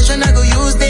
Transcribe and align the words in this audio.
question 0.00 0.22
I 0.22 0.32
go 0.32 0.40
use 0.40 0.74
they 0.76 0.89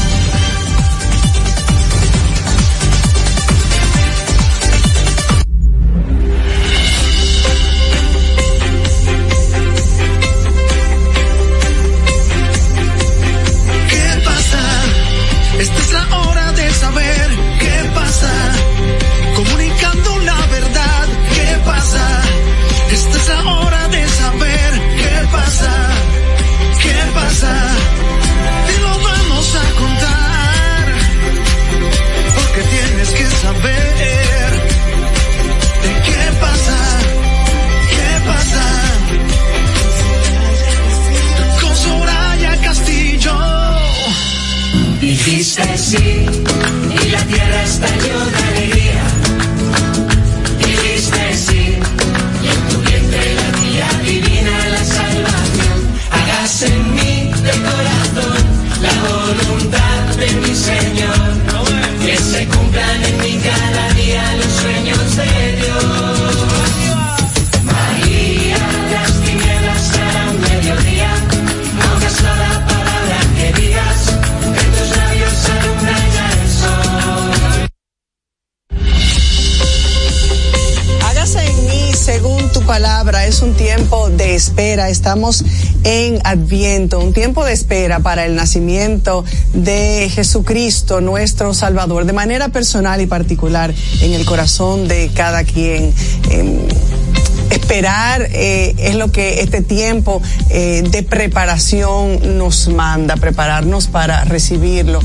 Espera. 84.51 84.89
Estamos 84.89 85.45
en 85.85 86.19
Adviento, 86.25 86.99
un 86.99 87.13
tiempo 87.13 87.45
de 87.45 87.53
espera 87.53 88.01
para 88.01 88.25
el 88.25 88.35
nacimiento 88.35 89.23
de 89.53 90.11
Jesucristo, 90.13 90.99
nuestro 90.99 91.53
Salvador, 91.53 92.03
de 92.03 92.11
manera 92.11 92.49
personal 92.49 92.99
y 92.99 93.05
particular 93.05 93.73
en 94.01 94.11
el 94.11 94.25
corazón 94.25 94.89
de 94.89 95.09
cada 95.15 95.45
quien. 95.45 95.93
Em, 96.29 96.67
esperar 97.49 98.27
eh, 98.31 98.75
es 98.77 98.95
lo 98.95 99.11
que 99.11 99.41
este 99.41 99.61
tiempo 99.61 100.21
eh, 100.49 100.83
de 100.89 101.03
preparación 101.03 102.37
nos 102.37 102.67
manda, 102.67 103.15
prepararnos 103.15 103.87
para 103.87 104.25
recibirlo. 104.25 104.99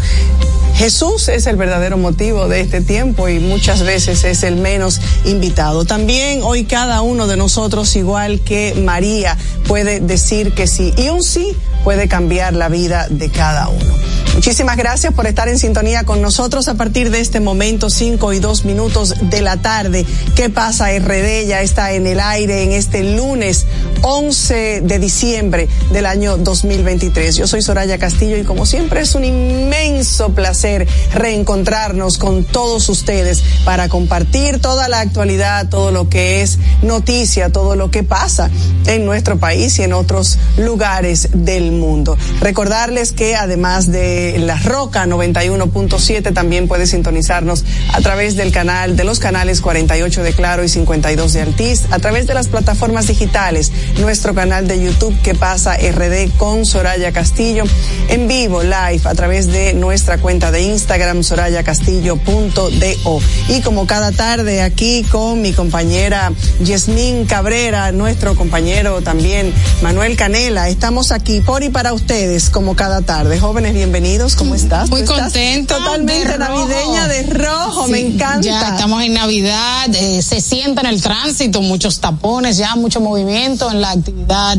Jesús 0.77 1.29
es 1.29 1.47
el 1.47 1.57
verdadero 1.57 1.97
motivo 1.97 2.49
de 2.49 2.61
este 2.61 2.83
tiempo 2.83 3.31
y 3.31 3.39
muchas 3.39 3.83
veces 3.83 4.25
es 4.25 4.43
el 4.43 4.57
menos 4.57 5.01
invitado. 5.25 5.87
También 5.87 6.43
hoy 6.43 6.65
cada 6.65 7.01
uno 7.01 7.27
de 7.27 7.39
nosotros, 7.39 7.97
igual 7.97 8.41
que 8.41 8.75
María, 8.85 9.39
puede 9.67 10.01
decir 10.01 10.53
que 10.53 10.67
sí. 10.67 10.93
Y 10.99 11.09
un 11.09 11.23
sí 11.23 11.57
puede 11.83 12.09
cambiar 12.09 12.53
la 12.53 12.69
vida 12.69 13.07
de 13.09 13.31
cada 13.31 13.69
uno. 13.69 13.95
Muchísimas 14.37 14.77
gracias 14.77 15.15
por 15.15 15.27
estar 15.27 15.49
en 15.49 15.59
sintonía 15.59 16.05
con 16.05 16.21
nosotros 16.21 16.69
a 16.69 16.75
partir 16.75 17.11
de 17.11 17.21
este 17.21 17.41
momento, 17.41 17.89
5 17.89 18.35
y 18.35 18.39
2 18.39 18.67
minutos 18.67 19.15
de 19.31 19.41
la 19.41 19.57
tarde. 19.57 20.05
¿Qué 20.35 20.51
pasa? 20.51 20.91
RD 20.99 21.47
ya 21.47 21.63
está 21.63 21.93
en 21.93 22.07
el 22.07 22.21
aire 22.21 22.63
en 22.63 22.73
este 22.73 23.03
lunes 23.03 23.65
11 24.03 24.83
de 24.83 24.99
diciembre 24.99 25.69
del 25.91 26.05
año 26.05 26.37
2023. 26.37 27.35
Yo 27.35 27.47
soy 27.47 27.63
Soraya 27.63 27.97
Castillo 27.97 28.37
y 28.37 28.45
como 28.45 28.67
siempre 28.67 29.01
es 29.01 29.15
un 29.15 29.25
inmenso 29.25 30.29
placer 30.35 30.87
reencontrarnos 31.15 32.19
con 32.19 32.45
todos 32.45 32.91
ustedes 32.91 33.43
para 33.65 33.89
compartir 33.89 34.61
toda 34.61 34.89
la 34.89 35.01
actualidad, 35.01 35.71
todo 35.71 35.91
lo 35.91 36.11
que 36.11 36.43
es 36.43 36.59
noticia, 36.83 37.49
todo 37.49 37.75
lo 37.75 37.91
que 37.91 38.03
pasa 38.03 38.51
en 38.85 39.07
nuestro 39.07 39.39
país 39.39 39.79
y 39.79 39.83
en 39.83 39.95
otros 39.95 40.39
lugares 40.59 41.31
del 41.33 41.73
mundo. 41.73 42.19
Recordarles 42.41 43.13
que 43.13 43.35
además 43.35 43.91
de 43.91 44.26
La 44.39 44.59
Roca 44.59 45.07
91.7 45.07 46.35
también 46.35 46.69
puede 46.69 46.87
sintonizarnos 46.87 47.65
a 47.93 48.01
través 48.01 48.37
del 48.37 48.53
canal, 48.53 48.97
de 48.97 49.05
los 49.05 49.19
canales 49.19 49.61
48 49.61 50.23
de 50.23 50.33
Claro 50.33 50.65
y 50.65 50.69
52 50.69 51.33
de 51.33 51.43
Altiz, 51.43 51.83
a 51.91 51.99
través 51.99 52.27
de 52.27 52.35
las 52.35 52.49
plataformas 52.49 53.07
digitales, 53.07 53.73
nuestro 54.01 54.35
canal 54.35 54.67
de 54.69 54.83
YouTube 54.83 55.21
que 55.23 55.35
pasa 55.35 55.77
RD 55.77 56.31
con 56.37 56.67
Soraya 56.67 57.13
Castillo, 57.13 57.65
en 58.09 58.29
vivo, 58.29 58.63
live, 58.63 59.03
a 59.05 59.15
través 59.15 59.47
de 59.49 59.75
nuestra 59.75 60.19
cuenta 60.19 60.51
de 60.51 60.63
Instagram, 60.63 61.23
sorayacastillo.do. 61.23 63.21
Y 63.49 63.61
como 63.61 63.87
cada 63.87 64.13
tarde 64.13 64.63
aquí 64.63 65.05
con 65.11 65.41
mi 65.43 65.53
compañera 65.53 66.33
Yasmín 66.61 67.27
Cabrera, 67.27 67.93
nuestro 67.93 68.35
compañero 68.35 69.03
también 69.03 69.53
Manuel 69.83 70.17
Canela, 70.17 70.69
estamos 70.69 71.13
aquí 71.13 71.41
por 71.41 71.63
y 71.63 71.69
para 71.69 71.93
ustedes 71.93 72.51
como 72.51 72.77
cada 72.77 73.03
tarde. 73.03 73.39
Jóvenes, 73.39 73.75
bienvenidos, 73.75 74.16
¿cómo 74.37 74.55
estás? 74.55 74.89
Muy 74.89 75.05
¿Tú 75.05 75.13
estás 75.13 75.25
contenta. 75.25 75.77
Totalmente 75.77 76.39
navideña 76.39 77.07
de 77.07 77.23
rojo, 77.25 77.87
me 77.87 78.01
encanta. 78.01 78.41
Ya 78.41 78.71
estamos 78.71 79.03
en 79.03 79.13
Navidad, 79.13 79.95
eh, 79.95 80.23
se 80.23 80.41
siente 80.41 80.81
en 80.81 80.87
el 80.87 81.03
tránsito, 81.03 81.61
muchos 81.61 82.01
tapones, 82.01 82.57
ya 82.57 82.77
mucho 82.77 83.01
movimiento 83.01 83.71
en 83.71 83.83
la 83.83 83.91
actividad 83.91 84.59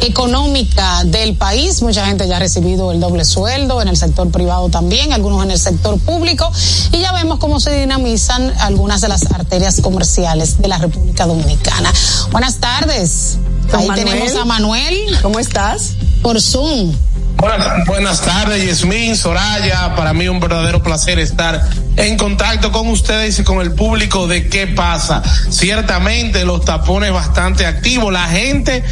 económica 0.00 1.04
del 1.04 1.36
país. 1.36 1.82
Mucha 1.82 2.04
gente 2.04 2.26
ya 2.26 2.36
ha 2.36 2.40
recibido 2.40 2.90
el 2.90 2.98
doble 2.98 3.24
sueldo 3.24 3.80
en 3.80 3.88
el 3.88 3.96
sector 3.96 4.28
privado 4.30 4.68
también, 4.70 5.12
algunos 5.12 5.44
en 5.44 5.52
el 5.52 5.58
sector 5.58 5.98
público. 6.00 6.50
Y 6.90 6.98
ya 6.98 7.12
vemos 7.12 7.38
cómo 7.38 7.60
se 7.60 7.78
dinamizan 7.78 8.52
algunas 8.58 9.00
de 9.00 9.08
las 9.08 9.22
arterias 9.30 9.80
comerciales 9.80 10.58
de 10.60 10.66
la 10.66 10.78
República 10.78 11.26
Dominicana. 11.26 11.92
Buenas 12.32 12.56
tardes. 12.56 13.38
Ahí 13.72 13.86
Manuel. 13.86 14.04
tenemos 14.04 14.36
a 14.36 14.44
Manuel 14.44 15.18
¿Cómo 15.22 15.38
estás? 15.38 15.92
por 16.22 16.40
Zoom. 16.40 16.92
Buenas, 17.36 18.22
tardes, 18.22 18.64
Yasmín, 18.64 19.14
Soraya. 19.14 19.94
Para 19.94 20.14
mí 20.14 20.26
un 20.26 20.40
verdadero 20.40 20.82
placer 20.82 21.18
estar 21.18 21.68
en 21.96 22.16
contacto 22.16 22.72
con 22.72 22.88
ustedes 22.88 23.38
y 23.38 23.44
con 23.44 23.60
el 23.60 23.72
público 23.72 24.26
de 24.26 24.48
qué 24.48 24.66
pasa. 24.66 25.22
Ciertamente 25.50 26.44
los 26.44 26.64
tapones 26.64 27.12
bastante 27.12 27.66
activos, 27.66 28.12
la 28.12 28.26
gente 28.26 28.82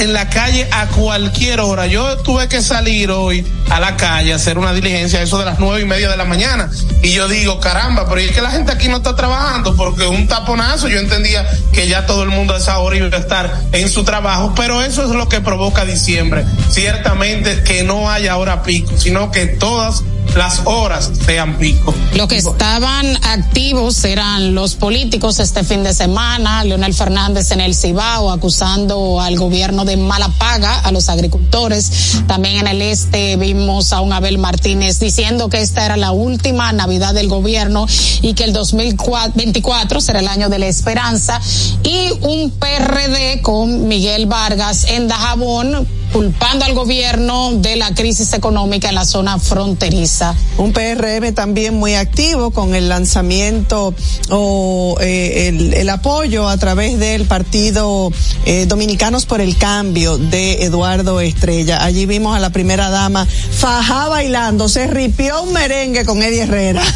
en 0.00 0.12
la 0.12 0.28
calle 0.28 0.68
a 0.70 0.86
cualquier 0.88 1.60
hora. 1.60 1.86
Yo 1.86 2.18
tuve 2.18 2.48
que 2.48 2.62
salir 2.62 3.10
hoy 3.10 3.46
a 3.70 3.80
la 3.80 3.96
calle 3.96 4.32
a 4.32 4.36
hacer 4.36 4.58
una 4.58 4.72
diligencia, 4.72 5.22
eso 5.22 5.38
de 5.38 5.44
las 5.44 5.58
nueve 5.58 5.82
y 5.82 5.84
media 5.84 6.08
de 6.08 6.16
la 6.16 6.24
mañana. 6.24 6.70
Y 7.02 7.12
yo 7.12 7.28
digo, 7.28 7.60
caramba, 7.60 8.06
pero 8.08 8.20
es 8.20 8.32
que 8.32 8.42
la 8.42 8.50
gente 8.50 8.72
aquí 8.72 8.88
no 8.88 8.98
está 8.98 9.14
trabajando 9.16 9.76
porque 9.76 10.06
un 10.06 10.26
taponazo, 10.26 10.88
yo 10.88 10.98
entendía 10.98 11.46
que 11.72 11.88
ya 11.88 12.06
todo 12.06 12.22
el 12.22 12.30
mundo 12.30 12.54
a 12.54 12.58
esa 12.58 12.78
hora 12.78 12.96
iba 12.96 13.06
a 13.06 13.20
estar 13.20 13.52
en 13.72 13.88
su 13.88 14.04
trabajo, 14.04 14.52
pero 14.56 14.82
eso 14.82 15.04
es 15.04 15.10
lo 15.10 15.28
que 15.28 15.40
provoca 15.40 15.84
diciembre. 15.84 16.44
Ciertamente 16.68 17.62
que 17.62 17.82
no 17.82 18.10
haya 18.10 18.36
hora 18.36 18.62
pico, 18.62 18.92
sino 18.96 19.30
que 19.30 19.46
todas 19.46 20.02
las 20.36 20.62
horas 20.64 21.10
sean 21.24 21.58
pico. 21.58 21.94
Lo 22.14 22.26
que 22.28 22.36
estaban 22.36 23.16
activos 23.24 24.04
eran 24.04 24.54
los 24.54 24.74
políticos 24.74 25.38
este 25.38 25.64
fin 25.64 25.84
de 25.84 25.94
semana, 25.94 26.64
Leonel 26.64 26.94
Fernández 26.94 27.50
en 27.52 27.60
el 27.60 27.74
Cibao 27.74 28.30
acusando 28.30 29.20
al 29.20 29.36
gobierno 29.36 29.84
de 29.84 29.96
mala 29.96 30.28
paga 30.38 30.80
a 30.80 30.92
los 30.92 31.08
agricultores. 31.08 32.22
También 32.26 32.56
en 32.56 32.66
el 32.66 32.82
este 32.82 33.36
vimos 33.36 33.92
a 33.92 34.00
un 34.00 34.12
Abel 34.12 34.38
Martínez 34.38 34.98
diciendo 34.98 35.48
que 35.48 35.60
esta 35.60 35.84
era 35.84 35.96
la 35.96 36.12
última 36.12 36.72
Navidad 36.72 37.14
del 37.14 37.28
gobierno 37.28 37.86
y 38.22 38.34
que 38.34 38.44
el 38.44 38.52
2024 38.52 40.00
será 40.00 40.20
el 40.20 40.28
año 40.28 40.48
de 40.48 40.58
la 40.58 40.66
esperanza 40.66 41.40
y 41.82 42.10
un 42.22 42.50
PRD 42.50 43.40
con 43.42 43.88
Miguel 43.88 44.26
Vargas 44.26 44.86
en 44.90 45.08
Dajabón 45.08 45.86
culpando 46.14 46.64
al 46.64 46.74
gobierno 46.74 47.50
de 47.54 47.74
la 47.74 47.92
crisis 47.92 48.32
económica 48.34 48.88
en 48.88 48.94
la 48.94 49.04
zona 49.04 49.40
fronteriza. 49.40 50.32
Un 50.58 50.72
PRM 50.72 51.34
también 51.34 51.74
muy 51.74 51.96
activo 51.96 52.52
con 52.52 52.76
el 52.76 52.88
lanzamiento 52.88 53.92
o 54.30 54.96
eh, 55.00 55.48
el, 55.48 55.74
el, 55.74 55.90
apoyo 55.90 56.48
a 56.48 56.56
través 56.56 57.00
del 57.00 57.24
partido 57.24 58.12
eh, 58.44 58.66
Dominicanos 58.66 59.26
por 59.26 59.40
el 59.40 59.56
Cambio 59.58 60.16
de 60.16 60.62
Eduardo 60.62 61.20
Estrella. 61.20 61.82
Allí 61.82 62.06
vimos 62.06 62.36
a 62.36 62.38
la 62.38 62.50
primera 62.50 62.90
dama 62.90 63.26
faja 63.26 64.06
bailando, 64.06 64.68
se 64.68 64.86
ripió 64.86 65.42
un 65.42 65.52
merengue 65.52 66.04
con 66.04 66.22
Eddie 66.22 66.42
Herrera. 66.42 66.84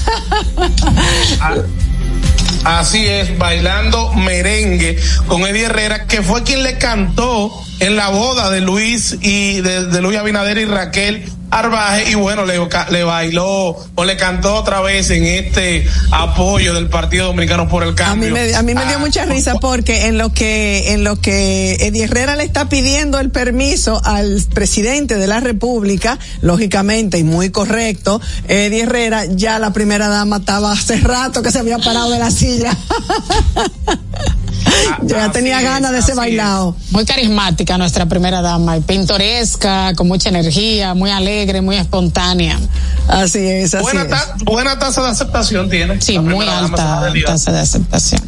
Así 2.62 3.04
es, 3.04 3.36
bailando 3.36 4.12
merengue 4.12 4.96
con 5.26 5.44
Eddie 5.44 5.64
Herrera, 5.64 6.06
que 6.06 6.22
fue 6.22 6.44
quien 6.44 6.62
le 6.62 6.78
cantó 6.78 7.64
en 7.80 7.96
la 7.96 8.08
boda 8.08 8.50
de 8.50 8.60
Luis 8.60 9.16
y 9.20 9.60
de, 9.60 9.86
de 9.86 10.02
Luis 10.02 10.18
Abinader 10.18 10.58
y 10.58 10.64
Raquel 10.64 11.32
Arbaje 11.50 12.10
y 12.10 12.14
bueno, 12.14 12.44
le, 12.44 12.58
le, 12.90 13.04
bailó 13.04 13.74
o 13.94 14.04
le 14.04 14.16
cantó 14.18 14.56
otra 14.56 14.82
vez 14.82 15.08
en 15.10 15.24
este 15.24 15.88
apoyo 16.10 16.74
del 16.74 16.88
Partido 16.88 17.28
Dominicano 17.28 17.68
por 17.68 17.84
el 17.84 17.94
Cambio. 17.94 18.28
A 18.28 18.32
mí 18.32 18.38
me, 18.38 18.54
a 18.54 18.62
mí 18.62 18.74
me 18.74 18.84
dio 18.84 18.96
ah, 18.96 19.00
mucha 19.00 19.24
risa 19.24 19.54
porque 19.54 20.08
en 20.08 20.18
lo 20.18 20.30
que 20.30 20.92
en 20.92 21.04
lo 21.04 21.16
que 21.16 21.76
Eddie 21.80 22.04
Herrera 22.04 22.36
le 22.36 22.44
está 22.44 22.68
pidiendo 22.68 23.18
el 23.18 23.30
permiso 23.30 23.98
al 24.04 24.42
presidente 24.52 25.16
de 25.16 25.26
la 25.26 25.40
República, 25.40 26.18
lógicamente 26.42 27.18
y 27.18 27.24
muy 27.24 27.48
correcto, 27.48 28.20
Eddie 28.46 28.82
Herrera 28.82 29.24
ya 29.24 29.58
la 29.58 29.72
primera 29.72 30.08
dama 30.08 30.38
estaba 30.38 30.72
hace 30.72 30.98
rato 30.98 31.42
que 31.42 31.50
se 31.50 31.60
había 31.60 31.78
parado 31.78 32.10
de 32.10 32.18
la 32.18 32.30
silla. 32.30 32.76
ya 35.02 35.30
tenía 35.30 35.60
ganas 35.62 35.92
de 35.92 35.98
ese 35.98 36.14
bailado. 36.14 36.76
Muy 36.90 37.04
carismática 37.04 37.78
nuestra 37.78 38.06
primera 38.06 38.42
dama, 38.42 38.76
y 38.76 38.80
pintoresca, 38.80 39.94
con 39.94 40.08
mucha 40.08 40.28
energía, 40.28 40.94
muy 40.94 41.10
alegre, 41.10 41.60
muy 41.60 41.76
espontánea. 41.76 42.58
Así 43.08 43.38
es, 43.38 43.74
así 43.74 43.82
buena, 43.82 44.08
ta 44.08 44.34
es. 44.36 44.44
buena 44.44 44.78
tasa 44.78 45.02
de 45.02 45.08
aceptación 45.08 45.70
tiene. 45.70 46.00
Sí, 46.00 46.18
muy 46.18 46.46
alta 46.46 47.10
tasa 47.26 47.52
de 47.52 47.60
aceptación. 47.60 48.20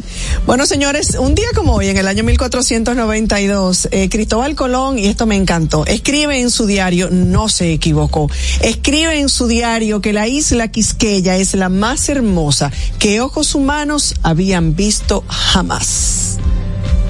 Bueno, 0.45 0.65
señores, 0.65 1.15
un 1.19 1.35
día 1.35 1.47
como 1.55 1.75
hoy, 1.75 1.89
en 1.89 1.97
el 1.97 2.07
año 2.07 2.23
1492, 2.23 3.89
eh, 3.91 4.09
Cristóbal 4.09 4.55
Colón, 4.55 4.97
y 4.97 5.05
esto 5.07 5.25
me 5.25 5.35
encantó, 5.35 5.85
escribe 5.85 6.39
en 6.39 6.49
su 6.49 6.65
diario, 6.65 7.09
no 7.11 7.49
se 7.49 7.73
equivocó, 7.73 8.29
escribe 8.61 9.19
en 9.19 9.29
su 9.29 9.47
diario 9.47 10.01
que 10.01 10.13
la 10.13 10.27
isla 10.27 10.67
Quisqueya 10.69 11.37
es 11.37 11.53
la 11.53 11.69
más 11.69 12.09
hermosa 12.09 12.71
que 12.99 13.21
ojos 13.21 13.55
humanos 13.55 14.15
habían 14.23 14.75
visto 14.75 15.23
jamás. 15.27 16.30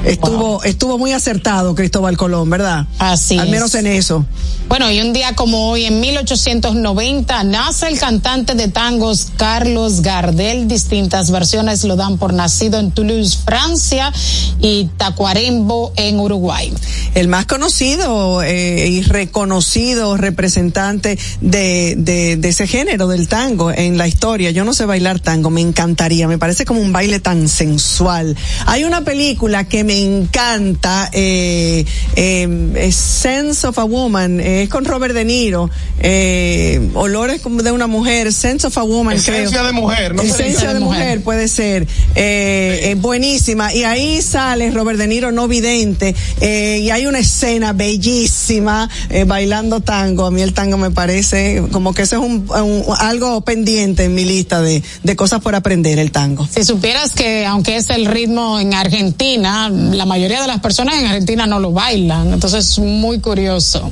Estuvo, 0.06 0.38
wow. 0.38 0.62
estuvo 0.64 0.98
muy 0.98 1.12
acertado 1.14 1.76
Cristóbal 1.76 2.18
Colón, 2.18 2.50
¿verdad? 2.50 2.88
Así 2.98 3.38
Al 3.38 3.50
menos 3.50 3.76
es. 3.76 3.82
en 3.82 3.88
eso. 3.88 4.26
Bueno, 4.68 4.90
y 4.90 5.02
un 5.02 5.12
día 5.12 5.36
como 5.36 5.70
hoy, 5.70 5.86
en 5.86 6.00
1890, 6.00 7.44
nace 7.44 7.90
el 7.90 8.00
cantante 8.00 8.56
de 8.56 8.70
tangos 8.70 9.28
Carlos 9.36 10.02
Gardel. 10.02 10.68
Distintas 10.68 11.30
versiones 11.30 11.84
lo 11.84 11.98
dan 11.98 12.18
por 12.18 12.34
nacido 12.34 12.80
en 12.80 12.92
Toulouse, 12.92 13.38
Francia, 13.44 14.14
y 14.62 14.90
Tacuarembo, 14.98 15.92
en 15.98 16.20
Uruguay. 16.20 16.74
El 17.16 17.28
más 17.28 17.46
conocido 17.48 18.42
eh, 18.44 18.88
y 18.88 19.02
reconocido 19.02 20.16
representante 20.16 21.20
de, 21.42 21.96
de, 21.98 22.38
de 22.38 22.50
ese 22.50 22.66
género 22.68 23.08
del 23.08 23.28
tango 23.28 23.72
en 23.72 23.98
la 23.98 24.08
historia. 24.08 24.52
Yo 24.52 24.64
no 24.64 24.74
sé 24.74 24.86
bailar 24.86 25.20
tango, 25.20 25.50
me 25.50 25.62
encantaría. 25.62 26.28
Me 26.30 26.38
parece 26.38 26.64
como 26.64 26.80
un 26.80 26.94
baile 26.94 27.20
tan 27.20 27.50
sensual. 27.50 28.38
Hay 28.68 28.86
una 28.86 29.02
película 29.04 29.66
que 29.66 29.84
me 29.84 29.91
encanta, 30.00 31.10
eh, 31.14 31.86
eh, 32.16 32.92
Sense 32.92 33.68
of 33.68 33.78
a 33.80 33.84
Woman, 33.84 34.40
es 34.40 34.70
con 34.70 34.86
Robert 34.86 35.14
De 35.14 35.26
Niro, 35.26 35.70
eh, 36.00 36.90
Olores 36.94 37.42
de 37.44 37.72
una 37.72 37.88
mujer, 37.88 38.34
Sense 38.34 38.68
of 38.68 38.78
a 38.78 38.84
Woman, 38.84 39.16
Esencia 39.16 39.50
creo. 39.50 39.66
de 39.66 39.72
mujer, 39.74 40.16
¿no? 40.16 40.22
Esencia 40.22 40.70
de, 40.70 40.74
de 40.76 40.80
mujer. 40.80 41.00
mujer, 41.04 41.24
puede 41.24 41.48
ser, 41.48 41.88
eh, 42.16 42.90
sí. 42.90 42.94
buenísima. 42.96 43.74
Y 43.74 43.84
ahí 43.84 44.22
sale 44.22 44.72
Robert 44.72 44.98
De 45.00 45.08
Niro 45.08 45.32
no 45.32 45.48
vidente, 45.48 46.16
y 46.42 46.90
hay 46.90 47.06
una 47.06 47.20
escena 47.20 47.74
bellísima 47.74 48.90
bailando 49.26 49.80
tango. 49.82 50.26
A 50.26 50.32
mí 50.32 50.42
el 50.42 50.54
tango 50.54 50.78
me 50.78 50.92
parece 50.92 51.64
como 51.72 51.94
que 51.94 52.04
eso 52.04 52.18
es 52.18 52.22
un, 52.22 52.50
un, 52.50 52.84
algo 53.00 53.42
pendiente 53.42 54.04
en 54.06 54.14
mi 54.16 54.26
lista 54.26 54.62
de, 54.62 54.84
de 55.04 55.16
cosas 55.16 55.42
por 55.42 55.56
aprender, 55.56 56.00
el 56.00 56.12
tango. 56.12 56.48
Si 56.54 56.64
supieras 56.64 57.14
que 57.14 57.46
aunque 57.46 57.78
es 57.78 57.90
el 57.90 58.06
ritmo 58.06 58.60
en 58.60 58.74
Argentina, 58.74 59.70
la 59.94 60.06
mayoría 60.06 60.42
de 60.42 60.48
las 60.48 60.60
personas 60.60 61.00
en 61.00 61.06
Argentina 61.06 61.46
no 61.48 61.60
lo 61.60 61.72
bailan, 61.72 62.34
entonces 62.34 62.70
es 62.70 62.80
muy 62.80 63.20
curioso. 63.20 63.92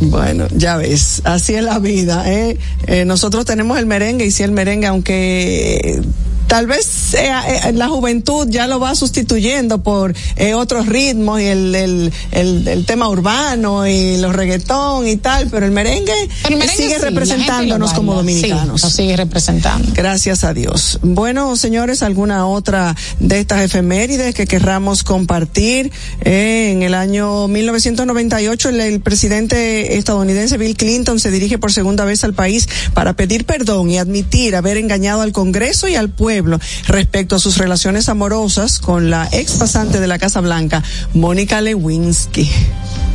Bueno, 0.00 0.46
ya 0.54 0.76
ves, 0.76 1.22
así 1.24 1.54
es 1.54 1.62
la 1.62 1.78
vida. 1.78 2.30
¿eh? 2.30 2.58
Eh, 2.86 3.04
nosotros 3.04 3.44
tenemos 3.44 3.78
el 3.78 3.86
merengue 3.86 4.26
y 4.26 4.30
si 4.30 4.42
el 4.42 4.50
merengue, 4.50 4.86
aunque 4.86 6.02
tal 6.46 6.66
vez 6.66 7.14
eh, 7.14 7.30
eh, 7.64 7.72
la 7.72 7.88
juventud 7.88 8.46
ya 8.48 8.66
lo 8.66 8.78
va 8.78 8.94
sustituyendo 8.94 9.82
por 9.82 10.14
eh, 10.36 10.54
otros 10.54 10.86
ritmos 10.86 11.40
y 11.40 11.44
el, 11.44 11.74
el, 11.74 12.12
el, 12.30 12.68
el, 12.68 12.86
tema 12.86 13.08
urbano 13.08 13.86
y 13.86 14.18
los 14.18 14.34
reggaetón 14.34 15.08
y 15.08 15.16
tal, 15.16 15.48
pero 15.50 15.66
el 15.66 15.72
merengue, 15.72 16.14
sigue 16.44 16.68
sí, 16.68 16.98
representándonos 17.00 17.92
como 17.92 18.14
dominicanos. 18.14 18.80
Sí, 18.80 18.86
lo 18.86 18.90
sigue 18.90 19.16
representando. 19.16 19.90
Gracias 19.94 20.44
a 20.44 20.54
Dios. 20.54 21.00
Bueno, 21.02 21.56
señores, 21.56 22.02
alguna 22.02 22.46
otra 22.46 22.94
de 23.18 23.40
estas 23.40 23.62
efemérides 23.62 24.34
que 24.34 24.46
querramos 24.46 25.02
compartir. 25.02 25.90
Eh, 26.20 26.70
en 26.72 26.82
el 26.82 26.94
año 26.94 27.48
1998 27.48 28.68
el, 28.68 28.80
el 28.80 29.00
presidente 29.00 29.96
estadounidense 29.98 30.58
Bill 30.58 30.76
Clinton 30.76 31.18
se 31.18 31.30
dirige 31.30 31.58
por 31.58 31.72
segunda 31.72 32.04
vez 32.04 32.24
al 32.24 32.34
país 32.34 32.68
para 32.94 33.14
pedir 33.14 33.44
perdón 33.44 33.90
y 33.90 33.98
admitir 33.98 34.54
haber 34.56 34.76
engañado 34.76 35.22
al 35.22 35.32
Congreso 35.32 35.88
y 35.88 35.94
al 35.94 36.10
pueblo 36.10 36.35
pueblo 36.36 36.60
respecto 36.86 37.36
a 37.36 37.38
sus 37.38 37.56
relaciones 37.56 38.10
amorosas 38.10 38.78
con 38.78 39.08
la 39.08 39.26
ex 39.32 39.52
pasante 39.52 40.00
de 40.00 40.06
la 40.06 40.18
Casa 40.18 40.42
Blanca, 40.42 40.82
Mónica 41.14 41.62
Lewinsky. 41.62 42.46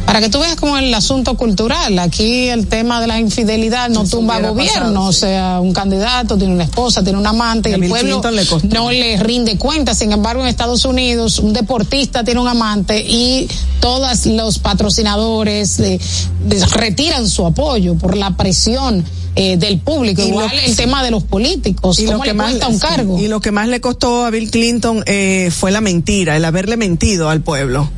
Para 0.08 0.20
que 0.20 0.30
tú 0.30 0.40
veas 0.40 0.56
como 0.56 0.75
el 0.78 0.92
asunto 0.96 1.38
cultural, 1.38 2.00
aquí 2.00 2.50
el 2.50 2.66
tema 2.66 3.00
de 3.00 3.06
la 3.06 3.20
infidelidad 3.20 3.90
no 3.90 4.01
Eso 4.01 4.18
tumba 4.18 4.40
gobierno, 4.40 4.88
pasado, 4.88 5.04
o 5.04 5.13
sea, 5.13 5.60
un 5.62 5.72
candidato 5.72 6.36
tiene 6.36 6.56
una 6.56 6.63
esposa, 6.63 7.04
tiene 7.04 7.20
un 7.20 7.28
amante 7.28 7.70
y, 7.70 7.74
el 7.74 7.88
pueblo 7.88 8.22
le 8.32 8.44
no 8.70 8.90
le 8.90 9.18
rinde 9.18 9.58
cuenta. 9.60 9.94
Sin 9.94 10.12
embargo, 10.12 10.42
en 10.42 10.48
Estados 10.48 10.84
Unidos, 10.86 11.38
un 11.38 11.54
deportista 11.54 12.24
tiene 12.24 12.42
un 12.42 12.48
amante 12.48 13.06
y 13.08 13.48
todos 13.80 14.25
los 14.25 14.58
patrocinadores 14.58 15.78
de, 15.78 16.00
de, 16.46 16.66
retiran 16.66 17.30
su 17.30 17.46
apoyo 17.46 17.96
por 17.96 18.18
la 18.18 18.36
presión 18.36 19.06
eh, 19.34 19.56
del 19.56 19.80
público. 19.80 20.22
Y 20.22 20.28
Igual 20.28 20.51
el 20.66 20.75
tema 20.75 21.01
de 21.04 21.12
los 21.12 21.24
políticos, 21.24 22.00
y 22.00 22.06
cómo 22.06 22.18
lo 22.18 22.24
que 22.24 22.30
le 22.32 22.34
más, 22.34 22.50
cuesta 22.50 22.68
un 22.68 22.80
cargo. 22.80 23.11
Y 23.20 23.27
lo 23.27 23.39
que 23.39 23.51
más 23.51 23.68
le 23.68 23.82
costó 23.82 24.25
a 24.25 24.30
Bill 24.30 24.50
Clinton 24.51 25.03
eh, 25.06 25.51
fue 25.51 25.72
la 25.72 25.82
mentira, 25.82 26.38
el 26.38 26.46
haberle 26.46 26.77
mentido 26.77 27.30
al 27.30 27.41
pueblo. 27.41 27.89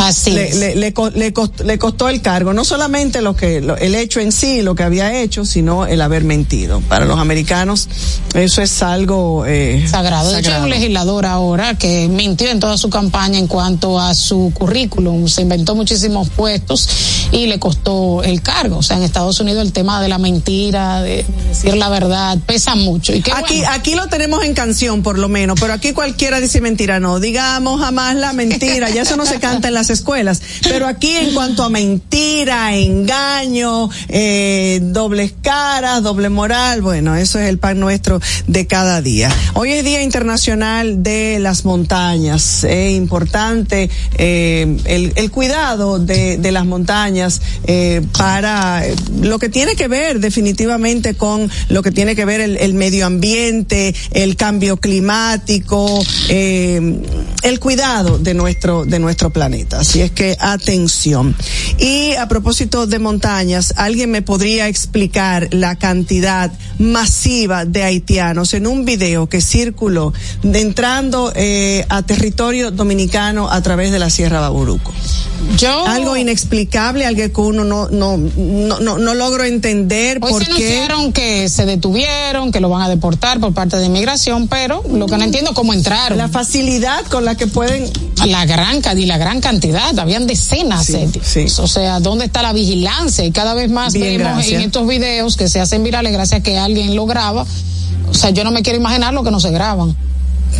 Así 0.00 0.30
le, 0.30 0.54
le, 0.54 0.74
le, 0.76 0.92
le, 1.14 1.32
costó, 1.34 1.62
le 1.64 1.78
costó 1.78 2.08
el 2.08 2.22
cargo, 2.22 2.54
no 2.54 2.64
solamente 2.64 3.20
lo 3.20 3.36
que 3.36 3.60
lo, 3.60 3.76
el 3.76 3.94
hecho 3.94 4.20
en 4.20 4.32
sí, 4.32 4.62
lo 4.62 4.74
que 4.74 4.82
había 4.82 5.20
hecho, 5.20 5.44
sino 5.44 5.86
el 5.86 6.00
haber 6.00 6.24
mentido. 6.24 6.80
Para 6.88 7.04
los 7.04 7.18
americanos 7.18 7.86
eso 8.34 8.62
es 8.62 8.82
algo 8.82 9.44
eh, 9.46 9.86
sagrado. 9.88 10.32
De 10.32 10.40
hecho, 10.40 10.54
hay 10.54 10.62
un 10.62 10.70
legislador 10.70 11.26
ahora 11.26 11.76
que 11.76 12.08
mintió 12.08 12.48
en 12.48 12.60
toda 12.60 12.78
su 12.78 12.88
campaña 12.88 13.38
en 13.38 13.46
cuanto 13.46 14.00
a 14.00 14.14
su 14.14 14.52
currículum, 14.54 15.28
se 15.28 15.42
inventó 15.42 15.74
muchísimos 15.74 16.30
puestos 16.30 16.88
y 17.32 17.46
le 17.46 17.58
costó 17.58 18.22
el 18.22 18.40
cargo. 18.40 18.78
O 18.78 18.82
sea, 18.82 18.96
en 18.96 19.02
Estados 19.02 19.38
Unidos 19.40 19.62
el 19.62 19.72
tema 19.72 20.00
de 20.00 20.08
la 20.08 20.16
mentira, 20.16 21.02
de, 21.02 21.10
de 21.10 21.24
decir 21.48 21.76
la 21.76 21.90
verdad, 21.90 22.38
pesa 22.46 22.74
mucho. 22.74 23.14
Y 23.14 23.20
qué 23.20 23.32
Aquí, 23.32 23.58
bueno. 23.58 23.72
aquí 23.74 23.94
lo 23.94 24.06
tenemos 24.08 24.44
en 24.44 24.54
canción, 24.54 25.02
por 25.02 25.18
lo 25.18 25.28
menos, 25.28 25.60
pero 25.60 25.74
aquí 25.74 25.92
cualquiera 25.92 26.40
dice 26.40 26.62
mentira, 26.62 27.00
no. 27.00 27.20
Digamos 27.20 27.80
jamás 27.80 28.16
la 28.16 28.32
mentira, 28.32 28.88
ya 28.88 29.02
eso 29.02 29.16
no 29.16 29.26
se 29.26 29.38
canta 29.38 29.68
en 29.68 29.74
las 29.74 29.89
escuelas. 29.90 30.42
Pero 30.62 30.86
aquí, 30.86 31.14
en 31.16 31.34
cuanto 31.34 31.62
a 31.62 31.68
mentira, 31.68 32.74
engaño, 32.74 33.90
eh, 34.08 34.80
dobles 34.82 35.34
caras, 35.42 36.02
doble 36.02 36.28
moral, 36.28 36.82
bueno, 36.82 37.16
eso 37.16 37.38
es 37.38 37.48
el 37.48 37.58
pan 37.58 37.80
nuestro 37.80 38.20
de 38.46 38.66
cada 38.66 39.02
día. 39.02 39.30
Hoy 39.54 39.72
es 39.72 39.84
Día 39.84 40.02
Internacional 40.02 41.02
de 41.02 41.38
las 41.40 41.64
Montañas. 41.64 42.64
Es 42.64 42.92
importante 42.92 43.90
eh, 44.16 44.76
el, 44.84 45.12
el 45.16 45.30
cuidado 45.30 45.98
de, 45.98 46.36
de 46.38 46.52
las 46.52 46.66
montañas 46.66 47.40
eh, 47.64 48.02
para 48.16 48.82
lo 49.20 49.38
que 49.38 49.48
tiene 49.48 49.76
que 49.76 49.88
ver 49.88 50.20
definitivamente 50.20 51.14
con 51.14 51.50
lo 51.68 51.82
que 51.82 51.90
tiene 51.90 52.14
que 52.14 52.24
ver 52.24 52.40
el, 52.40 52.56
el 52.56 52.74
medio 52.74 53.06
ambiente, 53.06 53.94
el 54.12 54.36
cambio 54.36 54.76
climático, 54.76 56.02
el 56.28 57.60
cuidado 57.60 58.18
de 58.18 58.34
nuestro 58.34 58.84
de 58.84 58.98
nuestro 58.98 59.30
planeta. 59.30 59.79
Así 59.80 60.02
es 60.02 60.10
que 60.10 60.36
atención. 60.38 61.34
Y 61.78 62.14
a 62.16 62.28
propósito 62.28 62.86
de 62.86 62.98
montañas, 62.98 63.72
alguien 63.78 64.10
me 64.10 64.20
podría 64.20 64.68
explicar 64.68 65.48
la 65.52 65.76
cantidad 65.76 66.52
masiva 66.78 67.64
de 67.64 67.82
haitianos 67.82 68.52
en 68.52 68.66
un 68.66 68.84
video 68.84 69.28
que 69.28 69.40
circuló 69.40 70.12
de 70.42 70.60
entrando 70.60 71.32
eh, 71.34 71.86
a 71.88 72.02
territorio 72.02 72.70
dominicano 72.70 73.50
a 73.50 73.62
través 73.62 73.90
de 73.90 73.98
la 73.98 74.10
Sierra 74.10 74.40
Baburuco. 74.40 74.92
Yo, 75.56 75.86
Algo 75.86 76.14
inexplicable, 76.14 77.06
algo 77.06 77.22
que 77.22 77.40
uno 77.40 77.64
no 77.64 77.88
no 77.88 78.18
no 78.18 78.80
no, 78.80 78.98
no 78.98 79.14
logro 79.14 79.44
entender 79.44 80.18
Hoy 80.20 80.30
por 80.30 80.44
se 80.44 80.52
qué. 80.52 80.88
que 81.14 81.48
se 81.48 81.64
detuvieron, 81.64 82.52
que 82.52 82.60
lo 82.60 82.68
van 82.68 82.82
a 82.82 82.88
deportar 82.90 83.40
por 83.40 83.54
parte 83.54 83.78
de 83.78 83.86
inmigración, 83.86 84.48
pero 84.48 84.82
lo 84.92 85.06
que 85.06 85.16
no 85.16 85.24
entiendo 85.24 85.50
es 85.50 85.56
cómo 85.56 85.72
entraron. 85.72 86.18
La 86.18 86.28
facilidad 86.28 87.06
con 87.06 87.24
la 87.24 87.34
que 87.34 87.46
pueden 87.46 87.90
la 88.26 88.44
gran 88.44 88.82
la 89.06 89.18
gran 89.18 89.40
cantidad, 89.40 89.69
habían 89.78 90.26
decenas. 90.26 90.86
Sí, 90.86 90.92
de- 90.92 91.20
sí. 91.22 91.46
O 91.60 91.66
sea, 91.66 92.00
¿dónde 92.00 92.24
está 92.26 92.42
la 92.42 92.52
vigilancia? 92.52 93.24
Y 93.24 93.32
cada 93.32 93.54
vez 93.54 93.70
más 93.70 93.92
Bien, 93.92 94.18
vemos 94.18 94.34
gracias. 94.34 94.54
en 94.60 94.66
estos 94.66 94.86
videos 94.86 95.36
que 95.36 95.48
se 95.48 95.60
hacen 95.60 95.82
virales 95.82 96.12
gracias 96.12 96.40
a 96.40 96.42
que 96.42 96.58
alguien 96.58 96.94
lo 96.96 97.06
graba. 97.06 97.44
O 98.08 98.14
sea, 98.14 98.30
yo 98.30 98.44
no 98.44 98.50
me 98.50 98.62
quiero 98.62 98.78
imaginar 98.78 99.14
lo 99.14 99.22
que 99.22 99.30
no 99.30 99.40
se 99.40 99.50
graban. 99.50 99.96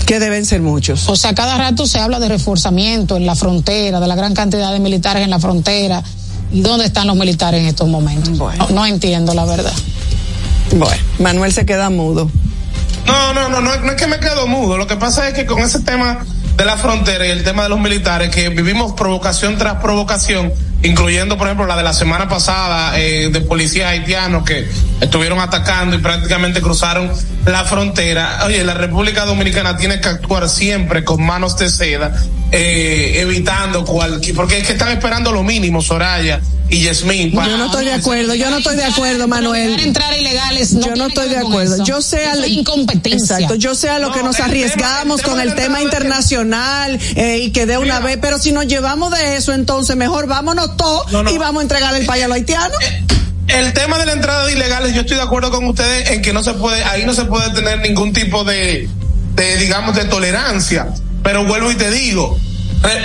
que 0.07 0.21
deben 0.21 0.45
ser 0.47 0.61
muchos. 0.63 1.09
O 1.09 1.17
sea, 1.17 1.35
cada 1.35 1.57
rato 1.59 1.85
se 1.87 1.99
habla 1.99 2.21
de 2.21 2.29
reforzamiento 2.29 3.17
en 3.17 3.27
la 3.27 3.35
frontera, 3.35 3.99
de 4.01 4.07
la 4.07 4.15
gran 4.15 4.35
cantidad 4.35 4.73
de 4.73 4.79
militares 4.79 5.25
en 5.25 5.31
la 5.31 5.41
frontera. 5.41 6.03
¿Y 6.53 6.61
dónde 6.63 6.85
están 6.87 7.07
los 7.09 7.17
militares 7.17 7.61
en 7.61 7.67
estos 7.67 7.89
momentos? 7.89 8.39
Bueno. 8.39 8.67
No, 8.69 8.75
no 8.75 8.87
entiendo 8.87 9.35
la 9.35 9.45
verdad. 9.45 9.73
Bueno, 10.77 11.03
Manuel 11.19 11.53
se 11.53 11.67
queda 11.67 11.91
mudo. 11.91 12.31
No, 13.07 13.35
no, 13.35 13.49
no, 13.49 13.61
no 13.61 13.91
es 13.91 13.97
que 13.97 14.07
me 14.07 14.19
quedo 14.21 14.47
mudo. 14.47 14.77
Lo 14.79 14.87
que 14.87 14.97
pasa 14.97 15.29
es 15.29 15.35
que 15.35 15.45
con 15.47 15.59
ese 15.61 15.81
tema 15.81 16.25
de 16.61 16.67
la 16.67 16.77
frontera 16.77 17.27
y 17.27 17.31
el 17.31 17.43
tema 17.43 17.63
de 17.63 17.71
los 17.71 17.81
militares, 17.81 18.29
que 18.29 18.51
vivimos 18.51 18.93
provocación 18.93 19.57
tras 19.57 19.77
provocación, 19.77 20.53
incluyendo, 20.83 21.39
por 21.39 21.47
ejemplo, 21.47 21.67
la 21.67 21.75
de 21.75 21.83
la 21.83 21.95
semana 21.95 22.29
pasada 22.29 23.01
eh, 23.01 23.31
de 23.33 23.41
policías 23.41 23.91
haitianos 23.91 24.45
que 24.45 24.69
estuvieron 25.01 25.41
atacando 25.41 25.97
y 25.97 26.01
prácticamente 26.01 26.61
cruzaron 26.61 27.11
la 27.47 27.65
frontera. 27.65 28.41
Oye, 28.45 28.63
la 28.63 28.75
República 28.75 29.25
Dominicana 29.25 29.79
tiene 29.79 30.03
que 30.03 30.09
actuar 30.09 30.51
siempre 30.51 31.03
con 31.03 31.25
manos 31.25 31.57
de 31.57 31.71
seda, 31.71 32.13
eh, 32.53 33.15
evitando 33.17 33.87
cualquier, 33.87 34.37
porque 34.37 34.59
es 34.59 34.67
que 34.67 34.75
están 34.75 34.91
esperando 34.91 35.33
lo 35.33 35.43
mínimo, 35.43 35.81
Soraya 35.81 36.43
y 36.71 36.83
Yasmín. 36.83 37.33
para- 37.33 37.49
Yo 37.51 37.57
no 37.59 37.67
estoy 37.67 37.85
de 37.85 37.93
acuerdo, 37.95 38.35
yo 38.35 38.51
no 38.51 38.59
estoy 38.59 38.77
de 38.77 38.85
acuerdo, 38.85 39.27
Manuel. 39.29 39.79
entrar 39.81 40.17
ilegales. 40.17 40.73
Yo 40.79 40.95
no 40.97 41.07
estoy 41.09 41.29
de 41.29 41.39
acuerdo. 41.39 41.85
Yo 41.85 42.01
sé 42.03 42.27
al 42.27 42.47
incompetencia. 42.49 43.37
Exacto, 43.37 43.55
yo 43.57 43.75
sé 43.75 43.89
a 43.89 43.99
lo 43.99 44.09
No, 44.09 44.15
que 44.15 44.23
nos 44.23 44.37
el 44.37 44.37
tema- 44.37 44.49
arriesgamos 44.49 45.21
el 45.21 45.25
tema 45.25 45.37
con 45.37 45.41
el 45.41 45.55
tema 45.55 45.83
internacional 45.83 46.99
eh, 47.17 47.39
y 47.43 47.51
que 47.51 47.67
de 47.67 47.77
una 47.79 47.95
Mira. 47.97 48.07
vez, 48.07 48.19
pero 48.21 48.39
si 48.39 48.53
nos 48.53 48.67
llevamos 48.67 49.11
de 49.13 49.37
eso, 49.37 49.53
entonces 49.53 49.97
mejor 49.97 50.27
vámonos 50.27 50.77
todos 50.77 51.11
No, 51.13 51.23
no. 51.23 51.31
y 51.31 51.39
vamos 51.39 51.61
a 51.61 51.63
entregar 51.63 51.95
el 51.95 52.07
país 52.07 52.25
a 52.25 52.29
los 52.29 52.37
haitianos. 52.37 52.77
El 53.49 53.73
tema 53.73 53.99
de 53.99 54.07
la 54.07 54.13
entrada 54.13 54.47
de 54.47 54.53
ilegales, 54.53 54.95
yo 54.95 55.01
estoy 55.01 55.17
de 55.17 55.23
acuerdo 55.25 55.51
con 55.51 55.65
ustedes 55.67 56.11
en 56.11 56.23
que 56.23 56.33
no 56.33 56.43
se 56.45 56.53
puede, 56.55 56.85
ahí 56.85 57.05
no 57.05 57.15
se 57.15 57.25
puede 57.25 57.51
tener 57.51 57.81
ningún 57.81 58.13
tipo 58.13 58.45
de, 58.45 58.89
de 59.35 59.57
digamos, 59.57 59.97
de 59.97 60.05
tolerancia. 60.05 60.87
Pero 61.25 61.45
vuelvo 61.45 61.71
y 61.71 61.75
te 61.75 61.91
digo, 61.91 62.39
eh, 62.39 62.50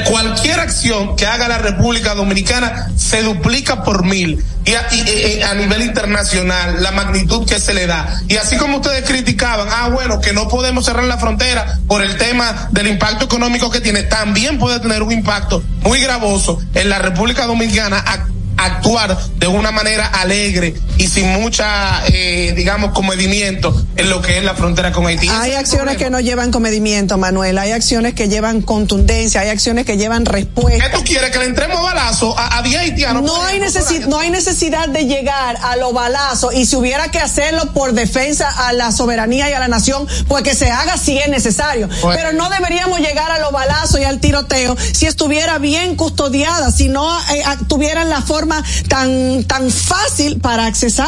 cualquier 0.10 0.60
acción 0.60 1.15
que 1.15 1.25
haga 1.25 1.48
la 1.48 1.58
República 1.58 2.15
Dominicana 2.15 2.91
se 2.96 3.24
duplica 3.24 3.84
por 3.84 4.05
mil. 4.05 4.44
Y 4.65 4.74
a, 4.74 4.88
y, 4.91 5.00
eh, 5.01 5.05
eh, 5.38 5.44
a 5.44 5.53
nivel 5.53 5.84
internacional, 5.84 6.82
la 6.82 6.91
magnitud 6.91 7.48
que 7.48 7.60
se 7.60 7.74
le 7.74 7.86
da. 7.86 8.22
Y 8.27 8.38
así 8.38 8.58
como 8.58 8.77
ustedes 8.77 9.08
criticaban, 9.08 9.67
ah, 9.70 9.89
bueno, 9.89 10.20
que 10.22 10.34
no 10.34 10.48
podemos 10.48 10.86
cerrar 10.86 11.03
la 11.03 11.17
frontera 11.17 11.79
por 11.88 12.01
el 12.01 12.17
tema 12.17 12.70
del 12.72 12.88
impacto 12.88 13.25
económico 13.25 13.70
que 13.70 13.82
tiene, 13.82 14.03
también 14.03 14.58
puede 14.58 14.79
tener 14.79 15.03
un 15.03 15.12
impacto 15.12 15.62
muy 15.82 16.00
gravoso 16.00 16.60
en 16.74 16.89
la 16.89 16.98
República 16.98 17.46
Dominicana 17.46 18.03
actuar 18.58 19.18
de 19.38 19.48
una 19.48 19.72
manera 19.72 20.06
alegre 20.08 20.76
y 20.98 21.08
sin 21.08 21.28
mucha, 21.34 22.02
eh, 22.08 22.54
digamos, 22.56 22.92
comedimiento 22.94 23.86
en 23.98 24.10
lo 24.10 24.22
que 24.22 24.38
es 24.38 24.44
la 24.44 24.56
frontera 24.56 24.92
con 24.92 25.06
Haití. 25.08 25.28
Hay 25.30 25.54
acciones 25.54 25.98
que 25.98 26.10
no 26.10 26.20
llevan 26.20 26.52
comedimiento, 26.52 27.18
Manuel. 27.18 27.58
Hay 27.58 27.72
acciones 27.72 28.14
que 28.14 28.30
llevan 28.30 28.62
contundencia, 28.62 29.42
hay 29.42 29.50
acciones 29.50 29.86
que 29.86 29.98
llevan 29.98 30.24
¿Qué 30.24 30.32
respuesta. 30.32 30.92
tú 30.92 31.04
quieres? 31.04 31.32
Que 31.32 31.40
le 31.40 31.46
entremos 31.46 31.82
balazo 31.82 32.38
a, 32.38 32.58
a 32.58 32.62
10 32.62 32.80
haitianos. 32.80 33.24
No 33.24 33.44
hay, 33.44 33.60
necesi- 33.60 34.06
no 34.06 34.20
hay 34.20 34.30
necesidad 34.30 34.88
de 34.88 35.06
llegar 35.06 35.58
a 35.62 35.76
los 35.76 35.94
balazos 35.94 36.54
y 36.56 36.66
si 36.66 36.76
hubiera 36.76 37.10
que 37.12 37.20
hacerlo 37.20 37.74
por 37.74 37.94
defensa 37.94 38.50
a 38.68 38.74
la 38.74 38.92
soberanía 38.92 39.50
y 39.50 39.54
a 39.54 39.60
la 39.60 39.68
nación, 39.68 40.08
pues 40.28 40.44
que 40.44 40.56
se 40.56 40.72
haga 40.72 40.98
si 40.98 41.18
es 41.18 41.28
necesario. 41.28 41.90
Pues- 42.02 42.18
Pero 42.18 42.32
no 42.34 42.50
deberíamos 42.50 43.00
llegar 43.00 43.32
a 43.32 43.40
los 43.40 43.52
balazos 43.52 44.00
y 44.00 44.04
al 44.06 44.20
tiroteo 44.20 44.76
si 44.94 45.08
estuviera 45.08 45.58
bien 45.58 45.96
custodiada, 45.96 46.72
si 46.72 46.88
no 46.88 47.06
eh, 47.32 47.44
tuvieran 47.68 48.10
la 48.10 48.22
forma 48.22 48.45
tan, 48.88 49.44
tan 49.46 49.70
fácil 49.70 50.40
para 50.40 50.66
accesar. 50.66 51.08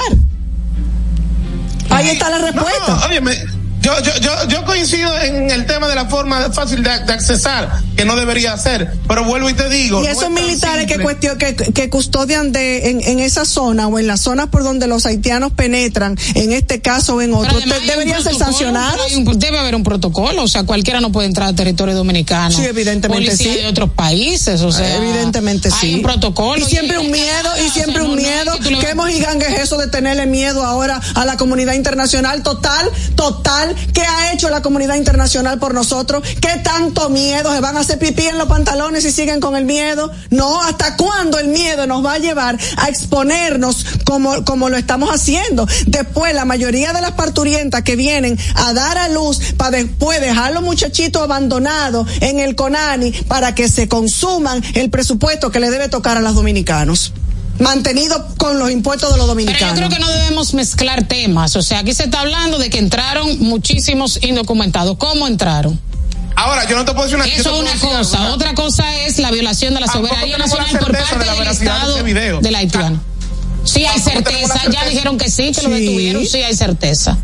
Ahí 1.89 2.09
está 2.09 2.29
la 2.29 2.39
respuesta. 2.39 2.87
No, 2.87 3.56
yo, 3.87 4.01
yo, 4.01 4.11
yo, 4.19 4.47
yo 4.49 4.65
coincido 4.65 5.17
en 5.19 5.49
el 5.49 5.65
tema 5.65 5.87
de 5.87 5.95
la 5.95 6.05
forma 6.07 6.51
fácil 6.51 6.83
de, 6.83 6.89
de 6.89 7.13
accesar, 7.13 7.81
que 7.95 8.03
no 8.03 8.15
debería 8.17 8.57
ser, 8.57 8.91
pero 9.07 9.23
vuelvo 9.23 9.49
y 9.49 9.53
te 9.53 9.69
digo. 9.69 10.01
Y 10.01 10.05
no 10.05 10.11
esos 10.11 10.23
es 10.23 10.29
militares 10.29 10.87
que, 10.87 10.99
cuestión, 10.99 11.37
que, 11.37 11.55
que 11.55 11.89
custodian 11.89 12.51
de, 12.51 12.89
en, 12.89 13.01
en 13.01 13.19
esa 13.19 13.45
zona 13.45 13.87
o 13.87 13.97
en 13.97 14.07
las 14.07 14.19
zonas 14.21 14.47
por 14.49 14.63
donde 14.63 14.87
los 14.87 15.05
haitianos 15.05 15.53
penetran, 15.53 16.17
en 16.35 16.51
este 16.51 16.81
caso 16.81 17.15
o 17.15 17.21
en 17.21 17.33
otro, 17.33 17.57
deberían 17.85 18.21
ser 18.21 18.35
sancionados. 18.35 19.13
un- 19.15 19.39
debe 19.39 19.57
haber 19.59 19.75
un 19.75 19.83
protocolo, 19.83 20.43
o 20.43 20.47
sea, 20.47 20.63
cualquiera 20.63 20.99
no 20.99 21.11
puede 21.11 21.27
entrar 21.27 21.47
al 21.47 21.55
territorio 21.55 21.95
dominicano. 21.95 22.51
Sí, 22.55 22.65
evidentemente 22.65 23.25
Policía 23.27 23.53
sí. 23.53 23.59
de 23.59 23.67
otros 23.67 23.89
países, 23.91 24.61
o 24.61 24.71
sea. 24.71 24.97
Evidentemente 24.97 25.69
hay 25.69 25.79
sí. 25.79 25.95
un 25.95 26.01
protocolo. 26.01 26.61
Y 26.65 26.69
siempre 26.69 26.97
un 26.97 27.09
miedo, 27.11 27.49
y 27.65 27.69
siempre 27.69 28.01
un 28.03 28.15
miedo. 28.15 28.51
¿Qué 28.81 28.95
mojigangue 28.95 29.45
es 29.55 29.59
eso 29.61 29.77
de 29.77 29.87
tenerle 29.87 30.25
miedo 30.25 30.65
ahora 30.65 30.99
a 31.15 31.23
la 31.25 31.37
comunidad 31.37 31.73
internacional? 31.73 32.43
Total, 32.43 32.89
total. 33.15 33.75
¿Qué 33.93 34.01
ha 34.01 34.33
hecho 34.33 34.49
la 34.49 34.61
comunidad 34.61 34.95
internacional 34.95 35.59
por 35.59 35.73
nosotros? 35.73 36.23
¿Qué 36.41 36.59
tanto 36.63 37.09
miedo? 37.09 37.53
¿Se 37.53 37.59
van 37.61 37.77
a 37.77 37.81
hacer 37.81 37.99
pipí 37.99 38.25
en 38.25 38.37
los 38.37 38.47
pantalones 38.47 39.05
y 39.05 39.11
siguen 39.11 39.39
con 39.39 39.55
el 39.55 39.65
miedo? 39.65 40.11
No, 40.29 40.61
¿hasta 40.61 40.97
cuándo 40.97 41.39
el 41.39 41.47
miedo 41.47 41.87
nos 41.87 42.05
va 42.05 42.13
a 42.13 42.17
llevar 42.17 42.57
a 42.77 42.89
exponernos 42.89 43.85
como, 44.05 44.43
como 44.45 44.69
lo 44.69 44.77
estamos 44.77 45.09
haciendo? 45.09 45.67
Después, 45.87 46.33
la 46.33 46.45
mayoría 46.45 46.93
de 46.93 47.01
las 47.01 47.11
parturientas 47.11 47.83
que 47.83 47.95
vienen 47.95 48.37
a 48.55 48.73
dar 48.73 48.97
a 48.97 49.09
luz 49.09 49.39
para 49.57 49.71
después 49.71 50.21
dejar 50.21 50.51
a 50.51 50.51
los 50.51 50.63
muchachitos 50.63 51.21
abandonados 51.21 52.07
en 52.21 52.39
el 52.39 52.55
CONANI 52.55 53.11
para 53.27 53.55
que 53.55 53.69
se 53.69 53.87
consuman 53.87 54.63
el 54.73 54.89
presupuesto 54.89 55.51
que 55.51 55.59
le 55.59 55.71
debe 55.71 55.89
tocar 55.89 56.17
a 56.17 56.21
los 56.21 56.35
dominicanos. 56.35 57.13
Mantenido 57.59 58.27
con 58.37 58.59
los 58.59 58.69
impuestos 58.71 59.09
de 59.11 59.17
los 59.17 59.25
Pero 59.25 59.33
dominicanos. 59.33 59.69
yo 59.79 59.87
creo 59.87 59.89
que 59.89 59.99
no 59.99 60.09
debemos 60.11 60.53
mezclar 60.53 61.07
temas. 61.07 61.55
O 61.55 61.61
sea, 61.61 61.79
aquí 61.79 61.93
se 61.93 62.03
está 62.03 62.21
hablando 62.21 62.57
de 62.59 62.69
que 62.69 62.77
entraron 62.79 63.39
muchísimos 63.39 64.19
indocumentados. 64.21 64.97
¿Cómo 64.97 65.27
entraron? 65.27 65.79
Ahora, 66.35 66.67
yo 66.69 66.75
no 66.75 66.85
te 66.85 66.91
puedo 66.93 67.05
decir 67.05 67.15
una 67.17 67.25
Eso 67.25 67.53
es 67.55 67.59
una 67.61 67.71
decir 67.71 67.89
cosa. 67.89 68.31
Otra 68.31 68.53
cosa 68.53 68.95
es 69.05 69.17
la 69.17 69.31
violación 69.31 69.73
de 69.73 69.79
la 69.79 69.87
soberanía 69.87 70.37
nacional 70.37 70.69
por 70.79 70.91
parte 70.95 71.17
de 71.17 71.25
la 71.25 71.33
del 71.33 71.45
de 71.45 71.51
Estado 71.51 71.95
ese 71.95 72.03
video. 72.03 72.39
del 72.41 72.55
haitiano. 72.55 73.01
Sí 73.63 73.85
hay 73.85 73.99
certeza, 73.99 74.61
ya 74.71 74.85
dijeron 74.85 75.17
que 75.17 75.29
sí, 75.31 75.51
que 75.51 75.63
lo 75.63 75.69
Sí. 75.75 75.81
detuvieron, 75.81 76.25
sí 76.27 76.37
hay 76.43 76.55
certeza. 76.55 77.17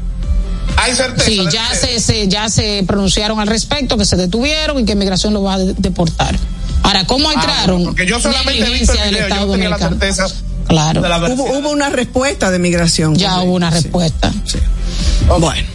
Hay 0.77 0.95
certeza. 0.95 1.25
Sí, 1.27 1.37
de- 1.45 1.51
ya 1.51 1.69
de- 1.69 1.75
se, 1.77 1.99
se- 1.99 2.27
ya 2.27 2.49
se 2.49 2.83
pronunciaron 2.87 3.39
al 3.39 3.47
respecto, 3.47 3.97
que 3.97 4.05
se 4.05 4.15
detuvieron 4.15 4.79
y 4.79 4.85
que 4.85 4.95
migración 4.95 5.33
lo 5.33 5.43
va 5.43 5.53
a 5.53 5.59
de- 5.59 5.73
deportar. 5.77 6.35
Ahora, 6.83 7.05
¿cómo 7.05 7.29
Ah, 7.29 7.33
entraron? 7.33 7.83
porque 7.85 8.05
yo 8.05 8.19
solamente 8.19 8.59
he 8.65 8.69
visto 8.71 8.93
Negligencia 8.93 9.05
el 9.05 9.13
del 9.15 9.23
Estado 9.23 9.45
yo 9.47 9.51
tenía 9.53 9.69
la 9.69 9.77
certeza 9.77 10.27
Claro. 10.67 11.01
de 11.01 11.09
la 11.09 11.17
Hubo, 11.17 11.43
hubo 11.59 11.69
una 11.71 11.89
respuesta 11.89 12.51
de 12.51 12.59
migración. 12.59 13.15
Ya 13.15 13.41
hubo 13.41 13.53
una 13.53 13.71
Sí. 13.71 13.75
respuesta. 13.83 14.31
Bueno. 15.39 15.67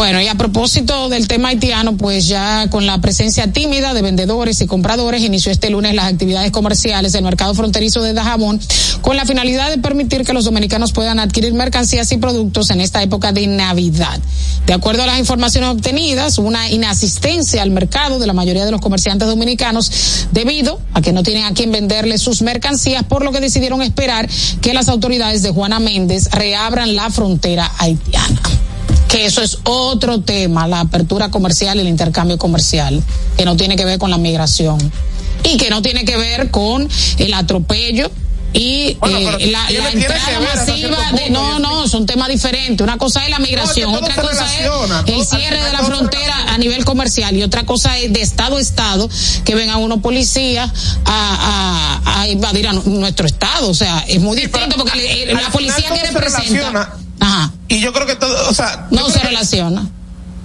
Bueno, 0.00 0.18
y 0.22 0.28
a 0.28 0.34
propósito 0.34 1.10
del 1.10 1.28
tema 1.28 1.48
haitiano, 1.48 1.94
pues 1.98 2.26
ya 2.26 2.70
con 2.70 2.86
la 2.86 3.02
presencia 3.02 3.52
tímida 3.52 3.92
de 3.92 4.00
vendedores 4.00 4.58
y 4.62 4.66
compradores, 4.66 5.20
inició 5.20 5.52
este 5.52 5.68
lunes 5.68 5.94
las 5.94 6.06
actividades 6.06 6.50
comerciales 6.52 7.12
del 7.12 7.22
mercado 7.22 7.52
fronterizo 7.52 8.00
de 8.00 8.14
Dajabón 8.14 8.58
con 9.02 9.16
la 9.16 9.26
finalidad 9.26 9.68
de 9.68 9.76
permitir 9.76 10.24
que 10.24 10.32
los 10.32 10.46
dominicanos 10.46 10.92
puedan 10.92 11.18
adquirir 11.18 11.52
mercancías 11.52 12.10
y 12.12 12.16
productos 12.16 12.70
en 12.70 12.80
esta 12.80 13.02
época 13.02 13.32
de 13.32 13.46
Navidad. 13.46 14.18
De 14.64 14.72
acuerdo 14.72 15.02
a 15.02 15.06
las 15.06 15.18
informaciones 15.18 15.68
obtenidas, 15.68 16.38
una 16.38 16.70
inasistencia 16.70 17.60
al 17.60 17.70
mercado 17.70 18.18
de 18.18 18.26
la 18.26 18.32
mayoría 18.32 18.64
de 18.64 18.70
los 18.70 18.80
comerciantes 18.80 19.28
dominicanos 19.28 20.28
debido 20.32 20.80
a 20.94 21.02
que 21.02 21.12
no 21.12 21.22
tienen 21.22 21.44
a 21.44 21.52
quién 21.52 21.72
venderle 21.72 22.16
sus 22.16 22.40
mercancías, 22.40 23.04
por 23.04 23.22
lo 23.22 23.32
que 23.32 23.40
decidieron 23.40 23.82
esperar 23.82 24.30
que 24.62 24.72
las 24.72 24.88
autoridades 24.88 25.42
de 25.42 25.50
Juana 25.50 25.78
Méndez 25.78 26.30
reabran 26.30 26.96
la 26.96 27.10
frontera 27.10 27.70
haitiana 27.76 28.40
que 29.10 29.26
eso 29.26 29.42
es 29.42 29.58
otro 29.64 30.20
tema, 30.20 30.66
la 30.68 30.80
apertura 30.80 31.30
comercial 31.30 31.78
y 31.78 31.80
el 31.80 31.88
intercambio 31.88 32.38
comercial, 32.38 33.02
que 33.36 33.44
no 33.44 33.56
tiene 33.56 33.76
que 33.76 33.84
ver 33.84 33.98
con 33.98 34.10
la 34.10 34.18
migración 34.18 34.78
y 35.42 35.56
que 35.56 35.70
no 35.70 35.82
tiene 35.82 36.04
que 36.04 36.16
ver 36.16 36.50
con 36.50 36.88
el 37.18 37.34
atropello 37.34 38.10
y 38.52 38.94
Bueno, 38.94 39.16
eh, 39.38 39.52
la, 39.52 39.90
entrada 39.92 40.40
masiva 40.40 41.12
de 41.12 41.30
no 41.30 41.60
no 41.60 41.86
son 41.86 42.04
temas 42.04 42.28
diferentes. 42.28 42.80
Una 42.84 42.98
cosa 42.98 43.22
es 43.24 43.30
la 43.30 43.38
migración 43.38 43.92
No, 43.92 43.98
otra 43.98 44.16
cosa 44.16 44.44
relaciona, 44.44 45.04
es 45.06 45.14
el 45.14 45.24
cierre 45.38 45.62
de 45.62 45.72
la 45.72 45.78
frontera 45.84 46.34
a 46.52 46.58
nivel 46.58 46.84
comercial 46.84 47.36
y 47.36 47.44
otra 47.44 47.64
cosa 47.64 47.96
es 47.98 48.12
de 48.12 48.20
estado 48.22 48.56
a 48.56 48.60
estado 48.60 49.08
que 49.44 49.54
vengan 49.54 49.78
unos 49.78 50.00
policías 50.00 50.68
a, 51.04 52.00
a, 52.04 52.20
a 52.22 52.28
invadir 52.28 52.66
a 52.66 52.72
nu- 52.72 52.82
nuestro 52.86 53.26
estado. 53.28 53.70
O 53.70 53.74
sea 53.74 54.04
es 54.08 54.20
muy 54.20 54.36
distinto 54.36 54.76
porque 54.76 55.26
al 55.30 55.42
la 55.42 55.50
policía 55.50 55.88
que 55.94 56.00
se 56.00 56.12
representa 56.12 56.96
ajá 57.20 57.52
Y 57.70 57.80
yo 57.80 57.92
creo 57.94 58.06
que 58.06 58.16
todo, 58.16 58.50
o 58.50 58.52
sea, 58.54 58.86
no 58.90 59.08
se 59.08 59.20
relaciona 59.20 59.88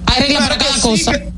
hay 0.06 0.22
reglas 0.22 0.44
Claro 0.48 0.56
para 0.56 0.58
cada 0.70 0.76
sí, 0.76 0.82
cosa 0.82 1.12
que- 1.12 1.36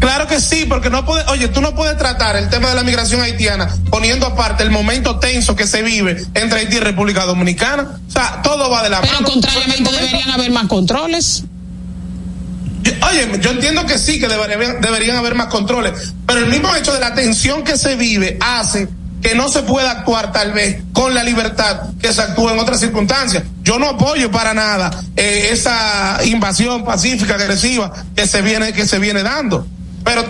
Claro 0.00 0.26
que 0.26 0.38
sí, 0.40 0.66
porque 0.68 0.90
no 0.90 1.06
puede, 1.06 1.24
oye, 1.28 1.48
tú 1.48 1.62
no 1.62 1.74
puedes 1.74 1.96
tratar 1.96 2.36
el 2.36 2.50
tema 2.50 2.68
de 2.68 2.74
la 2.74 2.82
migración 2.82 3.22
haitiana 3.22 3.74
poniendo 3.90 4.26
aparte 4.26 4.62
el 4.62 4.70
momento 4.70 5.18
tenso 5.18 5.56
que 5.56 5.66
se 5.66 5.80
vive 5.82 6.22
entre 6.34 6.58
Haití 6.60 6.76
y 6.76 6.80
República 6.80 7.24
Dominicana. 7.24 8.00
O 8.06 8.10
sea, 8.10 8.42
todo 8.42 8.68
va 8.68 8.82
de 8.82 8.90
la 8.90 9.00
pero 9.00 9.14
mano. 9.14 9.28
contrariamente 9.28 9.82
momento- 9.84 10.04
deberían 10.04 10.30
haber 10.32 10.50
más 10.50 10.66
controles 10.66 11.44
Yo- 12.82 12.92
oye, 13.08 13.40
yo 13.40 13.50
entiendo 13.52 13.86
que 13.86 13.98
sí, 13.98 14.20
que 14.20 14.28
deberían, 14.28 14.80
deberían 14.82 15.16
haber 15.16 15.34
más 15.36 15.46
controles, 15.46 16.12
pero 16.26 16.40
el 16.40 16.46
mismo 16.46 16.74
hecho 16.74 16.92
de 16.92 17.00
la 17.00 17.14
tensión 17.14 17.64
que 17.64 17.78
se 17.78 17.96
vive 17.96 18.36
hace 18.42 18.88
que 19.24 19.34
no 19.34 19.48
se 19.48 19.62
pueda 19.62 19.90
actuar 19.90 20.32
tal 20.32 20.52
vez 20.52 20.82
con 20.92 21.14
la 21.14 21.24
libertad 21.24 21.80
que 21.98 22.12
se 22.12 22.20
actúa 22.20 22.52
en 22.52 22.58
otras 22.58 22.78
circunstancias. 22.78 23.42
Yo 23.62 23.78
no 23.78 23.88
apoyo 23.88 24.30
para 24.30 24.52
nada 24.52 24.90
eh, 25.16 25.48
esa 25.50 26.18
invasión 26.26 26.84
pacífica 26.84 27.36
agresiva 27.36 27.90
que 28.14 28.26
se 28.26 28.42
viene 28.42 28.74
que 28.74 28.86
se 28.86 28.98
viene 28.98 29.22
dando, 29.22 29.66
pero 30.04 30.22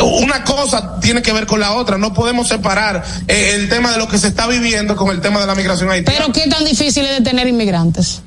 una 0.00 0.44
cosa 0.44 1.00
tiene 1.00 1.22
que 1.22 1.32
ver 1.32 1.46
con 1.46 1.58
la 1.58 1.72
otra. 1.72 1.98
No 1.98 2.14
podemos 2.14 2.46
separar 2.46 3.02
eh, 3.26 3.54
el 3.56 3.68
tema 3.68 3.90
de 3.90 3.98
lo 3.98 4.06
que 4.06 4.16
se 4.16 4.28
está 4.28 4.46
viviendo 4.46 4.94
con 4.94 5.10
el 5.10 5.20
tema 5.20 5.40
de 5.40 5.46
la 5.48 5.56
migración 5.56 5.90
haitiana. 5.90 6.16
Pero 6.16 6.32
qué 6.32 6.48
tan 6.48 6.64
difícil 6.64 7.04
es 7.04 7.18
detener 7.18 7.48
inmigrantes. 7.48 8.22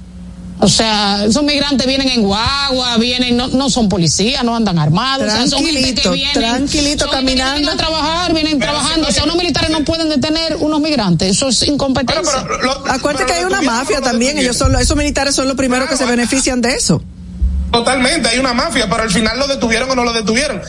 O 0.62 0.68
sea, 0.68 1.24
esos 1.25 1.42
migrantes 1.44 1.88
vienen 1.88 2.10
en 2.10 2.22
guagua, 2.22 2.98
vienen, 2.98 3.38
no, 3.38 3.48
no 3.48 3.70
son 3.70 3.88
policías, 3.88 4.44
no 4.44 4.56
andan 4.56 4.78
armados. 4.78 5.25
o 5.28 5.32
sea, 5.32 5.48
son 5.48 5.63
gente 5.66 5.72
que 5.96 6.01
Tranquilito, 6.01 6.12
vienen, 6.12 6.34
tranquilito, 6.34 7.06
son 7.06 7.13
gente 7.16 7.32
que 7.34 7.38
caminando. 7.39 7.56
vienen 7.60 7.70
a 7.74 7.78
trabajar, 7.78 8.34
vienen 8.34 8.60
trabajando. 8.60 9.08
O 9.08 9.12
sea, 9.12 9.24
unos 9.24 9.38
militares 9.38 9.70
no 9.70 9.86
pueden 9.86 10.10
detener 10.10 10.58
unos 10.58 10.82
migrantes. 10.82 11.32
Eso 11.32 11.48
es 11.48 11.63
incompetencia. 11.63 12.22
Bueno, 12.24 12.48
pero 12.48 12.62
lo- 12.63 12.72
Acuérdate 12.92 13.24
pero 13.24 13.28
que 13.28 13.34
hay 13.34 13.44
una 13.46 13.62
mafia 13.62 14.01
también, 14.01 14.38
ellos 14.38 14.58
son 14.58 14.74
los- 14.74 14.82
esos 14.82 14.98
militares 14.98 15.34
son 15.34 15.48
los 15.48 15.56
primeros 15.56 15.88
que 15.88 15.96
se 15.96 16.06
benefician 16.06 16.60
de 16.62 16.74
eso. 16.74 17.01
Totalmente, 17.72 18.28
hay 18.30 18.39
una 18.39 18.54
mafia, 18.54 18.89
pero 18.89 19.04
al 19.04 19.12
final 19.12 19.38
lo 19.39 19.48
detuvieron 19.48 19.89
o 19.92 19.96
no 19.96 20.04
lo 20.04 20.12
detuvieron. 20.12 20.60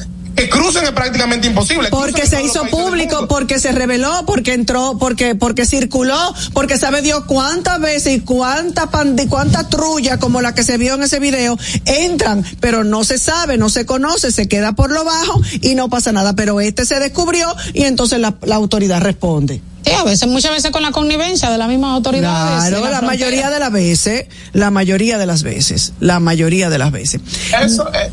Que 0.41 0.49
crucen 0.49 0.85
es 0.85 0.93
prácticamente 0.93 1.47
imposible. 1.49 1.91
Porque 1.91 2.27
se 2.27 2.43
hizo 2.43 2.65
público, 2.69 3.29
porque 3.29 3.59
se 3.59 3.73
reveló, 3.73 4.25
porque 4.25 4.55
entró, 4.55 4.97
porque 4.99 5.35
porque 5.35 5.67
circuló, 5.67 6.35
porque 6.55 6.79
sabe 6.79 7.03
Dios 7.03 7.25
cuántas 7.27 7.79
veces 7.79 8.15
y 8.15 8.21
cuánta 8.21 8.91
pandi, 8.91 9.27
cuánta 9.27 9.69
trulla 9.69 10.17
como 10.17 10.41
la 10.41 10.55
que 10.55 10.63
se 10.63 10.79
vio 10.79 10.95
en 10.95 11.03
ese 11.03 11.19
video 11.19 11.59
entran, 11.85 12.43
pero 12.59 12.85
no 12.85 13.05
se 13.05 13.19
sabe, 13.19 13.59
no 13.59 13.69
se 13.69 13.85
conoce, 13.85 14.33
se 14.33 14.49
queda 14.49 14.73
por 14.73 14.91
lo 14.91 15.05
bajo 15.05 15.43
y 15.61 15.75
no 15.75 15.91
pasa 15.91 16.11
nada. 16.11 16.33
Pero 16.35 16.59
este 16.63 16.87
se 16.87 16.99
descubrió 17.01 17.55
y 17.75 17.83
entonces 17.83 18.19
la, 18.19 18.35
la 18.41 18.55
autoridad 18.57 19.03
responde. 19.03 19.61
Sí, 19.85 19.93
a 19.93 20.05
veces, 20.05 20.27
muchas 20.27 20.53
veces 20.53 20.71
con 20.71 20.83
la 20.83 20.91
connivencia 20.91 21.51
de 21.51 21.59
las 21.59 21.69
mismas 21.69 21.93
autoridades. 21.93 22.71
Claro, 22.71 22.91
la, 22.91 23.03
mayoría 23.03 23.51
de 23.51 23.59
las 23.59 23.73
veces, 23.73 24.25
la 24.55 24.71
mayoría 24.71 25.19
de 25.19 25.27
las 25.27 25.43
veces, 25.43 25.93
la 26.01 26.19
mayoría 26.19 26.71
de 26.71 26.79
las 26.79 26.93
veces. 26.93 27.21
Eso, 27.63 27.93
eh, 27.93 28.11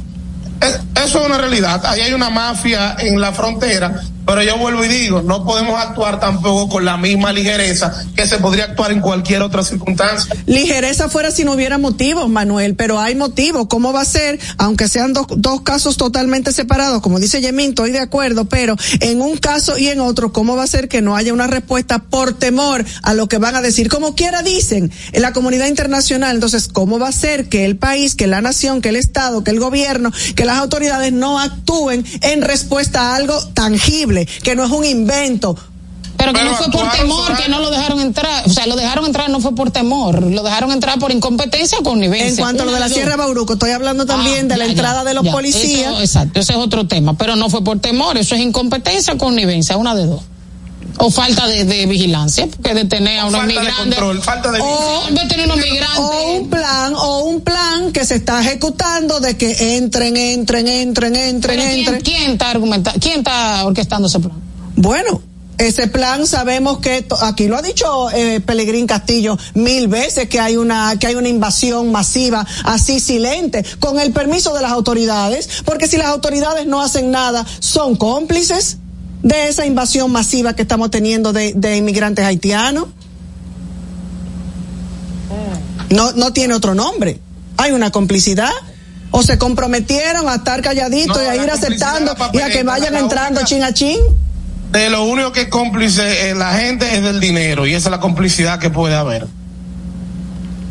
es- 0.62 0.80
eso 1.06 1.20
es 1.20 1.26
una 1.26 1.38
realidad. 1.38 1.86
Ahí 1.86 2.02
hay 2.02 2.14
una 2.14 2.30
mafia 2.30 2.96
en 3.00 3.20
la 3.20 3.32
frontera, 3.32 4.02
pero 4.26 4.44
yo 4.44 4.58
vuelvo 4.58 4.84
y 4.84 4.90
digo, 4.90 5.22
no 5.22 5.46
podemos 5.46 5.80
actuar 5.80 6.20
tampoco 6.20 6.68
con 6.68 6.86
la 6.86 6.98
misma 6.98 7.32
ligereza 7.32 7.94
que 8.14 8.28
se 8.28 8.40
podría 8.40 8.66
actuar 8.66 8.92
en 8.92 9.00
cualquier 9.00 9.42
otra 9.42 9.64
circunstancia. 9.64 10.36
Ligereza 10.46 11.08
fuera 11.08 11.32
si 11.32 11.46
no 11.46 11.54
hubiera 11.54 11.78
motivos, 11.78 12.30
Manuel, 12.30 12.76
pero 12.76 13.00
hay 13.00 13.16
motivos. 13.16 13.68
¿Cómo 13.70 13.94
va 13.94 14.02
a 14.02 14.06
ser? 14.06 14.38
Aunque 14.58 14.90
sean 14.90 15.14
dos, 15.14 15.28
dos 15.38 15.62
casos 15.62 15.96
totalmente 15.96 16.52
separados, 16.52 17.02
como 17.02 17.20
dice 17.20 17.40
Yemin, 17.40 17.70
estoy 17.70 17.92
de 17.92 18.00
acuerdo, 18.00 18.46
pero 18.46 18.76
en 19.00 19.22
un 19.22 19.38
caso 19.38 19.78
y 19.78 19.88
en 19.88 20.02
otro, 20.02 20.34
¿cómo 20.34 20.58
va 20.58 20.64
a 20.64 20.68
ser 20.68 20.90
que 20.90 21.02
no 21.02 21.16
haya 21.16 21.32
una 21.32 21.48
respuesta 21.48 22.00
por 22.00 22.34
temor 22.34 22.84
a 23.04 23.14
lo 23.14 23.30
que 23.30 23.38
van 23.38 23.56
a 23.56 23.62
decir? 23.62 23.88
Como 23.88 24.14
quiera 24.14 24.42
dicen 24.44 24.92
en 25.14 25.22
la 25.22 25.32
comunidad 25.32 25.68
internacional. 25.68 26.36
Entonces, 26.36 26.68
¿cómo 26.68 27.00
va 27.00 27.08
a 27.08 27.14
ser 27.14 27.48
que 27.48 27.64
el 27.64 27.78
país, 27.78 28.16
que 28.16 28.28
la 28.28 28.42
nación, 28.42 28.82
que 28.82 28.90
el 28.90 28.98
Estado, 28.98 29.44
que 29.44 29.52
el 29.52 29.60
gobierno, 29.62 30.12
que 30.36 30.44
las 30.44 30.58
autoridades 30.58 30.87
no 31.12 31.40
actúen 31.40 32.06
en 32.22 32.42
respuesta 32.42 33.12
a 33.12 33.16
algo 33.16 33.36
tangible, 33.54 34.26
que 34.44 34.56
no 34.56 34.64
es 34.66 34.72
un 34.72 34.86
invento? 34.86 35.56
Pero 36.18 36.34
que 36.34 36.40
Pero 36.40 36.50
no 36.52 36.58
fue 36.58 36.72
por 36.72 36.90
temor 36.92 37.38
que 37.38 37.48
no 37.48 37.60
lo 37.60 37.70
dejaron 37.70 38.00
entrar. 38.00 38.44
O 38.48 38.50
sea, 38.50 38.66
lo 38.66 38.76
dejaron 38.76 39.06
entrar 39.06 39.30
no 39.30 39.40
fue 39.40 39.54
por 39.54 39.70
temor. 39.70 40.24
Lo 40.24 40.42
dejaron 40.42 40.72
entrar 40.72 40.98
por 40.98 41.12
incompetencia 41.12 41.78
o 41.78 41.84
connivencia. 41.84 42.30
En 42.30 42.36
cuanto 42.38 42.64
a 42.64 42.66
lo 42.66 42.72
de 42.72 42.80
la. 42.80 42.90
Sierra 42.90 43.16
Bauruco, 43.18 43.54
estoy 43.54 43.70
hablando 43.70 44.08
también 44.08 44.46
Ah, 44.46 44.54
de 44.54 44.58
la 44.58 44.66
ya, 44.66 44.72
entrada 44.72 45.00
ya, 45.02 45.10
de 45.10 45.14
los 45.14 45.24
ya. 45.26 45.32
policías. 45.32 45.92
Eso, 45.94 46.02
exacto, 46.02 46.40
ese 46.40 46.54
es 46.54 46.60
otro 46.60 46.88
tema, 46.88 47.16
pero 47.16 47.36
no 47.36 47.50
fue 47.52 47.64
por 47.64 47.80
temor, 47.80 48.18
eso 48.18 48.34
es 48.34 48.42
incompetencia 48.42 49.14
o 49.14 49.18
connivencia, 49.20 49.78
una 49.78 49.94
de 49.94 50.08
dos. 50.08 50.22
O 51.00 51.12
falta 51.12 51.46
de, 51.48 51.64
de 51.66 51.86
vigilancia, 51.86 52.48
porque 52.48 52.74
detener 52.74 53.20
a 53.20 53.26
unos 53.26 53.40
Falta 53.40 53.54
de 53.54 53.60
migrantes. 53.60 53.84
control, 53.98 54.22
falta 54.24 54.52
de 54.52 54.60
O- 54.62 55.04
detener 55.12 55.42
a 55.50 55.54
unos 55.54 55.58
migrantes. 55.66 56.00
o 56.00 56.32
un 56.34 56.50
plan 56.50 56.94
o 56.96 57.20
un 57.26 57.42
plan 57.42 57.92
que 57.92 58.04
se 58.06 58.16
está 58.16 58.42
ejecutando 58.42 59.20
de 59.20 59.38
que 59.38 59.76
entren, 59.78 60.18
entren, 60.18 60.68
entren, 60.68 61.16
entren, 61.16 61.58
Pero 61.60 61.70
¿quién, 61.70 61.80
entren. 61.80 62.02
quién 62.02 62.32
está 62.32 62.50
argumentando? 62.50 63.00
¿Quién 63.00 63.20
está 63.20 63.66
orquestando 63.66 64.08
ese 64.08 64.20
plan? 64.20 64.34
Bueno, 64.76 65.22
ese 65.60 65.88
plan 65.88 66.26
sabemos 66.28 66.80
que 66.80 67.06
aquí 67.22 67.48
lo 67.48 67.58
ha 67.58 67.62
dicho 67.62 68.10
eh, 68.12 68.40
Pelegrín 68.42 68.86
Castillo 68.88 69.38
mil 69.56 69.88
veces 69.88 70.30
que 70.30 70.40
hay 70.40 70.56
una 70.58 70.98
que 71.00 71.08
hay 71.08 71.16
una 71.16 71.30
invasión 71.30 71.92
masiva 71.92 72.46
así 72.64 73.00
silente 73.00 73.64
con 73.80 74.00
el 74.00 74.12
permiso 74.12 74.54
de 74.56 74.62
las 74.62 74.72
autoridades, 74.72 75.48
porque 75.66 75.88
si 75.88 75.98
las 75.98 76.08
autoridades 76.08 76.66
no 76.68 76.82
hacen 76.82 77.10
nada 77.12 77.46
son 77.60 77.96
cómplices 77.96 78.78
de 79.24 79.48
esa 79.50 79.66
invasión 79.66 80.12
masiva 80.12 80.54
que 80.54 80.62
estamos 80.62 80.92
teniendo 80.92 81.34
de, 81.34 81.54
de 81.56 81.78
inmigrantes 81.78 82.24
haitianos. 82.26 82.88
No 85.90 86.12
no 86.14 86.34
tiene 86.34 86.54
otro 86.54 86.76
nombre. 86.76 87.20
Hay 87.58 87.72
una 87.72 87.92
complicidad. 87.92 88.52
O 89.10 89.24
se 89.24 89.38
comprometieron 89.38 90.28
a 90.28 90.36
estar 90.36 90.62
calladitos 90.62 91.16
No, 91.16 91.24
y 91.24 91.26
a 91.28 91.36
ir 91.42 91.50
aceptando 91.50 92.12
es 92.12 92.20
y 92.34 92.42
a 92.42 92.50
que 92.50 92.64
vayan 92.64 92.94
entrando 92.96 93.40
única- 93.40 93.46
chin 93.46 93.64
a 93.64 93.74
chin. 93.74 93.98
De 94.74 94.90
lo 94.90 95.06
único 95.06 95.32
que 95.32 95.44
es 95.44 95.48
cómplice 95.48 96.30
eh, 96.30 96.36
la 96.36 96.54
gente 96.56 96.94
es 96.94 97.02
del 97.02 97.22
dinero 97.22 97.66
y 97.66 97.74
esa 97.74 97.88
es 97.88 97.92
la 97.92 98.02
complicidad 98.02 98.60
que 98.60 98.70
puede 98.70 98.96
haber. 98.96 99.26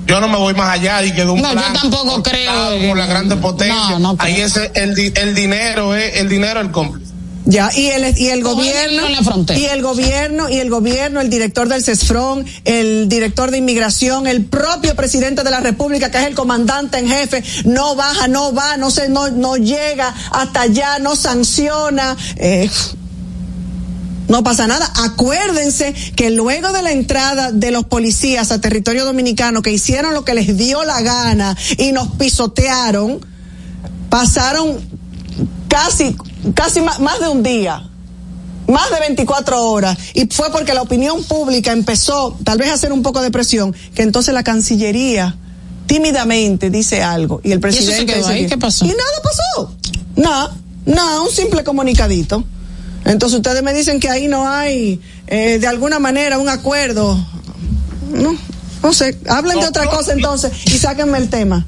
Yo 0.07 0.21
no 0.21 0.29
me 0.29 0.37
voy 0.37 0.53
más 0.53 0.69
allá 0.69 1.03
y 1.03 1.13
que 1.13 1.25
de 1.25 1.31
un 1.31 1.41
No, 1.41 1.53
yo 1.55 1.61
tampoco 1.81 2.23
creo, 2.23 2.89
por 2.89 2.99
la 2.99 3.07
grande 3.07 3.37
potencia. 3.37 3.75
no, 3.93 3.99
no 4.01 4.17
creo. 4.19 4.35
Ahí 4.35 4.41
ese 4.43 4.71
el, 4.75 4.91
el 5.17 5.35
dinero 5.35 5.95
es 5.95 6.19
el 6.21 6.29
dinero 6.29 6.61
el 6.61 6.71
cómplice. 6.71 7.13
Ya, 7.49 7.71
y 7.73 7.87
el, 7.87 8.19
y 8.19 8.29
el 8.29 8.43
gobierno, 8.43 9.09
la 9.09 9.57
y 9.57 9.65
el 9.67 9.81
gobierno, 9.81 10.51
y 10.51 10.57
el 10.57 10.69
gobierno, 10.69 11.21
el 11.21 11.31
director 11.31 11.69
del 11.69 11.85
CESFRON, 11.85 12.45
el 12.65 13.09
director 13.09 13.53
de 13.53 13.59
inmigración, 13.59 14.27
el 14.27 14.45
propio 14.45 14.97
presidente 14.97 15.45
de 15.45 15.51
la 15.53 15.61
República, 15.61 16.11
que 16.11 16.19
es 16.19 16.27
el 16.27 16.35
comandante 16.35 16.99
en 16.99 17.09
jefe, 17.09 17.45
no 17.65 17.95
baja, 17.95 18.27
no 18.27 18.53
va, 18.53 18.77
no 18.77 18.91
se, 18.91 19.09
no, 19.09 19.31
no 19.31 19.57
llega 19.57 20.13
hasta 20.33 20.63
allá, 20.63 20.99
no 20.99 21.15
sanciona, 21.15 22.17
eh, 22.37 22.69
no 24.27 24.43
pasa 24.43 24.67
nada. 24.67 24.91
Acuérdense 25.05 25.95
que 26.17 26.31
luego 26.31 26.73
de 26.73 26.83
la 26.83 26.91
entrada 26.91 27.53
de 27.53 27.71
los 27.71 27.85
policías 27.85 28.51
a 28.51 28.61
territorio 28.61 29.05
dominicano 29.05 29.63
que 29.63 29.71
hicieron 29.71 30.15
lo 30.15 30.25
que 30.25 30.35
les 30.35 30.57
dio 30.57 30.83
la 30.85 31.01
gana 31.03 31.57
y 31.79 31.93
nos 31.93 32.09
pisotearon, 32.17 33.25
pasaron 34.11 34.81
casi, 35.69 36.17
casi 36.55 36.81
más, 36.81 36.99
más 37.01 37.21
de 37.21 37.29
un 37.29 37.43
día. 37.43 37.89
Más 38.69 38.91
de 38.91 38.99
24 38.99 39.63
horas. 39.71 39.97
Y 40.15 40.27
fue 40.27 40.51
porque 40.51 40.75
la 40.75 40.83
opinión 40.83 41.23
pública 41.25 41.71
empezó 41.73 42.37
tal 42.43 42.59
vez 42.59 42.69
a 42.71 42.75
hacer 42.75 42.93
un 42.93 43.03
poco 43.03 43.23
de 43.23 43.31
presión, 43.31 43.75
que 43.95 44.03
entonces 44.03 44.35
la 44.35 44.43
Cancillería 44.43 45.37
tímidamente 45.87 46.69
dice 46.69 47.01
algo 47.03 47.41
y 47.45 47.53
el 47.53 47.59
eso 47.59 47.69
se 47.69 47.77
presidente 47.79 48.07
quedó 48.13 48.17
dice 48.23 48.33
ahí? 48.33 48.43
que- 48.43 48.49
¿Qué 48.49 48.59
pasó? 48.59 48.85
Y 48.85 48.89
nada 48.89 49.23
pasó. 49.23 49.73
Nada, 50.17 50.57
nada, 50.85 51.21
un 51.21 51.31
simple 51.31 51.63
comunicadito. 51.63 52.43
Entonces 53.05 53.37
ustedes 53.37 53.63
me 53.63 53.73
dicen 53.73 54.01
que 54.01 54.11
ahí 54.11 54.27
no 54.27 54.49
hay 54.49 55.01
eh, 55.29 55.59
de 55.61 55.67
alguna 55.69 56.01
manera 56.01 56.39
un 56.39 56.49
acuerdo. 56.49 57.17
No, 58.13 58.37
no 58.83 58.93
sé, 58.93 59.17
hablen 59.29 59.61
de 59.61 59.67
otra 59.67 59.85
no, 59.85 59.91
cosa 59.93 60.13
entonces 60.13 60.51
y 60.67 60.77
sáquenme 60.79 61.19
el 61.19 61.29
tema. 61.29 61.65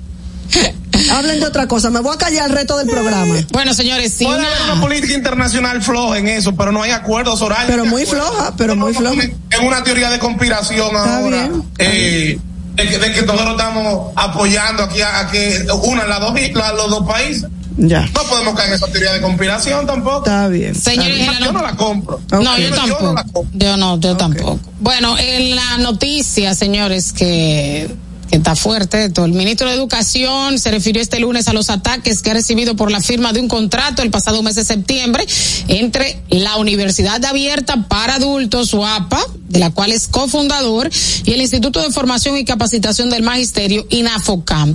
hablen 1.10 1.40
de 1.40 1.46
otra 1.46 1.66
cosa, 1.68 1.90
me 1.90 2.00
voy 2.00 2.14
a 2.14 2.18
callar 2.18 2.46
el 2.50 2.56
resto 2.56 2.76
del 2.78 2.88
programa. 2.88 3.34
Bueno, 3.52 3.74
señores, 3.74 4.12
si 4.14 4.24
Puede 4.24 4.44
haber 4.46 4.62
una 4.72 4.80
política 4.80 5.14
internacional 5.14 5.82
floja 5.82 6.18
en 6.18 6.28
eso, 6.28 6.54
pero 6.54 6.72
no 6.72 6.82
hay 6.82 6.90
acuerdos 6.90 7.40
horarios. 7.42 7.70
Pero 7.70 7.84
muy 7.86 8.06
floja, 8.06 8.54
pero 8.56 8.76
muy 8.76 8.92
No, 8.92 9.00
no, 9.00 9.10
floja. 9.12 9.28
Es 9.50 9.58
una 9.60 9.82
teoría 9.84 10.10
de 10.10 10.18
conspiración 10.18 10.86
Está 10.94 11.18
ahora. 11.18 11.48
bien, 11.48 11.62
eh, 11.78 12.38
de, 12.74 12.86
que, 12.88 12.98
de 12.98 13.12
que 13.12 13.22
nosotros 13.22 13.50
estamos 13.52 14.12
apoyando 14.16 14.84
aquí 14.84 15.00
a, 15.02 15.20
a 15.20 15.30
que 15.30 15.66
una 15.84 16.06
las 16.06 16.20
dos 16.20 16.38
islas, 16.40 16.72
los 16.76 16.90
dos 16.90 17.06
países. 17.08 17.44
Ya, 17.80 18.00
No 18.12 18.22
podemos 18.24 18.54
caer 18.56 18.70
en 18.70 18.74
esa 18.74 18.86
teoría 18.88 19.12
de 19.12 19.20
conspiración 19.20 19.86
tampoco. 19.86 20.18
está 20.18 20.48
bien. 20.48 20.74
Señores, 20.74 21.26
la 21.28 21.38
Yo 21.38 21.52
no- 21.52 21.60
no 21.60 21.62
la 21.62 21.76
compro. 21.76 22.20
No, 22.32 22.58
yo 22.58 22.64
Yo 22.64 22.70
no 22.70 22.76
tampoco. 22.76 23.12
la 23.14 23.22
compro. 23.24 23.50
Yo 23.58 23.76
no, 23.76 24.00
yo 24.00 24.16
tampoco. 24.16 24.60
Bueno, 24.80 25.16
en 25.16 25.54
la 25.54 25.78
noticia, 25.78 26.54
señores, 26.56 27.12
que, 27.12 27.88
que 28.28 28.36
está 28.36 28.54
fuerte 28.54 29.04
esto, 29.04 29.24
el 29.24 29.32
ministro 29.32 29.68
de 29.68 29.74
Educación 29.74 30.58
se 30.58 30.70
refirió 30.70 31.00
este 31.00 31.18
lunes 31.18 31.48
a 31.48 31.52
los 31.52 31.70
ataques 31.70 32.22
que 32.22 32.30
ha 32.30 32.34
recibido 32.34 32.76
por 32.76 32.90
la 32.90 33.00
firma 33.00 33.32
de 33.32 33.40
un 33.40 33.48
contrato 33.48 34.02
el 34.02 34.10
pasado 34.10 34.42
mes 34.42 34.54
de 34.54 34.64
septiembre 34.64 35.26
entre 35.68 36.20
la 36.28 36.56
Universidad 36.56 37.24
Abierta 37.24 37.88
para 37.88 38.16
Adultos, 38.16 38.74
UAPA, 38.74 39.20
de 39.48 39.58
la 39.58 39.70
cual 39.70 39.92
es 39.92 40.08
cofundador, 40.08 40.90
y 41.24 41.32
el 41.32 41.40
Instituto 41.40 41.80
de 41.80 41.90
Formación 41.90 42.36
y 42.36 42.44
Capacitación 42.44 43.08
del 43.08 43.22
Magisterio, 43.22 43.86
INAFOCAM. 43.88 44.74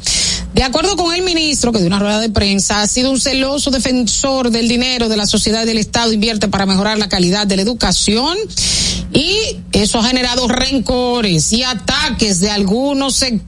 De 0.56 0.64
acuerdo 0.64 0.96
con 0.96 1.14
el 1.14 1.22
ministro, 1.24 1.72
que 1.72 1.80
de 1.80 1.88
una 1.88 2.00
rueda 2.00 2.20
de 2.20 2.30
prensa 2.30 2.82
ha 2.82 2.88
sido 2.88 3.12
un 3.12 3.20
celoso 3.20 3.72
defensor 3.72 4.50
del 4.50 4.68
dinero 4.68 5.10
de 5.10 5.18
la 5.18 5.28
sociedad 5.28 5.66
del 5.66 5.78
Estado 5.78 6.12
invierte 6.12 6.48
para 6.48 6.66
mejorar 6.66 6.98
la 6.98 7.10
calidad 7.10 7.46
de 7.46 7.56
la 7.56 7.62
educación 7.62 8.38
y 9.14 9.58
eso 9.72 10.00
ha 10.00 10.04
generado 10.04 10.48
rencores 10.48 11.52
y 11.52 11.64
ataques 11.64 12.40
de 12.40 12.50
algunos 12.50 13.16
sectores 13.16 13.43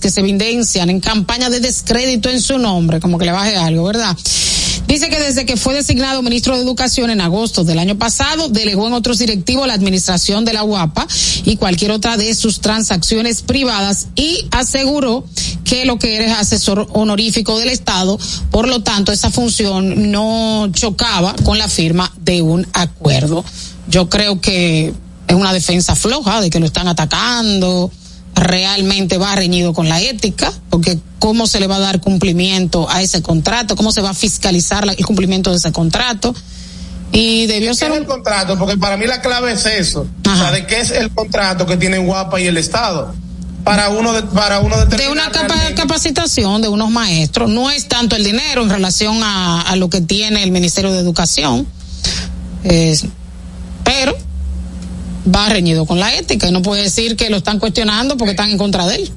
que 0.00 0.10
se 0.10 0.20
evidencian 0.20 0.88
en 0.88 1.00
campaña 1.00 1.50
de 1.50 1.60
descrédito 1.60 2.30
en 2.30 2.40
su 2.40 2.58
nombre, 2.58 3.00
como 3.00 3.18
que 3.18 3.24
le 3.24 3.32
baje 3.32 3.56
algo, 3.56 3.84
¿verdad? 3.84 4.16
Dice 4.86 5.08
que 5.10 5.18
desde 5.18 5.44
que 5.44 5.56
fue 5.56 5.74
designado 5.74 6.22
ministro 6.22 6.54
de 6.54 6.62
Educación 6.62 7.10
en 7.10 7.20
agosto 7.20 7.64
del 7.64 7.78
año 7.78 7.98
pasado, 7.98 8.48
delegó 8.48 8.86
en 8.86 8.92
otros 8.92 9.18
directivos 9.18 9.66
la 9.66 9.74
administración 9.74 10.44
de 10.44 10.52
la 10.52 10.64
UAPA 10.64 11.06
y 11.44 11.56
cualquier 11.56 11.90
otra 11.90 12.16
de 12.16 12.34
sus 12.34 12.60
transacciones 12.60 13.42
privadas 13.42 14.08
y 14.14 14.46
aseguró 14.50 15.24
que 15.64 15.84
lo 15.84 15.98
que 15.98 16.16
era 16.16 16.26
es 16.26 16.32
asesor 16.32 16.86
honorífico 16.92 17.58
del 17.58 17.68
Estado, 17.68 18.18
por 18.50 18.68
lo 18.68 18.82
tanto 18.82 19.12
esa 19.12 19.30
función 19.30 20.12
no 20.12 20.70
chocaba 20.72 21.34
con 21.42 21.58
la 21.58 21.68
firma 21.68 22.12
de 22.20 22.42
un 22.42 22.66
acuerdo. 22.72 23.44
Yo 23.88 24.08
creo 24.08 24.40
que 24.40 24.94
es 25.26 25.34
una 25.34 25.52
defensa 25.52 25.96
floja 25.96 26.40
de 26.40 26.48
que 26.48 26.60
lo 26.60 26.66
están 26.66 26.88
atacando, 26.88 27.90
realmente 28.40 29.18
va 29.18 29.34
reñido 29.34 29.72
con 29.72 29.88
la 29.88 30.00
ética, 30.00 30.52
porque 30.70 30.98
cómo 31.18 31.46
se 31.46 31.60
le 31.60 31.66
va 31.66 31.76
a 31.76 31.80
dar 31.80 32.00
cumplimiento 32.00 32.88
a 32.90 33.02
ese 33.02 33.22
contrato, 33.22 33.76
cómo 33.76 33.90
se 33.92 34.00
va 34.02 34.10
a 34.10 34.14
fiscalizar 34.14 34.86
la- 34.86 34.92
el 34.92 35.04
cumplimiento 35.06 35.50
de 35.50 35.56
ese 35.56 35.72
contrato. 35.72 36.34
Y 37.10 37.46
debió 37.46 37.70
¿Qué 37.70 37.74
ser 37.76 37.92
es 37.92 37.98
el 37.98 38.06
contrato? 38.06 38.58
Porque 38.58 38.76
para 38.76 38.96
mí 38.96 39.06
la 39.06 39.20
clave 39.22 39.52
es 39.52 39.64
eso. 39.66 40.00
O 40.26 40.30
Ajá. 40.30 40.42
sea, 40.44 40.52
de 40.52 40.66
qué 40.66 40.80
es 40.80 40.90
el 40.90 41.10
contrato 41.10 41.64
que 41.66 41.76
tienen 41.76 42.06
Guapa 42.06 42.38
y 42.40 42.46
el 42.46 42.56
Estado. 42.58 43.14
Para 43.64 43.88
uno 43.90 44.12
de, 44.12 44.22
para 44.22 44.60
uno 44.60 44.76
de 44.84 45.08
una 45.08 45.28
realmente- 45.30 45.74
capacitación 45.74 46.62
de 46.62 46.68
unos 46.68 46.90
maestros. 46.90 47.50
No 47.50 47.70
es 47.70 47.88
tanto 47.88 48.14
el 48.16 48.24
dinero 48.24 48.62
en 48.62 48.70
relación 48.70 49.22
a, 49.22 49.62
a 49.62 49.76
lo 49.76 49.88
que 49.90 50.00
tiene 50.00 50.42
el 50.42 50.50
Ministerio 50.52 50.92
de 50.92 51.00
Educación, 51.00 51.66
Es- 52.64 53.04
pero 53.84 54.16
va 55.34 55.48
reñido 55.48 55.86
con 55.86 55.98
la 56.00 56.14
ética 56.14 56.46
y 56.48 56.52
no 56.52 56.62
puede 56.62 56.82
decir 56.82 57.16
que 57.16 57.30
lo 57.30 57.38
están 57.38 57.58
cuestionando 57.58 58.16
porque 58.16 58.30
están 58.32 58.50
en 58.50 58.58
contra 58.58 58.86
de 58.86 58.96
él. 58.96 59.12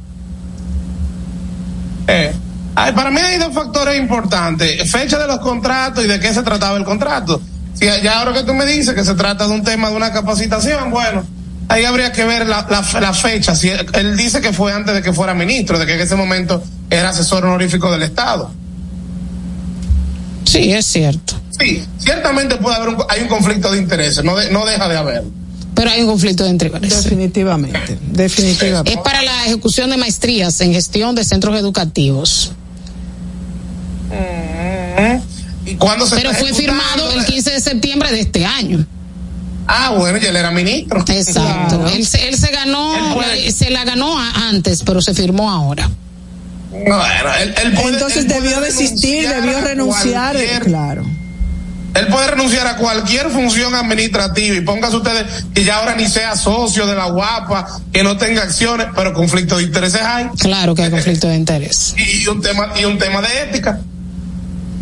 Eh, 2.07 2.33
para 2.75 3.09
mí 3.11 3.19
hay 3.21 3.37
dos 3.37 3.53
factores 3.53 3.99
importantes. 3.99 4.89
Fecha 4.91 5.17
de 5.19 5.27
los 5.27 5.39
contratos 5.39 6.03
y 6.03 6.07
de 6.07 6.19
qué 6.19 6.33
se 6.33 6.43
trataba 6.43 6.77
el 6.77 6.83
contrato. 6.83 7.41
Si 7.73 7.85
ya 7.85 8.19
ahora 8.19 8.33
que 8.33 8.43
tú 8.43 8.53
me 8.53 8.65
dices 8.65 8.93
que 8.93 9.03
se 9.05 9.13
trata 9.15 9.47
de 9.47 9.53
un 9.53 9.63
tema 9.63 9.89
de 9.89 9.95
una 9.95 10.11
capacitación, 10.11 10.91
bueno, 10.91 11.23
ahí 11.69 11.85
habría 11.85 12.11
que 12.11 12.25
ver 12.25 12.47
la, 12.47 12.67
la, 12.69 12.99
la 12.99 13.13
fecha. 13.13 13.55
Si 13.55 13.69
él, 13.69 13.85
él 13.93 14.17
dice 14.17 14.41
que 14.41 14.51
fue 14.53 14.73
antes 14.73 14.93
de 14.93 15.01
que 15.01 15.13
fuera 15.13 15.33
ministro, 15.33 15.79
de 15.79 15.85
que 15.85 15.93
en 15.95 16.01
ese 16.01 16.15
momento 16.15 16.61
era 16.89 17.09
asesor 17.09 17.45
honorífico 17.45 17.91
del 17.91 18.03
Estado. 18.03 18.51
Sí, 20.45 20.73
es 20.73 20.85
cierto. 20.85 21.35
Sí, 21.59 21.85
ciertamente 21.97 22.57
puede 22.57 22.75
haber 22.75 22.89
un, 22.89 22.97
hay 23.07 23.21
un 23.21 23.27
conflicto 23.29 23.71
de 23.71 23.77
intereses, 23.77 24.23
no, 24.23 24.35
de- 24.35 24.49
no 24.51 24.65
deja 24.65 24.87
de 24.89 24.97
haber. 24.97 25.23
Pero 25.81 25.93
hay 25.93 26.01
un 26.01 26.07
conflicto 26.09 26.43
de 26.43 26.51
intereses. 26.51 27.03
Definitivamente, 27.03 27.97
definitivamente. 28.11 28.91
Es 28.93 28.99
para 28.99 29.23
la 29.23 29.47
ejecución 29.47 29.89
de 29.89 29.97
maestrías 29.97 30.61
en 30.61 30.73
gestión 30.73 31.15
de 31.15 31.23
centros 31.23 31.57
educativos. 31.59 32.51
¿Y 35.65 35.73
cuándo 35.77 36.05
se 36.05 36.15
Pero 36.17 36.33
fue 36.35 36.53
firmado 36.53 37.11
el 37.13 37.25
15 37.25 37.49
de 37.51 37.59
septiembre 37.61 38.11
de 38.11 38.19
este 38.19 38.45
año. 38.45 38.85
Ah, 39.65 39.95
bueno, 39.97 40.19
y 40.21 40.25
él 40.27 40.35
era 40.35 40.51
ministro. 40.51 41.03
Exacto. 41.07 41.87
Él, 41.87 42.05
se, 42.05 42.27
él 42.29 42.37
se 42.37 42.51
ganó, 42.51 42.93
Él 43.33 43.51
se 43.51 43.71
la 43.71 43.83
ganó 43.83 44.19
antes, 44.19 44.83
pero 44.83 45.01
se 45.01 45.15
firmó 45.15 45.49
ahora. 45.49 45.89
Bueno, 46.69 47.01
él, 47.41 47.55
él 47.63 47.73
puede- 47.73 47.93
Entonces 47.93 48.17
él 48.19 48.27
debió 48.27 48.61
desistir, 48.61 49.27
debió 49.27 49.61
renunciar, 49.61 50.33
cualquier- 50.35 50.63
claro. 50.63 51.05
Él 51.93 52.07
puede 52.07 52.27
renunciar 52.27 52.67
a 52.67 52.77
cualquier 52.77 53.29
función 53.29 53.75
administrativa 53.75 54.55
y 54.55 54.61
póngase 54.61 54.95
ustedes 54.95 55.25
que 55.53 55.63
ya 55.63 55.77
ahora 55.77 55.95
ni 55.95 56.07
sea 56.07 56.35
socio 56.37 56.87
de 56.87 56.95
la 56.95 57.07
guapa, 57.07 57.67
que 57.91 58.01
no 58.03 58.15
tenga 58.17 58.43
acciones, 58.43 58.87
pero 58.95 59.13
conflicto 59.13 59.57
de 59.57 59.63
intereses 59.63 60.01
hay. 60.01 60.27
Claro 60.37 60.73
que 60.73 60.83
hay 60.83 60.91
conflicto 60.91 61.27
de 61.27 61.35
interés. 61.35 61.93
Y 62.21 62.27
un 62.27 62.41
tema, 62.41 62.69
y 62.79 62.85
un 62.85 62.97
tema 62.97 63.21
de 63.21 63.41
ética. 63.43 63.79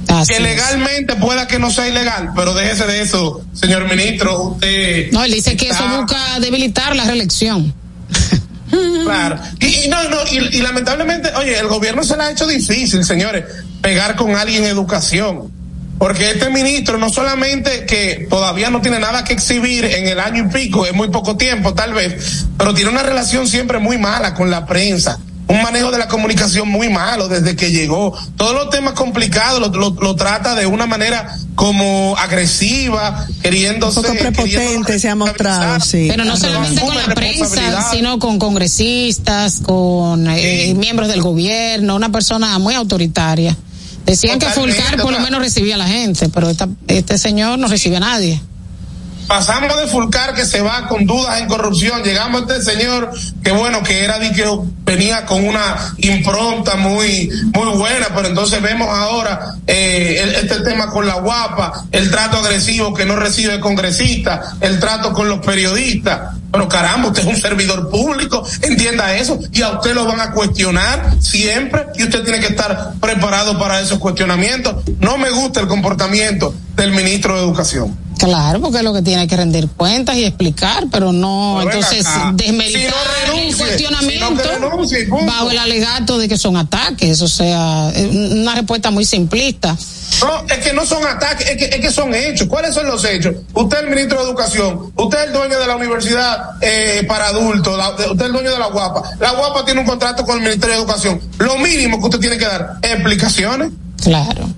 Así 0.08 0.34
que 0.34 0.38
es. 0.38 0.42
legalmente 0.44 1.16
pueda 1.16 1.48
que 1.48 1.60
no 1.60 1.72
sea 1.72 1.88
ilegal, 1.88 2.32
pero 2.36 2.54
déjese 2.54 2.86
de 2.86 3.02
eso, 3.02 3.44
señor 3.54 3.88
ministro. 3.90 4.42
Usted. 4.42 5.12
No, 5.12 5.24
él 5.24 5.32
dice 5.32 5.56
que 5.56 5.70
eso 5.70 5.84
busca 5.98 6.40
debilitar 6.40 6.96
la 6.96 7.06
reelección. 7.06 7.74
Claro. 9.04 9.40
Y, 9.60 9.86
y 9.86 9.88
no, 9.88 9.98
no, 10.10 10.18
y, 10.32 10.58
y 10.58 10.62
lamentablemente, 10.62 11.32
oye, 11.36 11.58
el 11.58 11.66
gobierno 11.66 12.04
se 12.04 12.16
le 12.16 12.22
ha 12.22 12.32
hecho 12.32 12.46
difícil, 12.46 13.04
señores, 13.04 13.44
pegar 13.82 14.16
con 14.16 14.36
alguien 14.36 14.64
en 14.64 14.70
educación. 14.70 15.52
Porque 16.00 16.32
este 16.32 16.50
ministro 16.50 16.98
no 16.98 17.10
solamente 17.10 17.86
que 17.86 18.26
todavía 18.30 18.70
no 18.70 18.80
tiene 18.82 19.00
nada 19.00 19.24
que 19.26 19.34
exhibir 19.34 19.84
en 19.86 20.08
el 20.08 20.20
año 20.20 20.46
y 20.46 20.48
pico, 20.54 20.86
es 20.86 20.94
muy 20.94 21.10
poco 21.10 21.36
tiempo 21.36 21.74
tal 21.74 21.94
vez, 21.94 22.46
pero 22.58 22.74
tiene 22.74 22.90
una 22.90 23.04
relación 23.04 23.48
siempre 23.48 23.80
muy 23.80 23.98
mala 23.98 24.34
con 24.34 24.50
la 24.50 24.66
prensa. 24.66 25.20
Un 25.48 25.64
manejo 25.64 25.90
de 25.92 25.98
la 25.98 26.08
comunicación 26.08 26.70
muy 26.70 26.90
malo 26.90 27.28
desde 27.28 27.56
que 27.56 27.72
llegó. 27.72 28.16
Todos 28.38 28.54
los 28.54 28.70
temas 28.70 28.94
complicados 28.94 29.60
lo, 29.60 29.70
lo- 29.70 29.98
lo 30.00 30.16
trata 30.16 30.54
de 30.54 30.68
una 30.68 30.86
manera 30.86 31.36
como 31.56 32.16
agresiva, 32.20 33.26
queriéndose. 33.42 34.00
Un 34.00 34.06
poco 34.06 34.18
prepotente 34.20 34.58
queriendo 34.58 35.00
se 35.00 35.10
ha 35.10 35.16
mostrado, 35.16 35.80
sí. 35.80 36.06
Pero 36.08 36.24
no 36.24 36.38
solamente 36.38 36.80
con 36.82 36.96
la 36.96 37.16
prensa, 37.16 37.90
sino 37.92 38.20
con 38.20 38.38
congresistas, 38.38 39.60
con 39.62 40.28
eh, 40.30 40.68
Sí. 40.68 40.74
miembros 40.76 41.08
del 41.10 41.22
gobierno, 41.24 41.96
una 41.96 42.10
persona 42.12 42.58
muy 42.60 42.76
autoritaria. 42.76 43.58
Decían 44.10 44.40
que 44.40 44.46
Fulcar 44.48 45.02
por 45.02 45.12
lo 45.14 45.20
menos 45.20 45.40
recibía 45.42 45.76
a 45.76 45.78
la 45.78 45.88
gente, 45.88 46.30
pero 46.30 46.50
esta- 46.50 46.68
este 46.88 47.18
señor 47.18 47.60
no 47.60 47.68
recibe 47.68 47.98
a 47.98 48.00
nadie. 48.00 48.42
Pasamos 49.30 49.78
de 49.80 49.86
Fulcar 49.86 50.34
que 50.34 50.44
se 50.44 50.60
va 50.60 50.88
con 50.88 51.06
dudas 51.06 51.40
en 51.40 51.48
corrupción, 51.48 52.02
llegamos 52.02 52.42
a 52.42 52.56
este 52.56 52.74
señor 52.74 53.12
que 53.44 53.52
bueno, 53.52 53.84
que 53.84 54.04
era 54.04 54.20
que 54.20 54.44
venía 54.84 55.24
con 55.28 55.48
una 55.48 55.94
impronta 55.98 56.78
muy, 56.78 57.30
muy 57.54 57.78
buena, 57.78 58.08
pero 58.16 58.30
entonces 58.30 58.60
vemos 58.60 58.90
ahora 58.90 59.54
eh, 59.68 60.34
este 60.42 60.62
tema 60.62 60.90
con 60.90 61.06
la 61.06 61.20
guapa, 61.20 61.86
el 61.92 62.10
trato 62.10 62.38
agresivo 62.38 62.92
que 62.92 63.06
no 63.06 63.18
recibe 63.18 63.54
el 63.54 63.60
congresista, 63.60 64.56
el 64.62 64.80
trato 64.80 65.14
con 65.14 65.30
los 65.30 65.46
periodistas. 65.46 66.36
Pero 66.52 66.68
caramba, 66.68 67.10
usted 67.10 67.22
es 67.22 67.28
un 67.28 67.40
servidor 67.40 67.88
público, 67.92 68.44
entienda 68.64 69.16
eso, 69.16 69.38
y 69.52 69.62
a 69.62 69.74
usted 69.74 69.94
lo 69.94 70.06
van 70.06 70.22
a 70.22 70.32
cuestionar 70.32 71.18
siempre, 71.22 71.86
y 71.96 72.04
usted 72.06 72.24
tiene 72.24 72.40
que 72.40 72.48
estar 72.48 72.94
preparado 73.00 73.60
para 73.60 73.80
esos 73.80 74.00
cuestionamientos. 74.00 74.78
No 75.00 75.20
me 75.20 75.30
gusta 75.30 75.60
el 75.60 75.68
comportamiento 75.68 76.56
del 76.76 76.94
ministro 76.94 77.36
de 77.36 77.42
Educación. 77.44 78.09
Claro, 78.20 78.60
porque 78.62 78.78
es 78.80 78.84
lo 78.84 78.94
que 78.94 79.02
tiene 79.02 79.28
que 79.28 79.38
rendir 79.38 79.68
cuentas 79.70 80.16
y 80.18 80.26
explicar, 80.26 80.86
pero 80.92 81.12
no, 81.14 81.56
Pero 81.64 81.72
entonces 81.72 82.06
desmeritar 82.34 82.82
Si 82.82 82.88
no 82.88 83.34
el 83.34 83.38
renuncie. 83.38 83.66
cuestionamiento 83.66 85.26
bajo 85.26 85.52
el 85.52 85.58
alegato 85.58 86.18
de 86.20 86.28
que 86.28 86.38
son 86.38 86.58
ataques, 86.58 87.22
o 87.22 87.28
sea, 87.28 87.92
una 88.12 88.56
respuesta 88.56 88.92
muy 88.92 89.06
simplista. 89.06 89.76
No, 90.22 90.44
es 90.54 90.58
que 90.58 90.74
no 90.74 90.86
son 90.86 91.06
ataques, 91.08 91.48
es 91.50 91.56
que, 91.58 91.66
es 91.66 91.80
que 91.80 91.92
son 91.92 92.14
hechos. 92.14 92.48
¿Cuáles 92.48 92.74
son 92.76 92.88
los 92.88 93.06
hechos? 93.06 93.36
Usted 93.54 93.78
es 93.78 93.84
el 93.84 93.90
ministro 93.90 94.18
de 94.22 94.26
Educación, 94.30 94.92
usted 94.98 95.18
es 95.20 95.28
el 95.28 95.34
dueño 95.34 95.60
de 95.60 95.68
la 95.68 95.76
universidad 95.78 96.50
eh, 96.62 97.06
para 97.08 97.28
adultos, 97.28 97.78
la- 97.78 97.92
usted 97.92 98.06
es 98.20 98.26
el 98.26 98.34
dueño 98.34 98.52
de 98.52 98.60
la 98.60 98.68
guapa. 98.68 99.04
La 99.20 99.32
guapa 99.32 99.64
tiene 99.64 99.80
un 99.80 99.86
contrato 99.88 100.26
con 100.26 100.38
el 100.40 100.44
Ministerio 100.44 100.76
de 100.76 100.82
Educación. 100.82 101.22
Lo 101.38 101.58
mínimo 101.60 102.00
que 102.00 102.06
usted 102.06 102.20
tiene 102.20 102.38
que 102.38 102.46
dar 102.46 102.74
es 102.82 102.92
explicaciones. 102.92 103.72
Claro. 104.04 104.50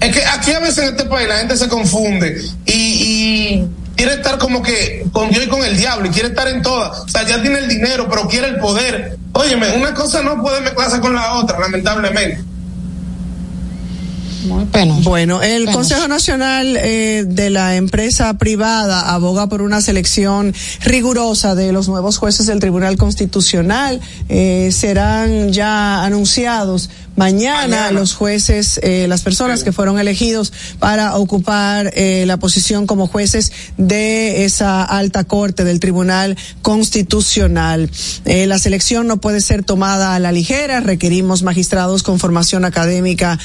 Es 0.00 0.16
que 0.16 0.24
aquí 0.24 0.52
a 0.52 0.60
veces 0.60 0.78
en 0.78 0.96
este 0.96 1.04
país 1.04 1.28
la 1.28 1.38
gente 1.38 1.56
se 1.56 1.68
confunde 1.68 2.40
y, 2.64 2.72
y 2.72 3.68
quiere 3.96 4.14
estar 4.14 4.38
como 4.38 4.62
que 4.62 5.04
con 5.12 5.30
Dios 5.30 5.44
y 5.44 5.48
con 5.48 5.62
el 5.62 5.76
diablo 5.76 6.06
y 6.06 6.10
quiere 6.10 6.28
estar 6.28 6.48
en 6.48 6.62
todas. 6.62 7.00
O 7.00 7.08
sea, 7.08 7.26
ya 7.26 7.42
tiene 7.42 7.58
el 7.58 7.68
dinero, 7.68 8.06
pero 8.08 8.26
quiere 8.26 8.48
el 8.48 8.56
poder. 8.56 9.18
Óyeme, 9.32 9.76
una 9.76 9.92
cosa 9.92 10.22
no 10.22 10.40
puede 10.40 10.62
mezclarse 10.62 11.00
con 11.00 11.14
la 11.14 11.34
otra, 11.34 11.58
lamentablemente. 11.60 12.42
Muy 14.44 14.64
penoso. 14.64 15.08
Bueno, 15.08 15.42
el 15.42 15.64
Penoso. 15.66 15.78
Consejo 15.78 16.08
Nacional 16.08 16.76
eh, 16.78 17.24
de 17.26 17.50
la 17.50 17.76
Empresa 17.76 18.32
Privada 18.38 19.12
aboga 19.12 19.48
por 19.48 19.60
una 19.60 19.82
selección 19.82 20.54
rigurosa 20.82 21.54
de 21.54 21.72
los 21.72 21.88
nuevos 21.88 22.16
jueces 22.16 22.46
del 22.46 22.58
Tribunal 22.58 22.96
Constitucional. 22.96 24.00
Eh, 24.28 24.70
serán 24.72 25.52
ya 25.52 26.02
anunciados 26.04 26.88
mañana, 27.20 27.76
Mañana. 27.76 27.90
los 27.90 28.14
jueces, 28.14 28.80
eh, 28.82 29.04
las 29.06 29.20
personas 29.20 29.62
que 29.62 29.72
fueron 29.72 29.98
elegidos 29.98 30.54
para 30.78 31.16
ocupar 31.16 31.92
eh, 31.94 32.24
la 32.26 32.38
posición 32.38 32.86
como 32.86 33.06
jueces 33.06 33.52
de 33.76 34.46
esa 34.46 34.82
alta 34.82 35.24
corte 35.24 35.64
del 35.64 35.80
Tribunal 35.80 36.38
Constitucional. 36.62 37.90
Eh, 38.24 38.46
la 38.46 38.58
selección 38.58 39.06
no 39.06 39.18
puede 39.18 39.42
ser 39.42 39.64
tomada 39.64 40.14
a 40.14 40.18
la 40.18 40.32
ligera, 40.32 40.80
requerimos 40.80 41.42
magistrados 41.42 42.02
con 42.02 42.18
formación 42.18 42.64
académica 42.64 43.38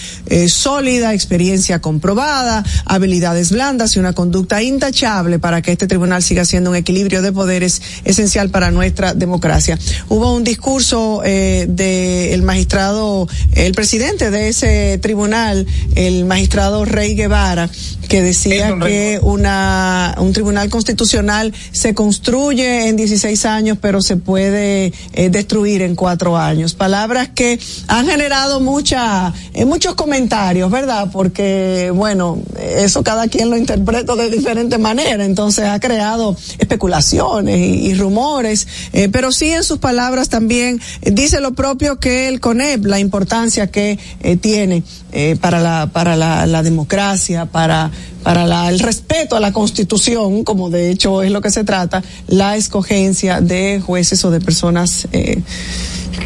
sólida, 0.48 1.14
experiencia 1.14 1.82
comprobada, 1.82 2.64
habilidades 2.86 3.52
blandas 3.52 3.96
y 3.96 4.00
una 4.00 4.14
conducta 4.14 4.64
intachable 4.64 5.38
para 5.38 5.62
que 5.62 5.74
este 5.74 5.88
tribunal 5.88 6.24
siga 6.24 6.46
siendo 6.46 6.70
un 6.70 6.78
equilibrio 6.78 7.22
de 7.22 7.34
poderes 7.34 7.82
esencial 8.06 8.50
para 8.50 8.72
nuestra 8.72 9.14
democracia. 9.14 9.78
Hubo 10.08 10.34
un 10.34 10.46
discurso 10.46 11.22
del 11.26 12.42
magistrado, 12.44 13.28
el 13.66 13.74
presidente 13.74 14.30
de 14.30 14.50
ese 14.50 15.00
tribunal, 15.02 15.66
el 15.96 16.26
magistrado 16.26 16.86
Rey 16.86 17.16
Guevara, 17.16 17.68
que 18.16 18.22
decía 18.22 18.74
que 18.82 19.20
una 19.22 20.16
un 20.20 20.32
tribunal 20.32 20.70
constitucional 20.70 21.54
se 21.74 21.94
construye 21.94 22.88
en 22.88 22.96
16 22.96 23.44
años, 23.46 23.78
pero 23.82 24.02
se 24.02 24.16
puede 24.16 24.94
eh, 25.12 25.30
destruir 25.30 25.82
en 25.82 25.96
cuatro 25.96 26.38
años. 26.38 26.76
Palabras 26.76 27.32
que 27.36 27.60
han 27.88 28.08
generado 28.08 28.62
mucha 28.62 29.34
eh, 29.54 29.66
muchos 29.66 29.96
comentarios, 29.96 30.72
¿verdad? 30.72 31.10
Porque 31.12 31.92
bueno, 31.94 32.40
eso 32.58 33.04
cada 33.04 33.28
quien 33.28 33.50
lo 33.50 33.58
interpreta 33.58 34.16
de 34.16 34.30
diferente 34.30 34.78
manera, 34.78 35.26
entonces 35.26 35.66
ha 35.66 35.82
creado 35.82 36.38
especulaciones 36.58 37.58
y, 37.58 37.88
y 37.88 37.96
rumores, 37.96 38.66
eh, 38.94 39.10
pero 39.12 39.34
sí 39.34 39.50
en 39.50 39.66
sus 39.66 39.80
palabras 39.80 40.30
también 40.30 40.80
dice 41.02 41.42
lo 41.42 41.52
propio 41.52 42.00
que 42.00 42.30
el 42.30 42.40
CONEP, 42.40 42.86
la 42.86 43.00
importancia 43.00 43.70
que 43.70 44.00
tiene 44.40 44.84
eh, 45.16 45.36
para 45.40 45.60
la 45.60 45.90
para 45.92 46.16
la, 46.16 46.46
la 46.46 46.62
democracia, 46.62 47.46
para 47.46 47.90
para 48.22 48.46
la- 48.46 48.70
el 48.70 48.80
respeto 48.80 49.36
a 49.36 49.40
la 49.40 49.52
Constitución, 49.54 50.44
como 50.44 50.70
de 50.70 50.92
hecho 50.92 51.24
es 51.24 51.32
lo 51.32 51.42
que 51.42 51.50
se 51.52 51.64
trata, 51.64 52.04
la 52.28 52.56
escogencia 52.58 53.40
de 53.42 53.82
jueces 53.86 54.24
o 54.26 54.30
de 54.32 54.40
personas 54.42 55.08
eh, 55.14 55.42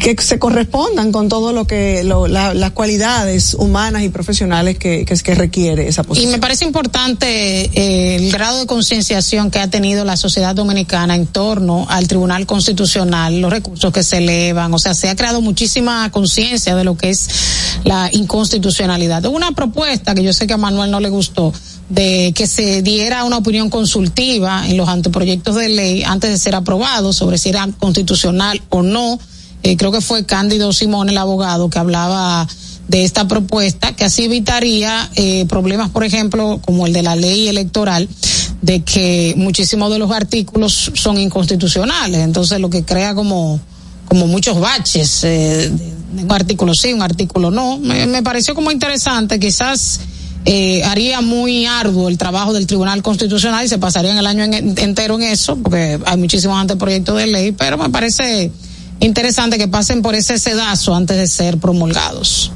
que 0.02 0.16
se 0.22 0.38
correspondan 0.38 1.12
con 1.12 1.28
todo 1.28 1.52
lo 1.52 1.66
que 1.66 2.04
lo- 2.04 2.28
la- 2.28 2.54
las 2.54 2.70
cualidades 2.72 3.54
humanas 3.54 4.02
y 4.02 4.08
profesionales 4.08 4.78
que, 4.78 5.04
que, 5.04 5.14
que 5.14 5.34
requiere 5.34 5.88
esa 5.88 6.02
Y 6.02 6.04
posición. 6.04 6.32
me 6.32 6.38
parece 6.38 6.64
importante 6.64 7.26
eh, 7.74 8.16
el 8.16 8.30
grado 8.32 8.60
de 8.60 8.66
concienciación 8.66 9.50
que 9.50 9.58
ha 9.58 9.68
tenido 9.68 10.04
la 10.04 10.16
sociedad 10.16 10.54
dominicana 10.54 11.14
en 11.16 11.26
torno 11.26 11.86
al 11.88 12.08
Tribunal 12.08 12.46
Constitucional, 12.46 13.40
los 13.40 13.50
recursos 13.50 13.92
que 13.92 14.02
se 14.02 14.18
elevan, 14.18 14.72
o 14.74 14.78
sea, 14.78 14.94
se 14.94 15.08
ha 15.08 15.16
creado 15.16 15.40
muchísima 15.40 16.10
conciencia 16.10 16.74
de 16.76 16.84
lo 16.84 16.96
que 16.96 17.10
es 17.10 17.28
la 17.84 18.08
inconstitucionalidad. 18.12 19.24
Una 19.26 19.52
propuesta 19.52 20.14
que 20.14 20.22
yo 20.22 20.32
sé 20.32 20.46
que 20.46 20.54
a 20.54 20.58
Manuel 20.58 20.90
no 20.90 21.00
le 21.00 21.08
gustó 21.08 21.52
de 21.88 22.32
que 22.36 22.46
se 22.46 22.82
diera 22.82 23.24
una 23.24 23.38
opinión 23.38 23.68
consultiva 23.70 24.64
en 24.68 24.76
los 24.76 24.88
anteproyectos 24.88 25.56
de 25.56 25.68
ley 25.68 26.02
antes 26.04 26.30
de 26.30 26.38
ser 26.38 26.54
aprobados 26.54 27.16
sobre 27.16 27.36
si 27.38 27.48
era 27.48 27.68
constitucional 27.78 28.60
o 28.70 28.82
no. 28.82 29.18
Eh, 29.62 29.76
creo 29.76 29.92
que 29.92 30.00
fue 30.00 30.24
Cándido 30.24 30.72
Simón, 30.72 31.08
el 31.10 31.18
abogado, 31.18 31.68
que 31.68 31.78
hablaba 31.78 32.46
de 32.88 33.04
esta 33.04 33.28
propuesta, 33.28 33.94
que 33.94 34.04
así 34.04 34.24
evitaría 34.24 35.08
eh, 35.14 35.44
problemas, 35.48 35.90
por 35.90 36.02
ejemplo, 36.02 36.60
como 36.64 36.86
el 36.86 36.92
de 36.92 37.02
la 37.02 37.14
ley 37.14 37.46
electoral, 37.48 38.08
de 38.62 38.80
que 38.82 39.34
muchísimos 39.36 39.90
de 39.92 39.98
los 39.98 40.10
artículos 40.10 40.90
son 40.94 41.18
inconstitucionales. 41.18 42.20
Entonces, 42.20 42.58
lo 42.60 42.68
que 42.70 42.84
crea 42.84 43.14
como, 43.14 43.60
como 44.06 44.26
muchos 44.26 44.58
baches, 44.58 45.20
eh, 45.24 45.70
un 46.20 46.32
artículo 46.32 46.74
sí, 46.74 46.92
un 46.92 47.02
artículo 47.02 47.50
no. 47.50 47.78
Me, 47.78 48.06
me 48.06 48.22
pareció 48.22 48.54
como 48.54 48.70
interesante, 48.70 49.38
quizás. 49.38 50.00
Eh, 50.46 50.82
haría 50.84 51.20
muy 51.20 51.66
arduo 51.66 52.08
el 52.08 52.16
trabajo 52.16 52.54
del 52.54 52.66
Tribunal 52.66 53.02
Constitucional 53.02 53.62
y 53.66 53.68
se 53.68 53.76
pasarían 53.76 54.16
el 54.16 54.26
año 54.26 54.42
en- 54.44 54.76
entero 54.78 55.16
en 55.16 55.22
eso, 55.24 55.56
porque 55.56 56.00
hay 56.06 56.16
muchísimos 56.16 56.58
anteproyectos 56.58 57.18
de 57.18 57.26
ley, 57.26 57.52
pero 57.52 57.76
me 57.76 57.90
parece 57.90 58.50
interesante 59.00 59.58
que 59.58 59.68
pasen 59.68 60.02
por 60.02 60.14
ese 60.14 60.38
sedazo 60.38 60.94
antes 60.94 61.16
de 61.16 61.26
ser 61.26 61.58
promulgados. 61.58 62.52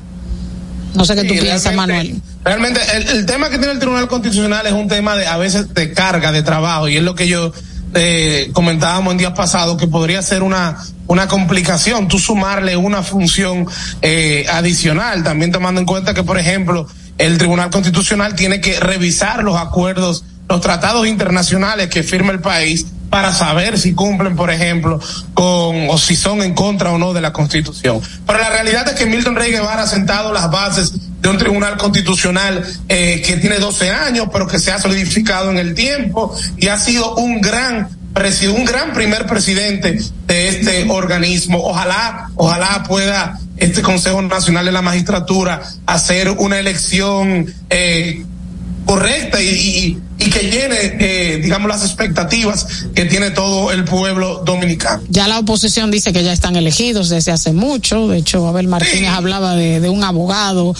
No 0.94 1.04
sé 1.04 1.14
qué 1.16 1.24
tú 1.24 1.34
Sí, 1.34 1.40
piensas, 1.40 1.74
realmente- 1.74 1.96
Manuel. 1.96 2.22
Realmente, 2.44 2.80
el, 2.94 3.08
el 3.08 3.26
tema 3.26 3.48
que 3.50 3.58
tiene 3.58 3.72
el 3.72 3.78
Tribunal 3.78 4.06
Constitucional 4.06 4.66
es 4.66 4.72
un 4.72 4.86
tema 4.86 5.16
de, 5.16 5.26
a 5.26 5.36
veces, 5.38 5.72
de 5.74 5.92
carga, 5.92 6.30
de 6.30 6.42
trabajo, 6.42 6.88
y 6.88 6.96
es 6.98 7.02
lo 7.02 7.14
que 7.14 7.26
yo 7.26 7.52
eh, 7.94 8.50
comentábamos 8.52 9.12
en 9.12 9.18
días 9.18 9.32
pasados, 9.32 9.76
que 9.78 9.86
podría 9.88 10.20
ser 10.22 10.42
una, 10.42 10.76
una 11.06 11.26
complicación, 11.26 12.06
tú 12.06 12.18
sumarle 12.18 12.76
una 12.76 13.02
función 13.02 13.66
eh, 14.02 14.46
adicional, 14.52 15.24
también 15.24 15.50
tomando 15.52 15.80
en 15.80 15.86
cuenta 15.86 16.12
que, 16.14 16.22
por 16.22 16.38
ejemplo, 16.38 16.86
el 17.18 17.38
Tribunal 17.38 17.70
Constitucional 17.70 18.34
tiene 18.34 18.60
que 18.60 18.78
revisar 18.78 19.42
los 19.42 19.56
acuerdos, 19.56 20.24
los 20.48 20.60
tratados 20.60 21.06
internacionales 21.06 21.88
que 21.88 22.02
firma 22.02 22.32
el 22.32 22.40
país 22.40 22.86
para 23.14 23.32
saber 23.32 23.78
si 23.78 23.94
cumplen, 23.94 24.34
por 24.34 24.50
ejemplo, 24.50 24.98
con 25.34 25.88
o 25.88 25.96
si 25.98 26.16
son 26.16 26.42
en 26.42 26.52
contra 26.52 26.90
o 26.90 26.98
no 26.98 27.12
de 27.12 27.20
la 27.20 27.32
Constitución. 27.32 28.00
Pero 28.26 28.40
la 28.40 28.50
realidad 28.50 28.88
es 28.88 28.94
que 28.94 29.06
Milton 29.06 29.36
Rey 29.36 29.52
Guevara 29.52 29.82
ha 29.82 29.86
sentado 29.86 30.32
las 30.32 30.50
bases 30.50 30.94
de 31.20 31.28
un 31.28 31.38
tribunal 31.38 31.76
constitucional 31.76 32.66
eh, 32.88 33.22
que 33.24 33.36
tiene 33.36 33.60
12 33.60 33.88
años, 33.88 34.26
pero 34.32 34.48
que 34.48 34.58
se 34.58 34.72
ha 34.72 34.80
solidificado 34.80 35.52
en 35.52 35.58
el 35.58 35.74
tiempo 35.74 36.36
y 36.56 36.66
ha 36.66 36.76
sido 36.76 37.14
un 37.14 37.40
gran 37.40 37.88
un 38.52 38.64
gran 38.64 38.92
primer 38.92 39.26
presidente 39.26 39.96
de 40.26 40.48
este 40.48 40.90
organismo. 40.90 41.62
Ojalá, 41.62 42.30
ojalá 42.34 42.82
pueda 42.82 43.38
este 43.58 43.80
Consejo 43.80 44.22
Nacional 44.22 44.64
de 44.64 44.72
la 44.72 44.82
Magistratura 44.82 45.62
hacer 45.86 46.30
una 46.30 46.58
elección 46.58 47.46
eh, 47.70 48.24
correcta 48.86 49.40
y, 49.40 50.00
y 50.18 50.30
que 50.30 50.40
llene, 50.50 50.76
eh, 51.00 51.40
digamos, 51.42 51.68
las 51.68 51.82
expectativas 51.84 52.66
que 52.94 53.04
tiene 53.06 53.30
todo 53.30 53.72
el 53.72 53.84
pueblo 53.84 54.42
dominicano. 54.46 55.02
Ya 55.08 55.26
la 55.28 55.38
oposición 55.40 55.90
dice 55.90 56.12
que 56.12 56.22
ya 56.22 56.32
están 56.32 56.54
elegidos 56.56 57.08
desde 57.08 57.32
hace 57.32 57.52
mucho. 57.52 58.06
De 58.08 58.18
hecho, 58.18 58.46
Abel 58.46 58.68
Martínez 58.68 58.98
Sí. 59.00 59.04
hablaba 59.06 59.56
de, 59.56 59.80
de 59.80 59.88
un 59.88 60.04
abogado 60.04 60.74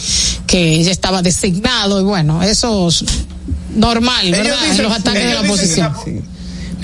que 0.47 0.83
ya 0.85 0.93
estaba 0.93 1.23
designado 1.23 2.01
y 2.01 2.05
bueno, 2.05 2.43
eso 2.43 2.89
es 2.89 3.05
normal, 3.75 4.31
¿verdad? 4.31 4.47
Ellos 4.47 4.59
dicen- 4.63 4.77
en 4.77 4.83
los 4.85 4.93
ataques 4.99 5.27
de 5.27 5.35
la 5.35 5.41
oposición. 5.41 5.93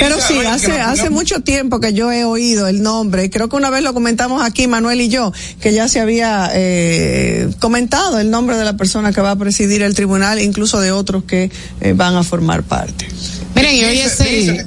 Pero 0.01 0.21
sí, 0.21 0.35
hace, 0.47 0.73
hace 0.81 1.11
mucho 1.11 1.41
tiempo 1.41 1.79
que 1.81 1.93
yo 1.93 2.11
he 2.11 2.25
oído 2.25 2.67
el 2.67 2.83
nombre. 2.83 3.31
Creo 3.31 3.49
que 3.49 3.57
una 3.57 3.71
vez 3.71 3.83
lo 3.83 3.93
comentamos 3.95 4.43
aquí, 4.43 4.67
Manuel 4.67 5.01
y 5.01 5.09
yo, 5.09 5.33
que 5.61 5.73
ya 5.73 5.89
se 5.89 6.01
había 6.01 6.51
eh, 6.55 7.49
comentado 7.61 8.19
el 8.19 8.31
nombre 8.31 8.57
de 8.57 8.65
la 8.65 8.77
persona 8.77 9.13
que 9.13 9.21
va 9.21 9.33
a 9.33 9.37
presidir 9.37 9.83
el 9.83 9.95
tribunal, 9.95 10.41
incluso 10.41 10.81
de 10.81 10.91
otros 10.93 11.25
que 11.25 11.51
eh, 11.81 11.93
van 11.95 12.17
a 12.17 12.23
formar 12.23 12.63
parte. 12.63 13.07
Miren, 13.55 13.77
y 13.77 13.85
hoy 13.85 13.99
es 13.99 14.21
el... 14.21 14.27
ellos 14.49 14.67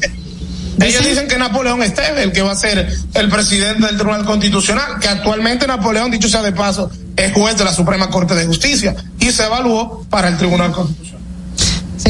dicen- 0.79 1.03
dicen 1.09 1.27
que 1.27 1.37
Napoleón 1.37 1.81
Esteve, 1.83 2.23
el 2.23 2.31
que 2.31 2.41
va 2.41 2.51
a 2.51 2.55
ser 2.55 2.87
el 3.13 3.29
presidente 3.29 3.85
del 3.85 3.95
Tribunal 3.97 4.25
Constitucional, 4.25 4.99
que 4.99 5.07
actualmente 5.07 5.67
Napoleón, 5.67 6.11
dicho 6.11 6.27
sea 6.29 6.41
de 6.41 6.51
paso, 6.51 6.89
es 7.15 7.31
juez 7.33 7.57
de 7.57 7.63
la 7.63 7.73
Suprema 7.73 8.09
Corte 8.09 8.33
de 8.35 8.45
Justicia 8.45 8.95
y 9.19 9.31
se 9.31 9.43
evaluó 9.45 10.03
para 10.09 10.29
el 10.29 10.37
Tribunal 10.37 10.71
Constitucional. 10.71 11.12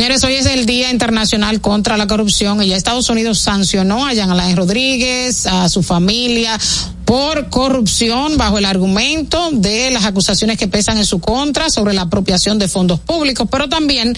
Señores, 0.04 0.24
hoy 0.26 0.34
es 0.34 0.48
el 0.48 0.66
Día 0.66 0.92
Internacional 0.92 1.62
contra 1.62 1.96
la 1.96 2.08
Corrupción. 2.08 2.62
Y 2.62 2.68
ya 2.68 2.76
Estados 2.76 3.10
Unidos 3.10 3.40
sancionó 3.40 4.06
a 4.06 4.14
Jean 4.14 4.30
Alain 4.30 4.58
Rodríguez, 4.58 5.48
a 5.48 5.70
su 5.70 5.82
familia, 5.82 6.60
por 7.06 7.50
corrupción 7.50 8.38
bajo 8.38 8.58
el 8.58 8.66
argumento 8.66 9.50
de 9.52 9.92
las 9.92 10.06
acusaciones 10.06 10.58
que 10.58 10.68
pesan 10.68 10.98
en 10.98 11.06
su 11.06 11.20
contra 11.20 11.70
sobre 11.70 11.94
la 11.94 12.04
apropiación 12.04 12.60
de 12.60 12.68
fondos 12.68 13.00
públicos, 13.00 13.48
pero 13.52 13.70
también 13.70 14.16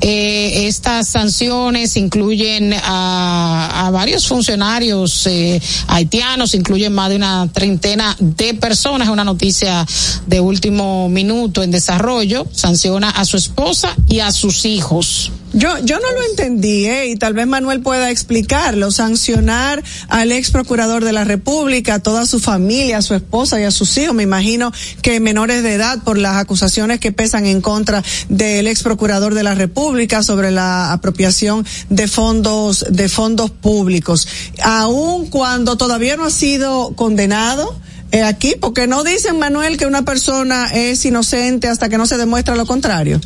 eh, 0.00 0.66
estas 0.66 1.08
sanciones 1.08 1.96
incluyen 1.96 2.74
a, 2.74 3.86
a 3.86 3.90
varios 3.90 4.26
funcionarios 4.26 5.26
eh, 5.26 5.60
haitianos, 5.88 6.54
incluyen 6.54 6.92
más 6.92 7.10
de 7.10 7.16
una 7.16 7.48
treintena 7.52 8.16
de 8.20 8.54
personas, 8.54 9.08
una 9.08 9.24
noticia 9.24 9.86
de 10.26 10.40
último 10.40 11.08
minuto 11.08 11.62
en 11.62 11.70
desarrollo, 11.70 12.46
sanciona 12.52 13.10
a 13.10 13.24
su 13.24 13.36
esposa 13.36 13.94
y 14.06 14.20
a 14.20 14.32
sus 14.32 14.64
hijos. 14.64 15.32
Yo, 15.52 15.78
yo 15.78 15.98
no 15.98 16.12
lo 16.12 16.22
entendí, 16.30 16.86
¿eh? 16.86 17.06
y 17.06 17.16
tal 17.16 17.32
vez 17.32 17.46
Manuel 17.46 17.80
pueda 17.80 18.10
explicarlo. 18.10 18.90
Sancionar 18.90 19.82
al 20.08 20.30
ex 20.30 20.50
procurador 20.50 21.04
de 21.04 21.12
la 21.12 21.24
República, 21.24 21.94
a 21.94 21.98
toda 22.00 22.26
su 22.26 22.38
familia, 22.38 22.98
a 22.98 23.02
su 23.02 23.14
esposa 23.14 23.58
y 23.58 23.64
a 23.64 23.70
sus 23.70 23.96
hijos, 23.96 24.14
me 24.14 24.22
imagino 24.22 24.72
que 25.00 25.20
menores 25.20 25.62
de 25.62 25.74
edad 25.74 26.02
por 26.04 26.18
las 26.18 26.36
acusaciones 26.36 27.00
que 27.00 27.12
pesan 27.12 27.46
en 27.46 27.62
contra 27.62 28.02
del 28.28 28.66
ex 28.66 28.82
procurador 28.82 29.34
de 29.34 29.42
la 29.42 29.54
República 29.54 30.22
sobre 30.22 30.50
la 30.50 30.92
apropiación 30.92 31.64
de 31.88 32.08
fondos, 32.08 32.84
de 32.90 33.08
fondos 33.08 33.50
públicos. 33.50 34.28
Aun 34.62 35.28
cuando 35.28 35.76
todavía 35.76 36.16
no 36.16 36.26
ha 36.26 36.30
sido 36.30 36.94
condenado, 36.94 37.74
eh, 38.10 38.22
aquí, 38.22 38.54
porque 38.58 38.86
no 38.86 39.04
dicen, 39.04 39.38
Manuel, 39.38 39.76
que 39.76 39.86
una 39.86 40.02
persona 40.02 40.66
es 40.72 41.04
inocente 41.04 41.68
hasta 41.68 41.88
que 41.88 41.98
no 41.98 42.06
se 42.06 42.16
demuestra 42.16 42.56
lo 42.56 42.64
contrario. 42.64 43.20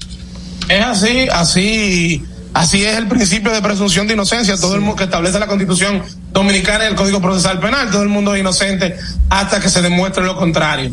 Es 0.69 0.85
así, 0.85 1.29
así, 1.33 2.25
así 2.55 2.85
es 2.85 2.97
el 2.97 3.07
principio 3.09 3.53
de 3.53 3.61
presunción 3.63 4.07
de 4.07 4.15
inocencia. 4.15 4.57
Todo 4.57 4.75
el 4.75 4.81
mundo 4.81 4.97
que 4.97 5.05
establece 5.05 5.39
la 5.39 5.47
Constitución 5.47 6.03
Dominicana 6.33 6.85
y 6.85 6.89
el 6.89 6.95
Código 6.95 7.21
Procesal 7.21 7.61
Penal, 7.61 7.91
todo 7.91 8.03
el 8.03 8.09
mundo 8.09 8.35
es 8.35 8.41
inocente 8.41 8.97
hasta 9.31 9.61
que 9.61 9.69
se 9.69 9.83
demuestre 9.83 10.25
lo 10.25 10.37
contrario. 10.37 10.91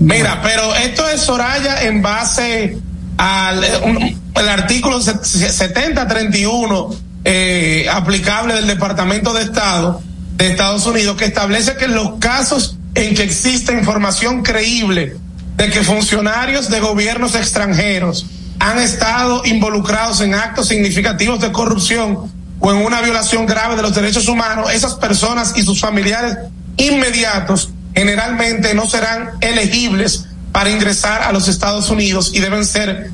Mira, 0.00 0.40
pero 0.42 0.74
esto 0.74 1.08
es 1.08 1.20
Soraya 1.22 1.82
en 1.82 2.02
base 2.02 2.78
al 3.16 3.64
un- 3.84 4.20
el 4.34 4.48
artículo 4.48 5.00
7031 5.00 6.94
eh, 7.24 7.86
aplicable 7.90 8.54
del 8.54 8.66
Departamento 8.66 9.32
de 9.32 9.42
Estado 9.44 10.02
de 10.36 10.50
Estados 10.50 10.84
Unidos 10.86 11.16
que 11.16 11.24
establece 11.26 11.76
que 11.76 11.84
en 11.86 11.94
los 11.94 12.18
casos 12.18 12.76
en 12.94 13.14
que 13.14 13.22
existe 13.22 13.72
información 13.72 14.42
creíble 14.42 15.16
de 15.56 15.70
que 15.70 15.82
funcionarios 15.84 16.68
de 16.68 16.80
gobiernos 16.80 17.34
extranjeros 17.36 18.26
han 18.58 18.78
estado 18.78 19.42
involucrados 19.44 20.20
en 20.20 20.34
actos 20.34 20.68
significativos 20.68 21.40
de 21.40 21.52
corrupción 21.52 22.32
o 22.60 22.72
en 22.72 22.78
una 22.78 23.00
violación 23.02 23.46
grave 23.46 23.76
de 23.76 23.82
los 23.82 23.94
derechos 23.94 24.28
humanos, 24.28 24.70
esas 24.72 24.94
personas 24.94 25.52
y 25.56 25.62
sus 25.62 25.80
familiares 25.80 26.36
inmediatos 26.76 27.70
generalmente 27.94 28.74
no 28.74 28.86
serán 28.86 29.30
elegibles 29.40 30.26
para 30.52 30.70
ingresar 30.70 31.22
a 31.22 31.32
los 31.32 31.48
Estados 31.48 31.90
Unidos 31.90 32.30
y 32.32 32.40
deben 32.40 32.64
ser 32.64 33.10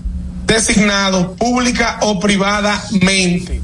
designados 0.46 1.37
pública 1.38 1.98
o 2.03 2.20
privadamente. 2.20 3.61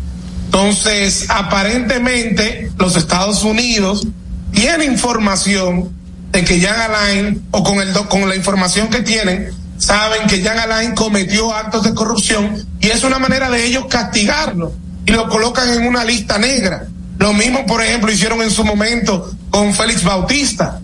Entonces, 0.46 1.26
aparentemente, 1.28 2.70
los 2.78 2.96
Estados 2.96 3.42
Unidos 3.42 4.06
tienen 4.52 4.92
información 4.92 5.90
de 6.32 6.44
que 6.44 6.60
Jan 6.60 6.80
Alain, 6.80 7.42
o 7.50 7.62
con, 7.62 7.80
el, 7.80 7.92
con 7.92 8.28
la 8.28 8.36
información 8.36 8.88
que 8.88 9.02
tienen, 9.02 9.50
saben 9.78 10.26
que 10.26 10.42
Jan 10.42 10.58
Alain 10.58 10.94
cometió 10.94 11.54
actos 11.54 11.82
de 11.84 11.94
corrupción 11.94 12.56
y 12.80 12.88
es 12.88 13.04
una 13.04 13.18
manera 13.18 13.50
de 13.50 13.64
ellos 13.66 13.86
castigarlo 13.88 14.72
y 15.04 15.12
lo 15.12 15.28
colocan 15.28 15.68
en 15.70 15.86
una 15.86 16.04
lista 16.04 16.38
negra. 16.38 16.86
Lo 17.18 17.32
mismo, 17.32 17.64
por 17.66 17.82
ejemplo, 17.82 18.10
hicieron 18.12 18.42
en 18.42 18.50
su 18.50 18.64
momento 18.64 19.30
con 19.50 19.72
Félix 19.74 20.02
Bautista. 20.04 20.80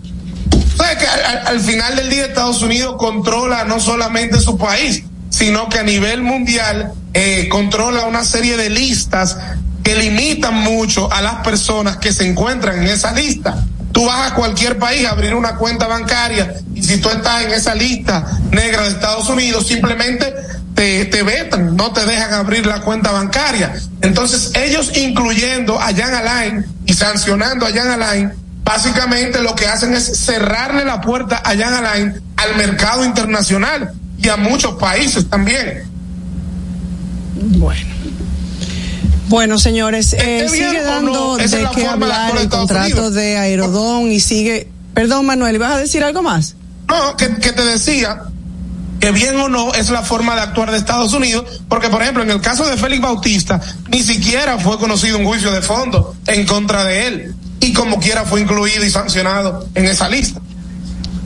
O 0.51 0.83
sea, 0.83 0.97
que 0.97 1.05
al, 1.05 1.23
al- 1.25 1.47
al 1.47 1.59
final 1.59 1.95
del 1.95 2.09
día 2.09 2.25
Estados 2.25 2.61
Unidos 2.61 2.95
controla 2.97 3.63
no 3.65 3.79
solamente 3.79 4.39
su 4.39 4.57
país, 4.57 5.03
sino 5.29 5.69
que 5.69 5.79
a 5.79 5.83
nivel 5.83 6.21
mundial 6.23 6.93
eh, 7.13 7.47
controla 7.51 8.05
una 8.05 8.23
serie 8.23 8.57
de 8.57 8.69
listas 8.71 9.37
que 9.83 9.95
limitan 9.95 10.55
mucho 10.55 11.11
a 11.11 11.21
las 11.21 11.35
personas 11.43 11.97
que 11.97 12.13
se 12.13 12.25
encuentran 12.27 12.79
en 12.79 12.87
esa 12.87 13.11
lista. 13.11 13.63
Tú 13.93 14.05
vas 14.05 14.31
a 14.31 14.35
cualquier 14.35 14.77
país 14.79 15.05
a 15.05 15.11
abrir 15.11 15.35
una 15.35 15.55
cuenta 15.55 15.87
bancaria 15.87 16.55
y 16.73 16.81
si 16.81 16.97
tú 16.97 17.09
estás 17.09 17.43
en 17.43 17.51
esa 17.51 17.75
lista 17.75 18.25
negra 18.51 18.81
de 18.81 18.89
Estados 18.89 19.29
Unidos, 19.29 19.67
simplemente 19.67 20.33
te, 20.73 21.05
te 21.05 21.21
vetan, 21.21 21.75
no 21.75 21.93
te 21.93 22.03
dejan 22.03 22.33
abrir 22.33 22.65
la 22.65 22.81
cuenta 22.81 23.11
bancaria. 23.11 23.71
Entonces 24.01 24.51
ellos 24.55 24.91
incluyendo 24.97 25.79
a 25.79 25.93
Jan 25.93 26.13
Alain 26.13 26.65
y 26.87 26.93
sancionando 26.93 27.67
a 27.67 27.71
Jan 27.71 27.91
Alain, 27.91 28.33
básicamente 28.63 29.43
lo 29.43 29.53
que 29.53 29.67
hacen 29.67 29.93
es 29.93 30.25
cerrarle 30.25 30.83
la 30.85 30.99
puerta 30.99 31.43
a 31.45 31.55
Jan 31.55 31.75
Alain 31.75 32.19
al 32.35 32.55
mercado 32.55 33.05
internacional 33.05 33.93
y 34.17 34.27
a 34.27 34.37
muchos 34.37 34.73
países 34.75 35.29
también. 35.29 35.83
Bueno. 37.35 37.92
Bueno, 39.33 39.57
señores, 39.57 40.13
eh, 40.13 40.41
¿Esté 40.45 40.57
bien 40.57 40.69
sigue 40.69 40.83
dando 40.83 41.11
no? 41.11 41.37
De 41.37 41.67
qué 41.73 41.87
hablar 41.87 42.37
el 42.37 42.49
contrato 42.49 42.85
Unidos. 42.85 43.15
de 43.15 43.35
Aerodón 43.39 44.11
y 44.11 44.19
sigue. 44.19 44.69
Perdón, 44.93 45.25
Manuel, 45.25 45.57
¿vas 45.57 45.73
a 45.73 45.77
decir 45.79 46.03
algo 46.03 46.21
más? 46.21 46.53
No, 46.87 47.17
que, 47.17 47.37
que 47.37 47.51
te 47.51 47.65
decía 47.65 48.25
que 48.99 49.09
bien 49.09 49.35
o 49.37 49.49
no 49.49 49.73
es 49.73 49.89
la 49.89 50.03
forma 50.03 50.35
de 50.35 50.41
actuar 50.41 50.69
de 50.69 50.77
Estados 50.77 51.13
Unidos, 51.13 51.45
porque 51.67 51.89
por 51.89 52.03
ejemplo 52.03 52.21
en 52.21 52.29
el 52.29 52.41
caso 52.41 52.63
de 52.69 52.77
Félix 52.77 53.01
Bautista 53.01 53.59
ni 53.89 54.03
siquiera 54.03 54.59
fue 54.59 54.77
conocido 54.77 55.17
un 55.17 55.25
juicio 55.25 55.51
de 55.51 55.63
fondo 55.63 56.15
en 56.27 56.45
contra 56.45 56.83
de 56.83 57.07
él 57.07 57.35
y 57.59 57.73
como 57.73 57.99
quiera 57.99 58.25
fue 58.25 58.39
incluido 58.39 58.85
y 58.85 58.91
sancionado 58.91 59.67
en 59.73 59.85
esa 59.85 60.09
lista. 60.09 60.41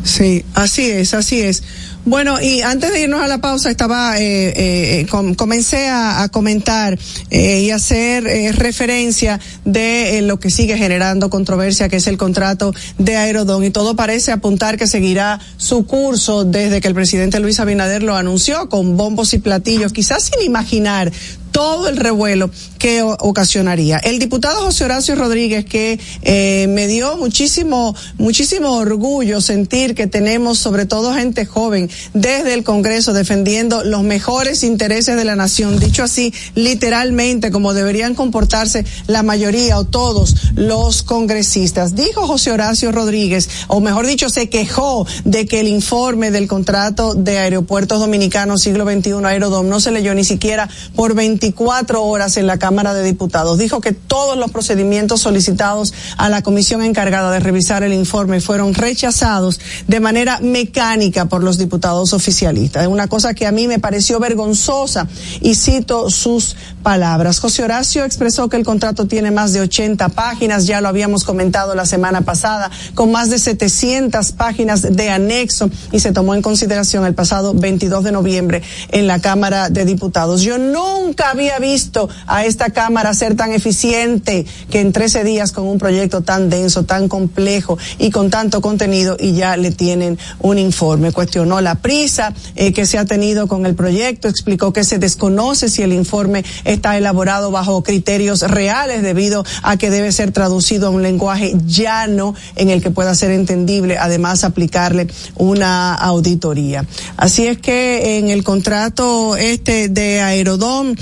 Sí, 0.05 0.45
así 0.53 0.89
es, 0.89 1.13
así 1.13 1.41
es. 1.41 1.61
Bueno, 2.07 2.41
y 2.41 2.61
antes 2.61 2.93
de 2.93 3.01
irnos 3.01 3.19
a 3.21 3.27
la 3.27 3.39
pausa, 3.39 3.69
estaba, 3.69 4.17
eh, 4.17 4.53
eh, 5.01 5.05
com- 5.09 5.35
comencé 5.35 5.89
a, 5.89 6.23
a 6.23 6.29
comentar 6.29 6.97
eh, 7.29 7.63
y 7.63 7.71
hacer 7.71 8.25
eh, 8.27 8.53
referencia 8.53 9.41
de 9.65 10.17
eh, 10.17 10.21
lo 10.21 10.39
que 10.39 10.49
sigue 10.49 10.77
generando 10.77 11.29
controversia, 11.29 11.89
que 11.89 11.97
es 11.97 12.07
el 12.07 12.17
contrato 12.17 12.73
de 12.97 13.17
Aerodón, 13.17 13.65
y 13.65 13.71
todo 13.71 13.97
parece 13.97 14.31
apuntar 14.31 14.77
que 14.77 14.87
seguirá 14.87 15.41
su 15.57 15.85
curso 15.85 16.45
desde 16.45 16.79
que 16.79 16.87
el 16.87 16.93
presidente 16.93 17.41
Luis 17.41 17.59
Abinader 17.59 18.03
lo 18.03 18.15
anunció, 18.15 18.69
con 18.69 18.95
bombos 18.95 19.33
y 19.33 19.39
platillos, 19.39 19.91
quizás 19.91 20.23
sin 20.23 20.45
imaginar 20.45 21.11
todo 21.57 21.87
el 21.89 21.97
revuelo 21.97 22.51
que 22.77 23.01
ocasionaría. 23.01 23.97
El 23.97 24.19
diputado 24.19 24.61
José 24.61 24.85
Horacio 24.85 25.15
Rodríguez, 25.15 25.65
que 25.65 25.99
eh, 26.21 26.67
me 26.69 26.85
dio 26.85 27.17
muchísimo, 27.17 27.95
muchísimo 28.19 28.77
orgullo 28.77 29.41
sentir 29.41 29.95
que 29.95 30.05
tenemos 30.05 30.59
sobre 30.59 30.85
todo 30.85 31.15
gente 31.15 31.47
joven 31.47 31.89
desde 32.13 32.53
el 32.53 32.63
Congreso 32.63 33.11
defendiendo 33.11 33.83
los 33.83 34.03
mejores 34.03 34.63
intereses 34.63 35.15
de 35.15 35.25
la 35.25 35.35
nación, 35.35 35.79
dicho 35.79 36.03
así 36.03 36.31
literalmente 36.53 37.49
como 37.49 37.73
deberían 37.73 38.13
comportarse 38.13 38.85
la 39.07 39.23
mayoría 39.23 39.79
o 39.79 39.85
todos 39.85 40.35
los 40.53 41.01
congresistas. 41.01 41.95
Dijo 41.95 42.27
José 42.27 42.51
Horacio 42.51 42.91
Rodríguez, 42.91 43.49
o 43.67 43.79
mejor 43.79 44.05
dicho, 44.05 44.29
se 44.29 44.49
quejó 44.49 45.07
de 45.25 45.47
que 45.47 45.61
el 45.61 45.69
informe 45.69 46.29
del 46.29 46.47
contrato 46.47 47.15
de 47.15 47.39
aeropuertos 47.39 47.99
dominicanos 47.99 48.61
siglo 48.61 48.85
XXI 48.85 49.25
Aerodom 49.25 49.67
no 49.67 49.79
se 49.79 49.89
leyó 49.89 50.13
ni 50.13 50.23
siquiera 50.23 50.69
por 50.95 51.15
24 51.47 52.03
horas 52.03 52.35
en 52.35 52.45
la 52.45 52.57
Cámara 52.57 52.93
de 52.93 53.03
Diputados. 53.03 53.57
Dijo 53.57 53.79
que 53.79 53.93
todos 53.93 54.37
los 54.37 54.51
procedimientos 54.51 55.21
solicitados 55.21 55.93
a 56.17 56.27
la 56.27 56.41
comisión 56.41 56.81
encargada 56.81 57.31
de 57.31 57.39
revisar 57.39 57.83
el 57.83 57.93
informe 57.93 58.41
fueron 58.41 58.73
rechazados 58.73 59.61
de 59.87 60.01
manera 60.01 60.39
mecánica 60.41 61.25
por 61.25 61.43
los 61.43 61.57
diputados 61.57 62.11
oficialistas. 62.11 62.87
Una 62.87 63.07
cosa 63.07 63.33
que 63.33 63.47
a 63.47 63.53
mí 63.53 63.67
me 63.67 63.79
pareció 63.79 64.19
vergonzosa 64.19 65.07
y 65.39 65.55
cito 65.55 66.09
sus 66.09 66.57
palabras. 66.83 67.39
José 67.39 67.63
Horacio 67.63 68.03
expresó 68.03 68.49
que 68.49 68.57
el 68.57 68.65
contrato 68.65 69.07
tiene 69.07 69.31
más 69.31 69.53
de 69.53 69.61
80 69.61 70.09
páginas, 70.09 70.67
ya 70.67 70.81
lo 70.81 70.89
habíamos 70.89 71.23
comentado 71.23 71.75
la 71.75 71.85
semana 71.85 72.21
pasada, 72.21 72.69
con 72.93 73.11
más 73.11 73.29
de 73.29 73.39
700 73.39 74.33
páginas 74.33 74.81
de 74.81 75.09
anexo 75.09 75.69
y 75.93 75.99
se 75.99 76.11
tomó 76.11 76.35
en 76.35 76.41
consideración 76.41 77.05
el 77.05 77.13
pasado 77.13 77.53
22 77.53 78.03
de 78.03 78.11
noviembre 78.11 78.61
en 78.89 79.07
la 79.07 79.21
Cámara 79.21 79.69
de 79.69 79.85
Diputados. 79.85 80.41
Yo 80.41 80.57
nunca 80.57 81.33
había 81.37 81.59
visto 81.59 82.09
a 82.25 82.45
esta 82.45 82.71
Cámara 82.71 83.13
ser 83.13 83.35
tan 83.35 83.53
eficiente 83.53 84.47
que 84.71 84.79
en 84.79 84.91
13 84.91 85.23
días 85.23 85.51
con 85.51 85.67
un 85.67 85.77
proyecto 85.77 86.21
tan 86.21 86.49
denso, 86.49 86.83
tan 86.83 87.07
complejo 87.07 87.77
y 87.99 88.09
con 88.09 88.31
tanto 88.31 88.59
contenido 88.59 89.17
y 89.19 89.33
ya 89.33 89.55
le 89.55 89.69
tienen 89.69 90.17
un 90.39 90.57
informe. 90.57 91.11
Cuestionó 91.11 91.61
la 91.61 91.75
prisa 91.75 92.33
eh, 92.55 92.73
que 92.73 92.87
se 92.87 92.97
ha 92.97 93.05
tenido 93.05 93.47
con 93.47 93.67
el 93.67 93.75
proyecto, 93.75 94.27
explicó 94.27 94.73
que 94.73 94.83
se 94.83 94.97
desconoce 94.97 95.69
si 95.69 95.83
el 95.83 95.93
informe 95.93 96.43
está 96.65 96.97
elaborado 96.97 97.51
bajo 97.51 97.83
criterios 97.83 98.41
reales 98.41 99.03
debido 99.03 99.45
a 99.61 99.77
que 99.77 99.91
debe 99.91 100.11
ser 100.11 100.31
traducido 100.31 100.87
a 100.87 100.89
un 100.89 101.03
lenguaje 101.03 101.53
llano 101.67 102.33
en 102.55 102.71
el 102.71 102.81
que 102.81 102.89
pueda 102.89 103.13
ser 103.13 103.29
entendible, 103.29 103.99
además 103.99 104.43
aplicarle 104.43 105.07
una 105.35 105.93
auditoría. 105.93 106.83
Así 107.15 107.45
es 107.45 107.59
que 107.59 108.17
en 108.17 108.29
el 108.29 108.43
contrato 108.43 109.37
este 109.37 109.87
de 109.87 110.21
Aerodón 110.21 110.97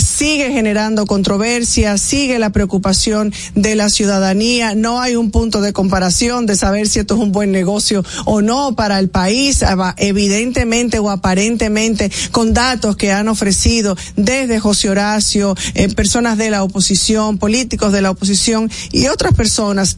sigue 0.00 0.52
generando 0.52 1.06
controversia, 1.06 1.96
sigue 1.98 2.38
la 2.38 2.50
preocupación 2.50 3.32
de 3.54 3.74
la 3.74 3.88
ciudadanía, 3.88 4.74
no 4.74 5.00
hay 5.00 5.16
un 5.16 5.30
punto 5.30 5.60
de 5.60 5.72
comparación 5.72 6.46
de 6.46 6.56
saber 6.56 6.88
si 6.88 6.98
esto 7.00 7.14
es 7.14 7.20
un 7.20 7.32
buen 7.32 7.52
negocio 7.52 8.04
o 8.24 8.42
no 8.42 8.74
para 8.76 8.98
el 8.98 9.08
país, 9.08 9.62
ava- 9.62 9.94
evidentemente 9.96 10.98
o 10.98 11.10
aparentemente 11.10 12.10
con 12.30 12.52
datos 12.52 12.96
que 12.96 13.12
han 13.12 13.28
ofrecido 13.28 13.96
desde 14.16 14.60
José 14.60 14.90
Horacio, 14.90 15.54
eh, 15.74 15.88
personas 15.94 16.36
de 16.38 16.50
la 16.50 16.62
oposición, 16.62 17.38
políticos 17.38 17.92
de 17.92 18.02
la 18.02 18.10
oposición 18.10 18.70
y 18.92 19.06
otras 19.06 19.34
personas 19.34 19.96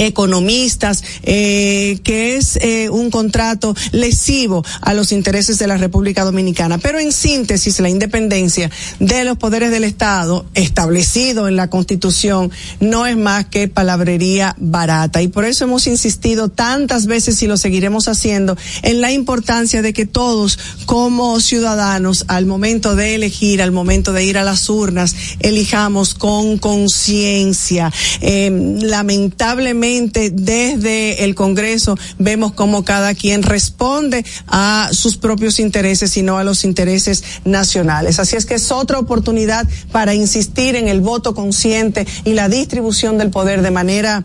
economistas, 0.00 1.04
eh, 1.22 2.00
que 2.02 2.36
es 2.36 2.56
eh, 2.62 2.88
un 2.88 3.10
contrato 3.10 3.76
lesivo 3.92 4.64
a 4.80 4.94
los 4.94 5.12
intereses 5.12 5.58
de 5.58 5.66
la 5.66 5.76
República 5.76 6.24
Dominicana. 6.24 6.78
Pero 6.78 6.98
en 6.98 7.12
síntesis, 7.12 7.80
la 7.80 7.90
independencia 7.90 8.70
de 8.98 9.24
los 9.24 9.36
poderes 9.36 9.70
del 9.70 9.84
Estado, 9.84 10.46
establecido 10.54 11.48
en 11.48 11.56
la 11.56 11.68
Constitución, 11.68 12.50
no 12.80 13.06
es 13.06 13.16
más 13.16 13.46
que 13.46 13.68
palabrería 13.68 14.56
barata. 14.58 15.20
Y 15.20 15.28
por 15.28 15.44
eso 15.44 15.64
hemos 15.64 15.86
insistido 15.86 16.48
tantas 16.48 17.06
veces 17.06 17.42
y 17.42 17.46
lo 17.46 17.58
seguiremos 17.58 18.08
haciendo 18.08 18.56
en 18.82 19.02
la 19.02 19.12
importancia 19.12 19.82
de 19.82 19.92
que 19.92 20.06
todos, 20.06 20.58
como 20.86 21.40
ciudadanos, 21.40 22.24
al 22.28 22.46
momento 22.46 22.96
de 22.96 23.16
elegir, 23.16 23.60
al 23.60 23.70
momento 23.70 24.14
de 24.14 24.24
ir 24.24 24.38
a 24.38 24.44
las 24.44 24.70
urnas, 24.70 25.14
elijamos 25.40 26.14
con 26.14 26.56
conciencia. 26.56 27.92
Eh, 28.22 28.78
lamentablemente, 28.80 29.89
desde 30.32 31.24
el 31.24 31.34
Congreso 31.34 31.96
vemos 32.18 32.52
como 32.52 32.84
cada 32.84 33.14
quien 33.14 33.42
responde 33.42 34.24
a 34.46 34.90
sus 34.92 35.16
propios 35.16 35.58
intereses 35.58 36.16
y 36.16 36.22
no 36.22 36.38
a 36.38 36.44
los 36.44 36.64
intereses 36.64 37.24
nacionales. 37.44 38.18
Así 38.18 38.36
es 38.36 38.46
que 38.46 38.54
es 38.54 38.70
otra 38.70 38.98
oportunidad 38.98 39.66
para 39.92 40.14
insistir 40.14 40.76
en 40.76 40.88
el 40.88 41.00
voto 41.00 41.34
consciente 41.34 42.06
y 42.24 42.34
la 42.34 42.48
distribución 42.48 43.18
del 43.18 43.30
poder 43.30 43.62
de 43.62 43.70
manera 43.70 44.24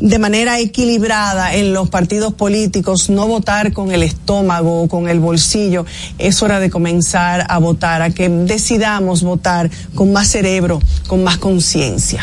de 0.00 0.18
manera 0.20 0.60
equilibrada 0.60 1.54
en 1.54 1.72
los 1.72 1.88
partidos 1.88 2.32
políticos, 2.32 3.10
no 3.10 3.26
votar 3.26 3.72
con 3.72 3.90
el 3.90 4.04
estómago 4.04 4.82
o 4.82 4.88
con 4.88 5.08
el 5.08 5.18
bolsillo. 5.18 5.86
Es 6.18 6.40
hora 6.40 6.60
de 6.60 6.70
comenzar 6.70 7.46
a 7.48 7.58
votar, 7.58 8.02
a 8.02 8.10
que 8.10 8.28
decidamos 8.28 9.24
votar 9.24 9.70
con 9.96 10.12
más 10.12 10.28
cerebro, 10.28 10.80
con 11.08 11.24
más 11.24 11.38
conciencia. 11.38 12.22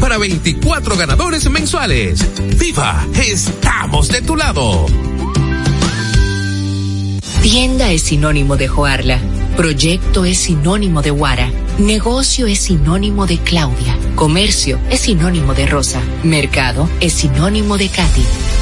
para 0.00 0.18
24 0.18 0.96
ganadores 0.96 1.48
mensuales. 1.50 2.26
¡Viva! 2.58 3.06
¡Estamos 3.14 4.08
de 4.08 4.22
tu 4.22 4.34
lado! 4.34 4.86
Tienda 7.42 7.90
es 7.90 8.02
sinónimo 8.02 8.56
de 8.56 8.68
Joarla. 8.68 9.18
Proyecto 9.56 10.24
es 10.24 10.38
sinónimo 10.38 11.02
de 11.02 11.10
Guara. 11.10 11.50
Negocio 11.78 12.46
es 12.46 12.60
sinónimo 12.60 13.26
de 13.26 13.38
Claudia. 13.38 13.96
Comercio 14.14 14.78
es 14.90 15.00
sinónimo 15.00 15.54
de 15.54 15.66
Rosa. 15.66 16.00
Mercado 16.22 16.88
es 17.00 17.12
sinónimo 17.12 17.76
de 17.78 17.88
Katy. 17.88 18.24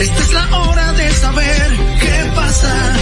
Esta 0.00 0.22
es 0.22 0.32
la 0.32 0.58
hora 0.58 0.92
de 0.92 1.10
saber 1.10 1.76
qué 2.00 2.32
pasa. 2.34 2.96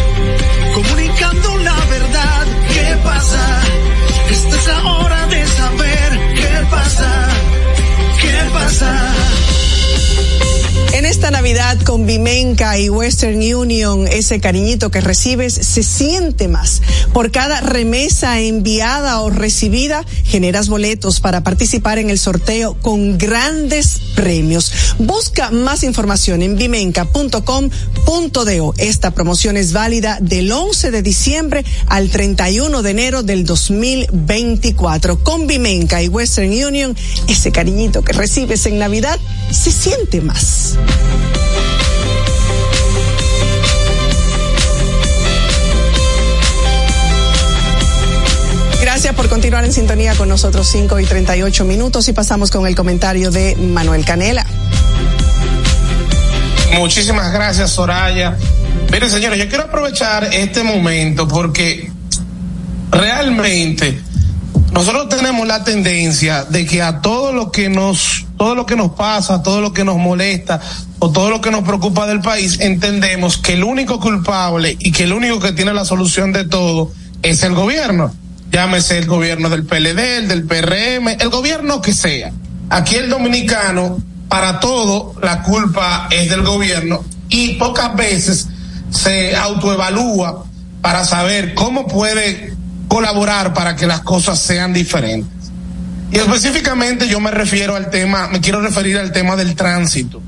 Y 12.78 12.88
Western 12.88 13.38
Union, 13.38 14.08
ese 14.08 14.40
cariñito 14.40 14.90
que 14.90 15.00
recibes 15.00 15.54
se 15.54 15.82
siente 15.82 16.48
más. 16.48 16.82
Por 17.12 17.30
cada 17.30 17.60
remesa 17.60 18.40
enviada 18.40 19.20
o 19.20 19.30
recibida, 19.30 20.04
generas 20.24 20.68
boletos 20.68 21.20
para 21.20 21.44
participar 21.44 21.98
en 21.98 22.10
el 22.10 22.18
sorteo 22.18 22.76
con 22.80 23.18
grandes 23.18 24.00
premios. 24.16 24.72
Busca 24.98 25.50
más 25.50 25.84
información 25.84 26.42
en 26.42 26.56
vimenca.com.do. 26.56 28.74
Esta 28.78 29.10
promoción 29.12 29.56
es 29.56 29.72
válida 29.72 30.18
del 30.20 30.50
11 30.50 30.90
de 30.90 31.02
diciembre 31.02 31.64
al 31.86 32.10
31 32.10 32.82
de 32.82 32.90
enero 32.90 33.22
del 33.22 33.44
2024. 33.44 35.22
Con 35.22 35.46
Vimenca 35.46 36.02
y 36.02 36.08
Western 36.08 36.50
Union, 36.50 36.96
ese 37.28 37.52
cariñito 37.52 38.02
que 38.02 38.12
recibes 38.12 38.66
en 38.66 38.78
Navidad 38.78 39.18
se 39.50 39.70
siente 39.70 40.20
más. 40.20 40.76
Gracias 48.84 49.14
por 49.14 49.30
continuar 49.30 49.64
en 49.64 49.72
sintonía 49.72 50.14
con 50.14 50.28
nosotros 50.28 50.68
5 50.68 51.00
y 51.00 51.06
38 51.06 51.64
minutos 51.64 52.06
y 52.08 52.12
pasamos 52.12 52.50
con 52.50 52.66
el 52.66 52.74
comentario 52.74 53.30
de 53.30 53.56
Manuel 53.56 54.04
Canela. 54.04 54.44
Muchísimas 56.76 57.32
gracias, 57.32 57.70
Soraya. 57.70 58.36
Miren, 58.92 59.08
señores, 59.08 59.38
yo 59.38 59.48
quiero 59.48 59.64
aprovechar 59.64 60.24
este 60.34 60.62
momento 60.62 61.26
porque 61.26 61.90
realmente 62.90 64.02
nosotros 64.70 65.08
tenemos 65.08 65.48
la 65.48 65.64
tendencia 65.64 66.44
de 66.44 66.66
que 66.66 66.82
a 66.82 67.00
todo 67.00 67.32
lo 67.32 67.50
que 67.50 67.70
nos, 67.70 68.26
todo 68.36 68.54
lo 68.54 68.66
que 68.66 68.76
nos 68.76 68.92
pasa, 68.92 69.42
todo 69.42 69.62
lo 69.62 69.72
que 69.72 69.84
nos 69.84 69.96
molesta 69.96 70.60
o 70.98 71.10
todo 71.10 71.30
lo 71.30 71.40
que 71.40 71.50
nos 71.50 71.64
preocupa 71.64 72.06
del 72.06 72.20
país, 72.20 72.60
entendemos 72.60 73.38
que 73.38 73.54
el 73.54 73.64
único 73.64 73.98
culpable 73.98 74.76
y 74.78 74.92
que 74.92 75.04
el 75.04 75.14
único 75.14 75.40
que 75.40 75.52
tiene 75.52 75.72
la 75.72 75.86
solución 75.86 76.34
de 76.34 76.44
todo 76.44 76.92
es 77.22 77.42
el 77.44 77.54
gobierno. 77.54 78.14
Llámese 78.54 78.98
el 78.98 79.06
gobierno 79.06 79.50
del 79.50 79.64
PLD, 79.64 80.18
el 80.18 80.28
del 80.28 80.44
PRM, 80.44 81.08
el 81.18 81.28
gobierno 81.28 81.82
que 81.82 81.92
sea. 81.92 82.30
Aquí 82.70 82.94
el 82.94 83.10
dominicano, 83.10 84.00
para 84.28 84.60
todo, 84.60 85.12
la 85.20 85.42
culpa 85.42 86.06
es 86.08 86.30
del 86.30 86.42
gobierno 86.42 87.02
y 87.28 87.54
pocas 87.54 87.96
veces 87.96 88.46
se 88.90 89.34
autoevalúa 89.34 90.44
para 90.82 91.04
saber 91.04 91.54
cómo 91.54 91.88
puede 91.88 92.54
colaborar 92.86 93.54
para 93.54 93.74
que 93.74 93.88
las 93.88 94.02
cosas 94.02 94.38
sean 94.38 94.72
diferentes. 94.72 95.50
Y 96.12 96.18
específicamente 96.18 97.08
yo 97.08 97.18
me 97.18 97.32
refiero 97.32 97.74
al 97.74 97.90
tema, 97.90 98.28
me 98.28 98.40
quiero 98.40 98.60
referir 98.60 98.98
al 98.98 99.10
tema 99.10 99.34
del 99.34 99.56
tránsito. 99.56 100.22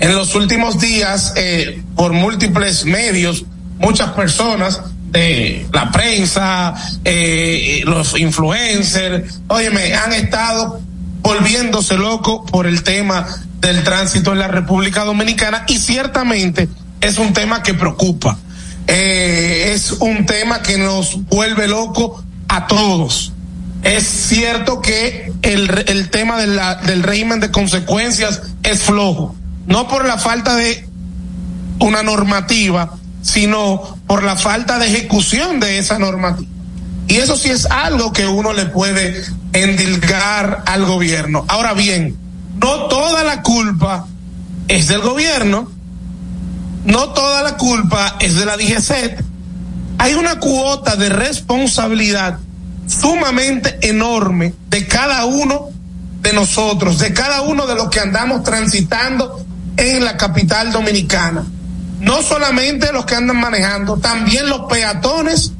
En 0.00 0.14
los 0.14 0.34
últimos 0.34 0.80
días, 0.80 1.34
eh, 1.36 1.82
por 1.94 2.14
múltiples 2.14 2.86
medios, 2.86 3.44
muchas 3.78 4.12
personas 4.12 4.80
de 5.12 5.66
la 5.72 5.90
prensa, 5.92 6.74
eh, 7.04 7.82
los 7.84 8.18
influencers, 8.18 9.40
óyeme, 9.48 9.94
han 9.94 10.12
estado 10.14 10.80
volviéndose 11.20 11.96
locos 11.96 12.50
por 12.50 12.66
el 12.66 12.82
tema 12.82 13.26
del 13.60 13.84
tránsito 13.84 14.32
en 14.32 14.38
la 14.38 14.48
República 14.48 15.04
Dominicana 15.04 15.64
y 15.68 15.78
ciertamente 15.78 16.68
es 17.00 17.18
un 17.18 17.32
tema 17.32 17.62
que 17.62 17.74
preocupa. 17.74 18.38
Eh, 18.86 19.72
es 19.74 19.92
un 19.92 20.26
tema 20.26 20.62
que 20.62 20.78
nos 20.78 21.22
vuelve 21.26 21.68
loco 21.68 22.24
a 22.48 22.66
todos. 22.66 23.32
Es 23.82 24.04
cierto 24.04 24.80
que 24.80 25.32
el, 25.42 25.84
el 25.86 26.08
tema 26.10 26.38
de 26.38 26.46
del 26.86 27.02
régimen 27.02 27.40
de 27.40 27.50
consecuencias 27.50 28.42
es 28.62 28.82
flojo, 28.82 29.34
no 29.66 29.88
por 29.88 30.06
la 30.06 30.18
falta 30.18 30.56
de 30.56 30.88
una 31.80 32.02
normativa, 32.02 32.94
sino 33.22 33.98
por 34.12 34.24
la 34.24 34.36
falta 34.36 34.78
de 34.78 34.88
ejecución 34.88 35.58
de 35.58 35.78
esa 35.78 35.98
normativa. 35.98 36.46
Y 37.08 37.16
eso 37.16 37.34
sí 37.34 37.48
es 37.48 37.64
algo 37.64 38.12
que 38.12 38.26
uno 38.26 38.52
le 38.52 38.66
puede 38.66 39.24
endilgar 39.54 40.64
al 40.66 40.84
gobierno. 40.84 41.46
Ahora 41.48 41.72
bien, 41.72 42.18
no 42.60 42.88
toda 42.88 43.24
la 43.24 43.40
culpa 43.40 44.06
es 44.68 44.88
del 44.88 45.00
gobierno, 45.00 45.72
no 46.84 47.08
toda 47.14 47.42
la 47.42 47.56
culpa 47.56 48.18
es 48.20 48.34
de 48.34 48.44
la 48.44 48.58
DGCET. 48.58 49.24
Hay 49.96 50.12
una 50.12 50.38
cuota 50.38 50.96
de 50.96 51.08
responsabilidad 51.08 52.38
sumamente 52.86 53.78
enorme 53.80 54.52
de 54.68 54.86
cada 54.86 55.24
uno 55.24 55.70
de 56.20 56.34
nosotros, 56.34 56.98
de 56.98 57.14
cada 57.14 57.40
uno 57.40 57.66
de 57.66 57.76
los 57.76 57.88
que 57.88 58.00
andamos 58.00 58.42
transitando 58.42 59.42
en 59.78 60.04
la 60.04 60.18
capital 60.18 60.70
dominicana. 60.70 61.46
No 62.02 62.20
solamente 62.22 62.92
los 62.92 63.06
que 63.06 63.14
andan 63.14 63.38
manejando, 63.38 63.96
también 63.96 64.48
los 64.48 64.62
peatones 64.68 65.52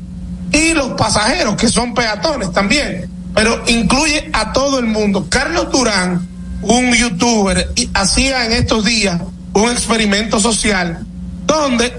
y 0.51 0.75
los 0.75 0.93
pasajeros 0.93 1.57
que 1.57 1.69
son 1.69 1.95
peatones 1.95 2.53
también, 2.53 3.09
pero 3.35 3.63
incluye 3.69 4.29
a 4.33 4.53
todo 4.53 4.79
el 4.79 4.87
mundo. 4.87 5.27
Carlos 5.31 5.71
Durán, 5.71 6.29
un 6.63 6.93
youtuber, 6.93 7.73
hacía 7.95 8.45
en 8.45 8.53
estos 8.53 8.85
días 8.85 9.21
un 9.55 9.71
experimento 9.71 10.41
social 10.41 11.07
donde 11.47 11.93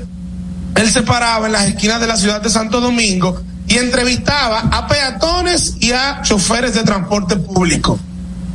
él 0.75 0.91
se 0.91 1.03
paraba 1.03 1.47
en 1.47 1.53
las 1.53 1.67
esquinas 1.67 2.01
de 2.01 2.07
la 2.07 2.17
ciudad 2.17 2.41
de 2.41 2.49
Santo 2.49 2.81
Domingo 2.81 3.41
y 3.67 3.77
entrevistaba 3.77 4.59
a 4.71 4.87
peatones 4.87 5.77
y 5.79 5.91
a 5.93 6.21
choferes 6.21 6.73
de 6.73 6.83
transporte 6.83 7.37
público 7.37 7.99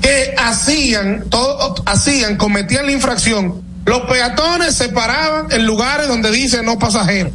que 0.00 0.34
hacían, 0.38 1.24
todo, 1.28 1.74
hacían, 1.86 2.36
cometían 2.36 2.86
la 2.86 2.92
infracción. 2.92 3.62
Los 3.88 4.02
peatones 4.02 4.74
se 4.74 4.90
paraban 4.90 5.46
en 5.50 5.64
lugares 5.64 6.08
donde 6.08 6.30
dice 6.30 6.62
no 6.62 6.78
pasajeros. 6.78 7.32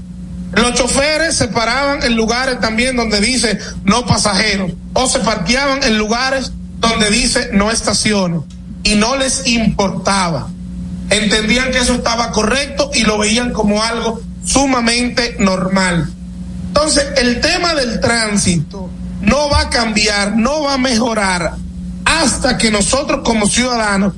Los 0.52 0.76
choferes 0.76 1.36
se 1.36 1.48
paraban 1.48 2.04
en 2.04 2.16
lugares 2.16 2.60
también 2.60 2.96
donde 2.96 3.20
dice 3.20 3.58
no 3.86 4.06
pasajeros. 4.06 4.72
O 4.94 5.08
se 5.08 5.18
parqueaban 5.22 5.82
en 5.82 5.98
lugares 5.98 6.52
donde 6.78 7.10
dice 7.10 7.50
no 7.54 7.72
estaciones. 7.72 8.42
Y 8.84 8.94
no 8.94 9.16
les 9.16 9.48
importaba. 9.48 10.48
Entendían 11.10 11.72
que 11.72 11.80
eso 11.80 11.96
estaba 11.96 12.30
correcto 12.30 12.92
y 12.94 13.02
lo 13.02 13.18
veían 13.18 13.52
como 13.52 13.82
algo 13.82 14.22
sumamente 14.46 15.38
normal. 15.40 16.08
Entonces, 16.68 17.04
el 17.18 17.42
tema 17.42 17.74
del 17.74 18.00
tránsito 18.00 18.92
no 19.22 19.50
va 19.50 19.62
a 19.62 19.70
cambiar, 19.72 20.36
no 20.36 20.62
va 20.62 20.76
a 20.76 20.78
mejorar 20.78 21.56
hasta 22.06 22.60
que 22.60 22.70
nosotros 22.70 23.22
como 23.24 23.48
ciudadanos 23.48 24.14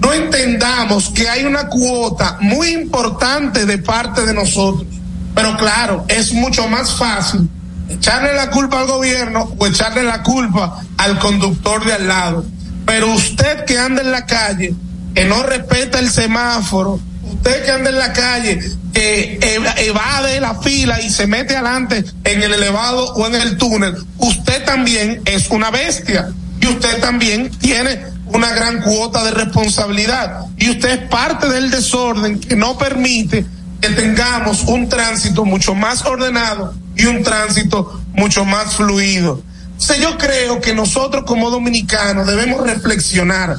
no 0.00 0.12
entendamos 0.12 1.10
que 1.10 1.28
hay 1.28 1.44
una 1.44 1.68
cuota 1.68 2.38
muy 2.40 2.68
importante 2.68 3.66
de 3.66 3.78
parte 3.78 4.24
de 4.24 4.34
nosotros. 4.34 4.86
Pero 5.34 5.56
claro, 5.56 6.04
es 6.08 6.32
mucho 6.32 6.68
más 6.68 6.94
fácil 6.96 7.48
echarle 7.88 8.34
la 8.34 8.50
culpa 8.50 8.80
al 8.80 8.86
gobierno 8.86 9.54
o 9.58 9.66
echarle 9.66 10.02
la 10.02 10.22
culpa 10.22 10.80
al 10.96 11.18
conductor 11.18 11.84
de 11.84 11.92
al 11.92 12.08
lado. 12.08 12.44
Pero 12.86 13.12
usted 13.12 13.64
que 13.64 13.78
anda 13.78 14.02
en 14.02 14.10
la 14.10 14.26
calle, 14.26 14.74
que 15.14 15.24
no 15.24 15.42
respeta 15.42 15.98
el 15.98 16.10
semáforo, 16.10 16.98
usted 17.24 17.64
que 17.64 17.70
anda 17.70 17.90
en 17.90 17.98
la 17.98 18.12
calle, 18.12 18.58
que 18.92 19.38
evade 19.78 20.40
la 20.40 20.54
fila 20.60 21.00
y 21.00 21.10
se 21.10 21.26
mete 21.26 21.54
adelante 21.56 22.04
en 22.24 22.42
el 22.42 22.52
elevado 22.52 23.14
o 23.14 23.26
en 23.26 23.34
el 23.34 23.56
túnel, 23.56 23.96
usted 24.18 24.64
también 24.64 25.22
es 25.26 25.50
una 25.50 25.70
bestia 25.70 26.30
y 26.60 26.66
usted 26.66 27.00
también 27.00 27.50
tiene 27.50 28.09
una 28.32 28.50
gran 28.52 28.82
cuota 28.82 29.24
de 29.24 29.30
responsabilidad 29.32 30.46
y 30.56 30.70
usted 30.70 30.90
es 30.90 31.08
parte 31.08 31.48
del 31.48 31.70
desorden 31.70 32.40
que 32.40 32.56
no 32.56 32.78
permite 32.78 33.44
que 33.80 33.88
tengamos 33.90 34.62
un 34.64 34.88
tránsito 34.88 35.44
mucho 35.44 35.74
más 35.74 36.04
ordenado 36.04 36.74
y 36.96 37.06
un 37.06 37.22
tránsito 37.22 38.00
mucho 38.12 38.44
más 38.44 38.76
fluido. 38.76 39.42
Entonces 39.72 40.00
yo 40.00 40.18
creo 40.18 40.60
que 40.60 40.74
nosotros 40.74 41.24
como 41.26 41.50
dominicanos 41.50 42.26
debemos 42.26 42.66
reflexionar 42.66 43.56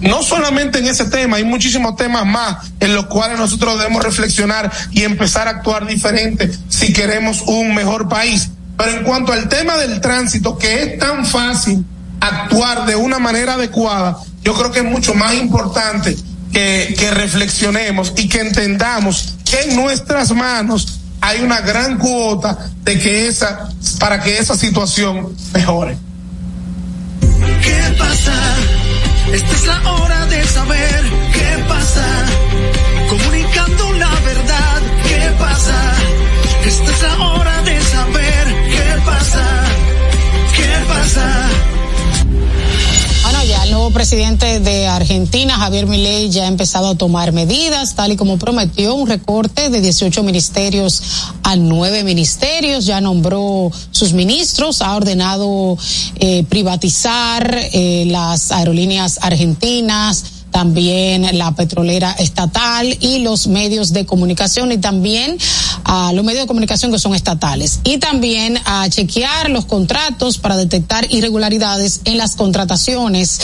no 0.00 0.22
solamente 0.22 0.78
en 0.78 0.86
ese 0.86 1.04
tema, 1.06 1.36
hay 1.36 1.44
muchísimos 1.44 1.96
temas 1.96 2.24
más 2.24 2.70
en 2.80 2.94
los 2.94 3.06
cuales 3.06 3.38
nosotros 3.38 3.78
debemos 3.78 4.02
reflexionar 4.02 4.70
y 4.92 5.02
empezar 5.02 5.46
a 5.46 5.50
actuar 5.50 5.86
diferente 5.86 6.50
si 6.68 6.92
queremos 6.92 7.42
un 7.42 7.74
mejor 7.74 8.08
país. 8.08 8.50
Pero 8.78 8.92
en 8.92 9.04
cuanto 9.04 9.32
al 9.32 9.48
tema 9.48 9.76
del 9.76 10.00
tránsito, 10.00 10.56
que 10.56 10.82
es 10.82 10.98
tan 10.98 11.26
fácil 11.26 11.84
actuar 12.20 12.86
de 12.86 12.96
una 12.96 13.18
manera 13.18 13.54
adecuada, 13.54 14.18
yo 14.42 14.54
creo 14.54 14.70
que 14.70 14.80
es 14.80 14.84
mucho 14.84 15.14
más 15.14 15.34
importante 15.34 16.16
que, 16.52 17.10
reflexionemos 17.14 18.12
y 18.16 18.28
que 18.28 18.40
entendamos 18.40 19.34
que 19.44 19.60
en 19.62 19.76
nuestras 19.76 20.32
manos 20.32 21.00
hay 21.20 21.40
una 21.40 21.60
gran 21.60 21.98
cuota 21.98 22.70
de 22.82 22.98
que 22.98 23.28
esa, 23.28 23.68
para 23.98 24.20
que 24.20 24.38
esa 24.38 24.56
situación 24.56 25.34
mejore. 25.52 25.96
¿Qué 27.62 27.96
pasa? 27.98 28.32
Esta 29.32 29.54
es 29.54 29.66
la 29.66 29.92
hora 29.92 30.26
de 30.26 30.44
saber 30.44 31.04
qué 31.32 31.64
pasa. 31.68 32.06
Comunicando 33.08 33.92
la 33.92 34.14
verdad, 34.20 34.82
¿qué 35.08 35.32
pasa? 35.38 35.92
Esta 36.64 36.90
es 36.90 37.02
la 37.02 37.26
hora 37.26 37.62
de 37.62 37.80
saber 37.82 38.46
qué 38.70 39.02
pasa. 39.04 39.64
¿Qué 40.56 40.84
pasa? 40.88 41.79
Ya 43.50 43.64
el 43.64 43.72
nuevo 43.72 43.90
presidente 43.90 44.60
de 44.60 44.86
Argentina, 44.86 45.56
Javier 45.56 45.88
Milei, 45.88 46.30
ya 46.30 46.44
ha 46.44 46.46
empezado 46.46 46.90
a 46.90 46.94
tomar 46.94 47.32
medidas, 47.32 47.96
tal 47.96 48.12
y 48.12 48.16
como 48.16 48.38
prometió, 48.38 48.94
un 48.94 49.08
recorte 49.08 49.70
de 49.70 49.80
18 49.80 50.22
ministerios 50.22 51.02
a 51.42 51.56
nueve 51.56 52.04
ministerios, 52.04 52.86
ya 52.86 53.00
nombró 53.00 53.72
sus 53.90 54.12
ministros, 54.12 54.82
ha 54.82 54.94
ordenado 54.94 55.76
eh, 56.20 56.44
privatizar 56.48 57.52
eh, 57.72 58.04
las 58.06 58.52
aerolíneas 58.52 59.18
argentinas, 59.20 60.24
también 60.50 61.26
la 61.38 61.52
petrolera 61.52 62.12
estatal 62.12 62.96
y 63.00 63.20
los 63.20 63.46
medios 63.46 63.92
de 63.92 64.06
comunicación 64.06 64.72
y 64.72 64.78
también 64.78 65.38
a 65.84 66.12
los 66.12 66.24
medios 66.24 66.42
de 66.42 66.46
comunicación 66.46 66.92
que 66.92 66.98
son 66.98 67.14
estatales. 67.14 67.80
Y 67.84 67.98
también 67.98 68.58
a 68.64 68.88
chequear 68.88 69.50
los 69.50 69.64
contratos 69.64 70.38
para 70.38 70.56
detectar 70.56 71.06
irregularidades 71.10 72.00
en 72.04 72.18
las 72.18 72.36
contrataciones 72.36 73.40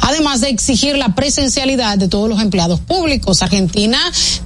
además 0.00 0.40
de 0.40 0.48
exigir 0.48 0.96
la 0.96 1.14
presencialidad 1.14 1.98
de 1.98 2.08
todos 2.08 2.28
los 2.28 2.40
empleados 2.40 2.80
públicos. 2.80 3.42
Argentina 3.42 3.98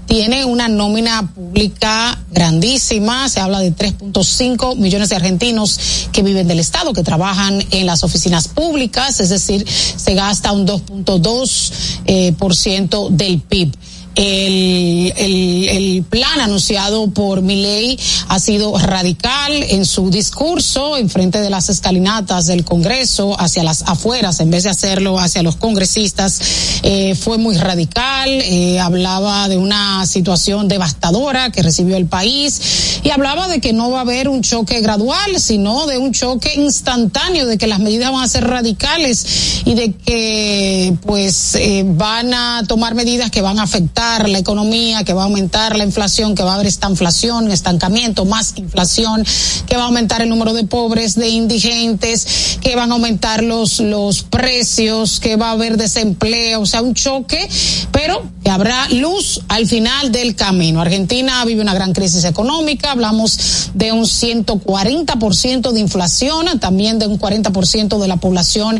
tiene 0.06 0.44
una 0.44 0.68
nómina 0.68 1.30
pública 1.34 2.18
grandísima 2.30 3.28
se 3.28 3.40
habla 3.40 3.60
de 3.60 3.74
3.5 3.74 4.76
millones 4.76 5.08
de 5.08 5.16
argentinos 5.16 6.08
que 6.12 6.22
viven 6.22 6.48
del 6.48 6.58
estado 6.58 6.92
que 6.92 7.02
trabajan 7.02 7.64
en 7.70 7.86
las 7.86 8.02
oficinas 8.04 8.48
públicas 8.48 9.20
es 9.20 9.28
decir 9.28 9.64
se 9.66 10.14
gasta 10.14 10.52
un 10.52 10.66
2.2 10.66 11.72
eh, 12.06 12.32
por 12.38 12.54
ciento 12.54 13.08
del 13.10 13.40
PIB. 13.40 13.72
El, 14.14 15.12
el, 15.16 16.04
plan 16.08 16.40
anunciado 16.40 17.08
por 17.08 17.42
Milei 17.42 17.98
ha 18.28 18.38
sido 18.38 18.76
radical 18.78 19.52
en 19.52 19.84
su 19.84 20.10
discurso 20.10 20.96
en 20.96 21.08
frente 21.08 21.40
de 21.40 21.50
las 21.50 21.68
escalinatas 21.68 22.46
del 22.46 22.64
Congreso 22.64 23.38
hacia 23.40 23.64
las 23.64 23.82
afueras. 23.82 24.38
En 24.40 24.50
vez 24.50 24.64
de 24.64 24.70
hacerlo 24.70 25.18
hacia 25.18 25.42
los 25.42 25.56
congresistas 25.56 26.40
eh, 26.82 27.14
fue 27.14 27.38
muy 27.38 27.56
radical 27.56 28.28
eh, 28.28 28.78
hablaba 28.80 29.48
de 29.48 29.56
una 29.56 30.06
situación 30.06 30.68
devastadora 30.68 31.50
que 31.50 31.62
recibió 31.62 31.96
el 31.96 32.06
país 32.06 33.00
y 33.02 33.10
hablaba 33.10 33.48
de 33.48 33.60
que 33.60 33.72
no 33.72 33.90
va 33.90 33.98
a 33.98 34.02
haber 34.02 34.28
un 34.28 34.42
choque 34.42 34.80
gradual 34.80 35.40
sino 35.40 35.86
de 35.86 35.98
un 35.98 36.12
choque 36.12 36.52
instantáneo 36.56 37.46
de 37.46 37.58
que 37.58 37.66
las 37.66 37.80
medidas 37.80 38.12
van 38.12 38.22
a 38.22 38.28
ser 38.28 38.46
radicales 38.46 39.62
y 39.64 39.74
de 39.74 39.92
que 39.92 40.94
pues 41.02 41.54
eh, 41.56 41.84
van 41.86 42.32
a 42.34 42.62
tomar 42.66 42.94
medidas 42.94 43.30
que 43.30 43.40
van 43.40 43.58
a 43.58 43.64
afectar 43.64 44.03
la 44.28 44.38
economía, 44.38 45.04
que 45.04 45.12
va 45.12 45.22
a 45.22 45.24
aumentar 45.24 45.76
la 45.76 45.84
inflación, 45.84 46.34
que 46.34 46.42
va 46.42 46.52
a 46.52 46.54
haber 46.54 46.66
esta 46.66 46.88
inflación, 46.88 47.50
estancamiento, 47.50 48.24
más 48.24 48.54
inflación, 48.56 49.24
que 49.66 49.76
va 49.76 49.82
a 49.82 49.86
aumentar 49.86 50.22
el 50.22 50.28
número 50.28 50.52
de 50.52 50.64
pobres, 50.64 51.14
de 51.14 51.28
indigentes, 51.28 52.58
que 52.60 52.76
van 52.76 52.90
a 52.90 52.94
aumentar 52.94 53.42
los, 53.42 53.80
los 53.80 54.22
precios, 54.22 55.20
que 55.20 55.36
va 55.36 55.48
a 55.48 55.52
haber 55.52 55.76
desempleo, 55.76 56.60
o 56.60 56.66
sea, 56.66 56.82
un 56.82 56.94
choque, 56.94 57.48
pero 57.92 58.22
que 58.44 58.50
habrá 58.50 58.88
luz 58.90 59.40
al 59.48 59.66
final 59.66 60.12
del 60.12 60.34
camino. 60.34 60.80
Argentina 60.80 61.44
vive 61.44 61.62
una 61.62 61.74
gran 61.74 61.92
crisis 61.92 62.24
económica, 62.24 62.92
hablamos 62.92 63.70
de 63.74 63.92
un 63.92 64.04
140% 64.04 65.72
de 65.72 65.80
inflación, 65.80 66.58
también 66.60 66.98
de 66.98 67.06
un 67.06 67.18
40% 67.18 67.98
de 67.98 68.08
la 68.08 68.16
población 68.18 68.78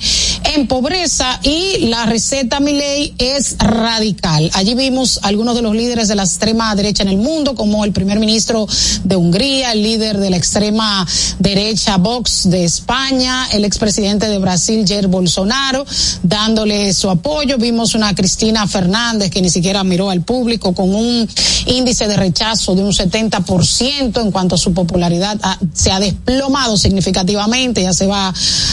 en 0.55 0.66
pobreza 0.66 1.41
y 1.43 1.87
la 1.87 2.07
receta 2.07 2.61
mi 2.61 2.72
ley 2.72 3.14
es 3.18 3.57
radical. 3.59 4.51
Allí 4.55 4.75
vimos 4.75 5.14
algunos 5.23 5.55
de 5.55 5.62
los 5.62 5.75
líderes 5.75 6.09
de 6.09 6.15
la 6.15 6.25
extrema 6.25 6.75
derecha 6.75 7.03
en 7.03 7.09
el 7.09 7.17
mundo, 7.17 7.55
como 7.55 7.85
el 7.85 7.93
primer 7.93 8.19
ministro 8.19 8.67
de 9.05 9.17
Hungría, 9.17 9.73
el 9.73 9.83
líder 9.83 10.19
de 10.19 10.31
la 10.31 10.37
extrema 10.37 11.07
derecha 11.39 11.97
Vox 11.97 12.49
de 12.51 12.65
España, 12.65 13.49
el 13.53 13.65
expresidente 13.65 14.29
de 14.29 14.39
Brasil, 14.39 14.85
Jair 14.87 15.09
Bolsonaro, 15.09 15.85
dándole 16.23 16.93
su 16.93 17.11
apoyo. 17.11 17.59
Vimos 17.59 17.95
una 17.95 18.15
Cristina 18.15 18.67
Fernández 18.67 19.31
que 19.31 19.43
ni 19.43 19.51
siquiera 19.51 19.85
miró 19.85 20.11
al 20.11 20.23
público 20.23 20.75
con 20.75 20.95
un 20.95 21.29
índice 21.67 22.07
de 22.07 22.17
rechazo 22.17 22.75
de 22.75 22.83
un 22.83 22.93
70% 22.93 24.21
en 24.21 24.31
cuanto 24.31 24.55
a 24.55 24.59
su 24.59 24.73
popularidad 24.73 25.39
ah, 25.43 25.59
se 25.73 25.91
ha 25.91 26.01
desplomado 26.01 26.77
significativamente, 26.77 27.83
ya 27.83 27.93
se 27.93 28.07
va 28.07 28.33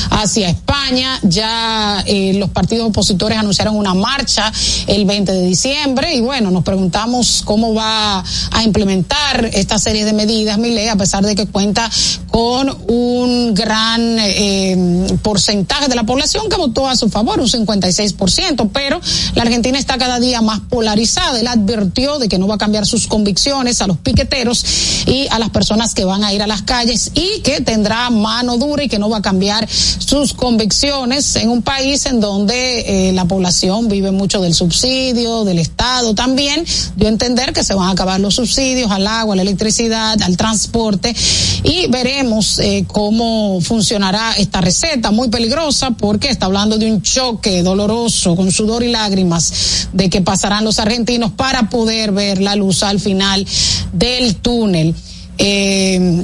hacia 0.09 0.49
España, 0.49 1.19
ya 1.23 2.03
eh, 2.05 2.33
los 2.35 2.49
partidos 2.49 2.89
opositores 2.89 3.37
anunciaron 3.37 3.75
una 3.75 3.93
marcha 3.93 4.51
el 4.87 5.05
20 5.05 5.31
de 5.31 5.45
diciembre 5.45 6.13
y 6.15 6.21
bueno, 6.21 6.30
nos 6.39 6.63
preguntamos 6.63 7.41
cómo 7.43 7.73
va 7.73 8.23
a 8.51 8.63
implementar 8.63 9.49
esta 9.53 9.77
serie 9.77 10.05
de 10.05 10.13
medidas, 10.13 10.57
Milei, 10.57 10.87
a 10.87 10.95
pesar 10.95 11.25
de 11.25 11.35
que 11.35 11.45
cuenta 11.45 11.89
con 12.29 12.69
un 12.87 13.53
gran 13.53 14.17
eh, 14.19 15.17
porcentaje 15.21 15.89
de 15.89 15.95
la 15.95 16.05
población 16.05 16.47
que 16.47 16.55
votó 16.55 16.87
a 16.87 16.95
su 16.95 17.09
favor, 17.09 17.41
un 17.41 17.47
56%, 17.47 18.69
pero 18.71 19.01
la 19.35 19.41
Argentina 19.41 19.77
está 19.77 19.97
cada 19.97 20.19
día 20.19 20.41
más 20.41 20.61
polarizada. 20.61 21.39
Él 21.39 21.47
advirtió 21.47 22.17
de 22.17 22.29
que 22.29 22.37
no 22.37 22.47
va 22.47 22.55
a 22.55 22.57
cambiar 22.57 22.85
sus 22.85 23.07
convicciones 23.07 23.81
a 23.81 23.87
los 23.87 23.97
piqueteros 23.97 24.63
y 25.07 25.27
a 25.31 25.39
las 25.39 25.49
personas 25.49 25.93
que 25.93 26.05
van 26.05 26.23
a 26.23 26.33
ir 26.33 26.41
a 26.41 26.47
las 26.47 26.61
calles 26.61 27.11
y 27.13 27.41
que 27.41 27.59
tendrá 27.59 28.09
mano 28.09 28.57
dura 28.57 28.83
y 28.83 28.87
que 28.87 28.99
no 28.99 29.09
va 29.09 29.17
a 29.17 29.21
cambiar 29.21 29.67
sus 29.69 30.33
convicciones 30.33 31.35
en 31.35 31.49
un 31.49 31.61
país 31.61 32.05
en 32.05 32.21
donde 32.21 33.09
eh, 33.09 33.11
la 33.11 33.25
población 33.25 33.89
vive 33.89 34.11
mucho 34.11 34.39
del 34.41 34.53
subsidio, 34.53 35.43
del 35.43 35.59
Estado 35.59 36.15
también, 36.21 36.63
dio 36.97 37.07
a 37.07 37.09
entender 37.09 37.51
que 37.51 37.63
se 37.63 37.73
van 37.73 37.87
a 37.87 37.91
acabar 37.93 38.19
los 38.19 38.35
subsidios 38.35 38.91
al 38.91 39.07
agua, 39.07 39.33
a 39.33 39.37
la 39.37 39.41
electricidad, 39.41 40.21
al 40.21 40.37
transporte 40.37 41.15
y 41.63 41.87
veremos 41.87 42.59
eh, 42.59 42.85
cómo 42.85 43.59
funcionará 43.59 44.33
esta 44.33 44.61
receta 44.61 45.09
muy 45.09 45.29
peligrosa 45.29 45.89
porque 45.89 46.29
está 46.29 46.45
hablando 46.45 46.77
de 46.77 46.91
un 46.91 47.01
choque 47.01 47.63
doloroso 47.63 48.35
con 48.35 48.51
sudor 48.51 48.83
y 48.83 48.91
lágrimas 48.91 49.87
de 49.93 50.11
que 50.11 50.21
pasarán 50.21 50.63
los 50.63 50.77
argentinos 50.77 51.31
para 51.31 51.71
poder 51.71 52.11
ver 52.11 52.39
la 52.39 52.55
luz 52.55 52.83
al 52.83 52.99
final 52.99 53.43
del 53.91 54.35
túnel. 54.35 54.93
Eh, 55.39 56.23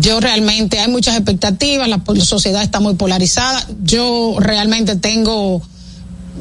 yo 0.00 0.18
realmente 0.18 0.78
hay 0.78 0.90
muchas 0.90 1.14
expectativas, 1.14 1.90
la, 1.90 2.00
sociedad 2.24 2.62
está 2.62 2.80
muy 2.80 2.94
polarizada. 2.94 3.62
Yo 3.82 4.36
realmente 4.38 4.96
tengo 4.96 5.60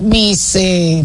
mis 0.01 0.55
eh, 0.55 1.03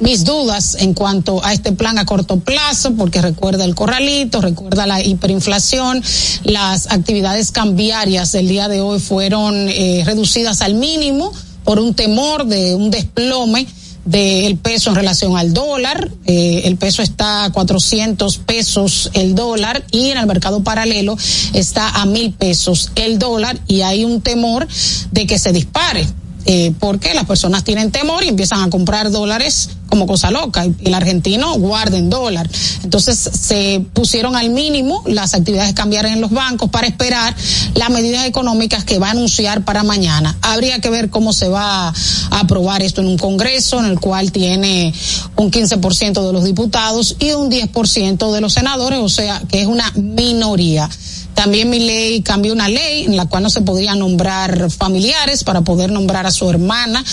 mis 0.00 0.24
dudas 0.24 0.76
en 0.80 0.94
cuanto 0.94 1.44
a 1.44 1.52
este 1.52 1.72
plan 1.72 1.98
a 1.98 2.04
corto 2.04 2.38
plazo, 2.38 2.94
porque 2.94 3.22
recuerda 3.22 3.64
el 3.64 3.74
corralito, 3.74 4.40
recuerda 4.40 4.86
la 4.86 5.02
hiperinflación, 5.02 6.02
las 6.44 6.90
actividades 6.90 7.52
cambiarias 7.52 8.32
del 8.32 8.48
día 8.48 8.68
de 8.68 8.80
hoy 8.80 9.00
fueron 9.00 9.68
eh, 9.68 10.02
reducidas 10.04 10.60
al 10.62 10.74
mínimo 10.74 11.32
por 11.64 11.78
un 11.78 11.94
temor 11.94 12.46
de 12.46 12.74
un 12.74 12.90
desplome 12.90 13.66
del 14.04 14.56
peso 14.56 14.90
en 14.90 14.96
relación 14.96 15.36
al 15.36 15.52
dólar. 15.52 16.10
Eh, 16.26 16.62
el 16.64 16.76
peso 16.76 17.02
está 17.02 17.44
a 17.44 17.50
400 17.50 18.38
pesos 18.38 19.10
el 19.14 19.34
dólar 19.34 19.84
y 19.90 20.10
en 20.10 20.18
el 20.18 20.26
mercado 20.26 20.62
paralelo 20.62 21.16
está 21.52 21.88
a 21.88 22.06
mil 22.06 22.32
pesos 22.32 22.92
el 22.94 23.18
dólar 23.18 23.58
y 23.66 23.82
hay 23.82 24.04
un 24.04 24.20
temor 24.20 24.66
de 25.10 25.26
que 25.26 25.38
se 25.38 25.52
dispare. 25.52 26.06
Eh, 26.48 26.72
porque 26.78 27.12
las 27.12 27.24
personas 27.24 27.64
tienen 27.64 27.90
temor 27.90 28.22
y 28.22 28.28
empiezan 28.28 28.62
a 28.62 28.70
comprar 28.70 29.10
dólares 29.10 29.70
como 29.88 30.06
cosa 30.06 30.30
loca 30.30 30.64
y 30.64 30.74
el 30.84 30.94
argentino 30.94 31.54
guarda 31.54 31.98
en 31.98 32.08
dólar. 32.08 32.48
Entonces 32.84 33.18
se 33.18 33.84
pusieron 33.92 34.36
al 34.36 34.50
mínimo 34.50 35.02
las 35.06 35.34
actividades 35.34 35.74
cambiarias 35.74 36.14
en 36.14 36.20
los 36.20 36.30
bancos 36.30 36.70
para 36.70 36.86
esperar 36.86 37.34
las 37.74 37.90
medidas 37.90 38.26
económicas 38.26 38.84
que 38.84 39.00
va 39.00 39.08
a 39.08 39.10
anunciar 39.10 39.64
para 39.64 39.82
mañana. 39.82 40.36
Habría 40.40 40.80
que 40.80 40.88
ver 40.90 41.10
cómo 41.10 41.32
se 41.32 41.48
va 41.48 41.88
a 41.88 41.94
aprobar 42.30 42.82
esto 42.82 43.00
en 43.00 43.08
un 43.08 43.18
Congreso 43.18 43.80
en 43.80 43.86
el 43.86 43.98
cual 43.98 44.30
tiene 44.30 44.94
un 45.34 45.50
15% 45.50 46.26
de 46.26 46.32
los 46.32 46.44
diputados 46.44 47.16
y 47.18 47.32
un 47.32 47.50
10% 47.50 48.32
de 48.32 48.40
los 48.40 48.52
senadores, 48.52 49.00
o 49.00 49.08
sea 49.08 49.42
que 49.48 49.62
es 49.62 49.66
una 49.66 49.90
minoría. 49.96 50.88
También 51.36 51.68
mi 51.68 51.78
ley 51.78 52.22
cambió 52.22 52.54
una 52.54 52.66
ley 52.66 53.04
en 53.04 53.14
la 53.14 53.26
cual 53.26 53.42
no 53.42 53.50
se 53.50 53.60
podría 53.60 53.94
nombrar 53.94 54.70
familiares 54.70 55.44
para 55.44 55.60
poder 55.60 55.92
nombrar 55.92 56.26
a 56.26 56.30
su 56.30 56.48
hermana 56.48 57.04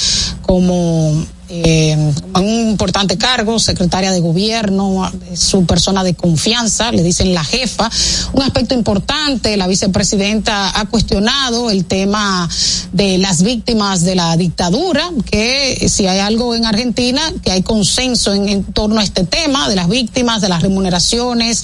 como 0.42 1.26
eh, 1.50 2.14
un 2.36 2.70
importante 2.70 3.18
cargo, 3.18 3.60
secretaria 3.60 4.12
de 4.12 4.20
gobierno, 4.20 5.12
su 5.36 5.66
persona 5.66 6.04
de 6.04 6.14
confianza, 6.14 6.92
le 6.92 7.04
dicen 7.04 7.34
la 7.34 7.44
jefa. 7.44 7.90
Un 8.34 8.42
aspecto 8.42 8.74
importante, 8.74 9.58
la 9.58 9.68
vicepresidenta 9.68 10.80
ha 10.80 10.86
cuestionado 10.86 11.70
el 11.70 11.86
tema 11.86 12.50
de 12.92 13.18
las 13.18 13.44
víctimas 13.44 14.04
de 14.04 14.16
la 14.16 14.36
dictadura, 14.38 15.10
que 15.30 15.88
si 15.90 16.08
hay 16.08 16.20
algo 16.20 16.56
en 16.56 16.66
Argentina, 16.66 17.22
que 17.44 17.52
hay 17.52 17.62
consenso 17.62 18.34
en, 18.34 18.50
en 18.50 18.64
torno 18.64 19.00
a 19.00 19.04
este 19.04 19.24
tema 19.24 19.70
de 19.70 19.76
las 19.76 19.90
víctimas, 19.90 20.42
de 20.42 20.50
las 20.50 20.62
remuneraciones, 20.62 21.64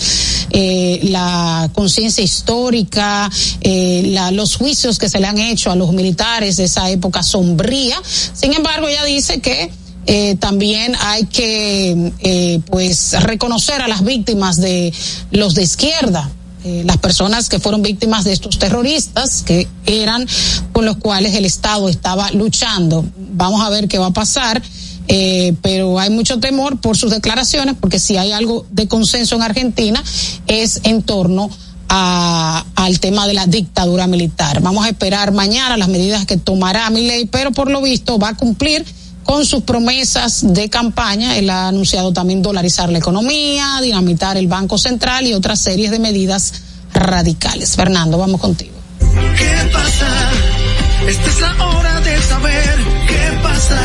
eh, 0.51 0.99
la 1.03 1.69
conciencia 1.73 2.23
histórica, 2.23 3.29
eh, 3.61 4.03
la, 4.07 4.31
los 4.31 4.55
juicios 4.55 4.97
que 4.97 5.09
se 5.09 5.19
le 5.19 5.27
han 5.27 5.37
hecho 5.37 5.71
a 5.71 5.75
los 5.75 5.91
militares 5.93 6.57
de 6.57 6.65
esa 6.65 6.89
época 6.89 7.23
sombría. 7.23 8.01
Sin 8.33 8.53
embargo, 8.53 8.87
ella 8.87 9.03
dice 9.03 9.41
que 9.41 9.71
eh, 10.11 10.35
también 10.39 10.95
hay 10.99 11.25
que 11.27 12.11
eh, 12.19 12.59
pues 12.65 13.13
reconocer 13.21 13.81
a 13.81 13.87
las 13.87 14.03
víctimas 14.03 14.59
de 14.59 14.91
los 15.31 15.53
de 15.53 15.63
izquierda 15.63 16.29
eh, 16.65 16.83
las 16.85 16.97
personas 16.97 17.47
que 17.47 17.59
fueron 17.59 17.81
víctimas 17.81 18.25
de 18.25 18.33
estos 18.33 18.59
terroristas, 18.59 19.43
que 19.43 19.67
eran 19.85 20.27
con 20.73 20.83
los 20.83 20.97
cuales 20.97 21.33
el 21.35 21.45
Estado 21.45 21.87
estaba 21.87 22.31
luchando. 22.31 23.05
Vamos 23.33 23.61
a 23.61 23.69
ver 23.69 23.87
qué 23.87 23.97
va 23.97 24.07
a 24.07 24.13
pasar. 24.13 24.61
Eh, 25.07 25.55
pero 25.63 25.99
hay 25.99 26.11
mucho 26.11 26.39
temor 26.39 26.79
por 26.81 26.97
sus 26.97 27.11
declaraciones, 27.11 27.75
porque 27.79 27.97
si 27.97 28.17
hay 28.17 28.31
algo 28.31 28.65
de 28.71 28.87
consenso 28.87 29.35
en 29.35 29.41
Argentina 29.41 30.03
es 30.45 30.81
en 30.83 31.01
torno 31.01 31.49
a, 31.87 32.63
al 32.75 32.99
tema 32.99 33.25
de 33.25 33.33
la 33.33 33.47
dictadura 33.47 34.05
militar. 34.05 34.61
Vamos 34.61 34.85
a 34.85 34.89
esperar 34.89 35.31
mañana 35.31 35.77
las 35.77 35.87
medidas 35.87 36.25
que 36.25 36.37
tomará 36.37 36.89
ley, 36.89 37.25
pero 37.25 37.51
por 37.51 37.71
lo 37.71 37.81
visto 37.81 38.19
va 38.19 38.29
a 38.29 38.35
cumplir 38.35 38.85
con 39.29 39.45
sus 39.45 39.61
promesas 39.61 40.41
de 40.55 40.71
campaña. 40.71 41.37
Él 41.37 41.51
ha 41.51 41.67
anunciado 41.67 42.11
también 42.11 42.41
dolarizar 42.41 42.89
la 42.89 42.97
economía, 42.97 43.79
dinamitar 43.79 44.37
el 44.37 44.47
Banco 44.47 44.79
Central 44.79 45.27
y 45.27 45.35
otras 45.35 45.59
series 45.59 45.91
de 45.91 45.99
medidas 45.99 46.51
radicales. 46.95 47.75
Fernando, 47.75 48.17
vamos 48.17 48.41
contigo. 48.41 48.71
¿Qué 48.99 49.69
pasa? 49.71 50.31
Esta 51.07 51.29
es 51.29 51.41
la 51.41 51.67
hora 51.67 52.01
de 52.01 52.21
saber 52.23 52.75
qué 53.07 53.39
pasa. 53.43 53.79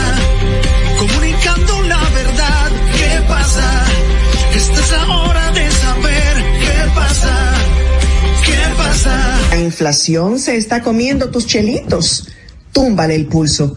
Comunicando 0.98 1.82
la 1.82 2.08
verdad, 2.08 2.70
¿qué 2.96 3.28
pasa? 3.28 3.84
Esta 4.56 4.80
es 4.80 4.90
la 4.92 5.14
hora 5.14 5.50
de 5.52 5.70
saber 5.70 6.44
qué 6.58 6.90
pasa. 6.94 7.54
¿Qué 8.46 8.76
pasa? 8.78 9.38
La 9.50 9.60
inflación 9.60 10.38
se 10.38 10.56
está 10.56 10.82
comiendo 10.82 11.28
tus 11.30 11.46
chelitos. 11.46 12.28
Túmbale 12.72 13.14
el 13.14 13.26
pulso. 13.26 13.76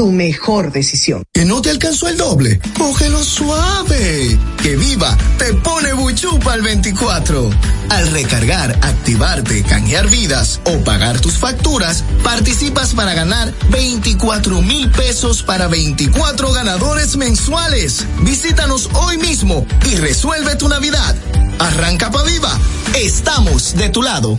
tu 0.00 0.10
mejor 0.12 0.72
decisión. 0.72 1.24
¿Que 1.30 1.44
no 1.44 1.60
te 1.60 1.68
alcanzó 1.68 2.08
el 2.08 2.16
doble? 2.16 2.58
Cógelo 2.78 3.22
suave. 3.22 4.38
Que 4.62 4.74
viva 4.74 5.14
te 5.36 5.52
pone 5.52 5.92
buchupa 5.92 6.54
al 6.54 6.62
24. 6.62 7.50
Al 7.90 8.10
recargar, 8.10 8.70
activarte, 8.80 9.62
canjear 9.62 10.08
vidas 10.08 10.62
o 10.64 10.78
pagar 10.84 11.20
tus 11.20 11.36
facturas, 11.36 12.02
participas 12.24 12.94
para 12.94 13.12
ganar 13.12 13.52
24 13.68 14.62
mil 14.62 14.90
pesos 14.90 15.42
para 15.42 15.68
24 15.68 16.50
ganadores 16.50 17.18
mensuales. 17.18 18.06
Visítanos 18.22 18.88
hoy 18.94 19.18
mismo 19.18 19.66
y 19.84 19.96
resuelve 19.96 20.56
tu 20.56 20.70
Navidad. 20.70 21.14
Arranca 21.58 22.10
pa' 22.10 22.22
viva. 22.22 22.58
Estamos 22.94 23.76
de 23.76 23.90
tu 23.90 24.00
lado. 24.00 24.38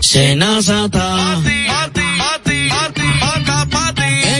Senazata. 0.00 1.40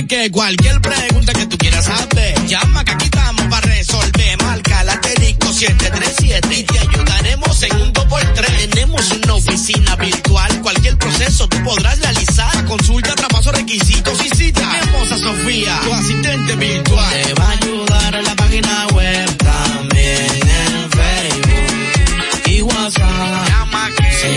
Que 0.09 0.31
cualquier 0.31 0.81
pregunta 0.81 1.33
que 1.33 1.47
tú 1.47 1.59
quieras 1.59 1.87
saber, 1.87 2.47
llama 2.47 2.85
que 2.85 2.93
aquí 2.93 3.07
estamos 3.07 3.45
para 3.47 3.67
resolver. 3.67 4.41
Marca 4.41 4.85
la 4.85 4.93
asterisco 4.93 5.53
737 5.53 6.55
y 6.55 6.63
te 6.63 6.79
ayudaremos 6.79 7.63
en 7.65 7.77
un 7.77 7.93
2x3. 7.93 8.71
Tenemos 8.71 9.11
una 9.11 9.35
oficina 9.35 9.97
virtual, 9.97 10.63
cualquier 10.63 10.97
proceso 10.97 11.49
tú 11.49 11.57
podrás 11.65 11.99
realizar. 11.99 12.65
Consulta, 12.67 13.17
traspaso, 13.17 13.51
requisitos 13.51 14.25
y 14.25 14.37
cita. 14.37 14.61
Tenemos 14.81 15.11
a 15.11 15.19
Sofía, 15.19 15.81
tu 15.83 15.93
asistente 15.93 16.55
virtual. 16.55 17.23
Te 17.25 17.35
va 17.35 17.49
a 17.49 17.51
ayudar 17.51 18.15
en 18.15 18.25
la 18.25 18.37
página 18.37 18.87
web, 18.95 19.37
también 19.39 20.41
en 20.41 20.91
Facebook 20.93 22.43
y 22.47 22.63
WhatsApp. 22.63 23.49
Llama 23.49 23.91
que. 23.97 24.37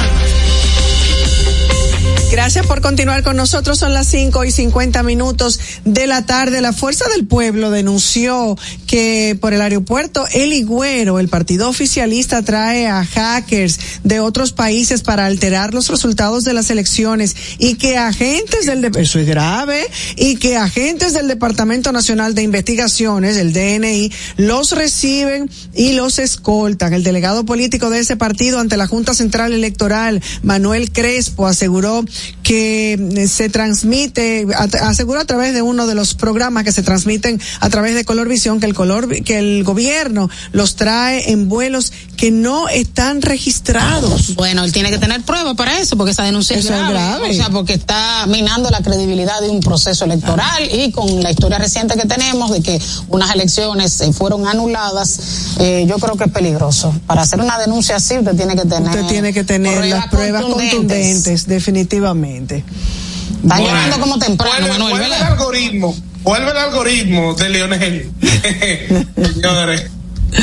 Gracias 2.41 2.65
por 2.65 2.81
continuar 2.81 3.21
con 3.21 3.35
nosotros. 3.37 3.77
Son 3.77 3.93
las 3.93 4.07
5 4.07 4.43
y 4.45 4.51
50 4.51 5.03
minutos 5.03 5.59
de 5.85 6.07
la 6.07 6.25
tarde. 6.25 6.59
La 6.59 6.73
Fuerza 6.73 7.05
del 7.15 7.27
Pueblo 7.27 7.69
denunció 7.69 8.57
que 8.87 9.37
por 9.39 9.53
el 9.53 9.61
aeropuerto 9.61 10.25
El 10.33 10.51
Higüero, 10.51 11.19
el 11.19 11.29
partido 11.29 11.69
oficialista 11.69 12.41
trae 12.41 12.87
a 12.87 13.05
hackers 13.05 13.79
de 14.03 14.19
otros 14.19 14.53
países 14.53 15.03
para 15.03 15.27
alterar 15.27 15.75
los 15.75 15.89
resultados 15.89 16.43
de 16.43 16.53
las 16.53 16.71
elecciones 16.71 17.35
y 17.59 17.75
que 17.75 17.97
agentes 17.97 18.65
del, 18.65 18.81
de- 18.81 18.99
eso 18.99 19.19
es 19.19 19.27
grave, 19.27 19.85
y 20.17 20.37
que 20.37 20.57
agentes 20.57 21.13
del 21.13 21.27
Departamento 21.27 21.91
Nacional 21.91 22.33
de 22.33 22.41
Investigaciones, 22.41 23.37
el 23.37 23.53
DNI, 23.53 24.11
los 24.37 24.71
reciben 24.71 25.47
y 25.75 25.93
los 25.93 26.17
escoltan. 26.17 26.93
El 26.93 27.03
delegado 27.03 27.45
político 27.45 27.91
de 27.91 27.99
ese 27.99 28.17
partido 28.17 28.59
ante 28.59 28.77
la 28.77 28.87
Junta 28.87 29.13
Central 29.13 29.53
Electoral, 29.53 30.23
Manuel 30.41 30.91
Crespo, 30.91 31.45
aseguró 31.45 32.03
que 32.51 32.93
eh, 33.15 33.27
se 33.29 33.47
transmite, 33.47 34.45
a- 34.53 34.89
aseguró 34.89 35.21
a 35.21 35.25
través 35.25 35.53
de 35.53 35.61
uno 35.61 35.87
de 35.87 35.95
los 35.95 36.15
programas 36.15 36.65
que 36.65 36.73
se 36.73 36.83
transmiten 36.83 37.39
a 37.61 37.69
través 37.69 37.95
de 37.95 38.03
Color 38.03 38.27
Visión 38.27 38.59
que 38.59 38.65
el 38.65 38.73
color, 38.73 39.07
que 39.23 39.39
el 39.39 39.63
gobierno 39.63 40.29
los 40.51 40.75
trae 40.75 41.31
en 41.31 41.47
vuelos 41.47 41.93
que 42.17 42.29
no 42.29 42.67
están 42.67 43.21
registrados. 43.21 44.35
Bueno, 44.35 44.65
él 44.65 44.73
tiene 44.73 44.89
que 44.89 44.97
tener 44.97 45.21
pruebas 45.21 45.55
para 45.55 45.79
eso, 45.79 45.95
porque 45.95 46.11
esa 46.11 46.23
denuncia 46.23 46.57
es 46.57 46.65
Eso 46.65 46.73
es 46.73 46.79
grave. 46.81 46.93
grave. 46.93 47.29
O 47.29 47.33
sea, 47.33 47.49
porque 47.49 47.73
está 47.73 48.25
minando 48.27 48.69
la 48.69 48.81
credibilidad 48.81 49.39
de 49.39 49.47
un 49.49 49.61
proceso 49.61 50.03
electoral 50.03 50.63
y 50.69 50.91
con 50.91 51.23
la 51.23 51.31
historia 51.31 51.57
reciente 51.57 51.95
que 51.95 52.05
tenemos 52.05 52.51
de 52.51 52.61
que 52.61 52.81
unas 53.07 53.33
elecciones 53.33 54.01
eh, 54.01 54.11
fueron 54.11 54.45
anuladas, 54.45 55.19
eh, 55.59 55.85
yo 55.87 55.97
creo 55.99 56.17
que 56.17 56.25
es 56.25 56.31
peligroso. 56.31 56.93
Para 57.07 57.21
hacer 57.21 57.39
una 57.39 57.57
denuncia 57.57 57.95
así, 57.95 58.17
usted 58.17 58.35
tiene 58.35 58.57
que 58.57 58.65
tener. 58.65 58.89
Usted 58.89 59.05
tiene 59.05 59.31
que 59.31 59.45
tener 59.45 59.85
las 59.85 60.07
pruebas 60.09 60.43
contundentes, 60.43 61.47
definitivamente. 61.47 62.40
Está 62.47 63.57
llegando 63.59 63.99
como 63.99 64.19
temprano, 64.19 64.53
vuelve, 64.59 64.69
Manuel, 64.73 64.91
vuelve 64.99 65.15
el 65.15 65.23
algoritmo, 65.23 65.95
vuelve 66.23 66.51
el 66.51 66.57
algoritmo 66.57 67.33
de 67.35 67.49
Leonel. 67.49 68.11
Señores, 69.33 69.85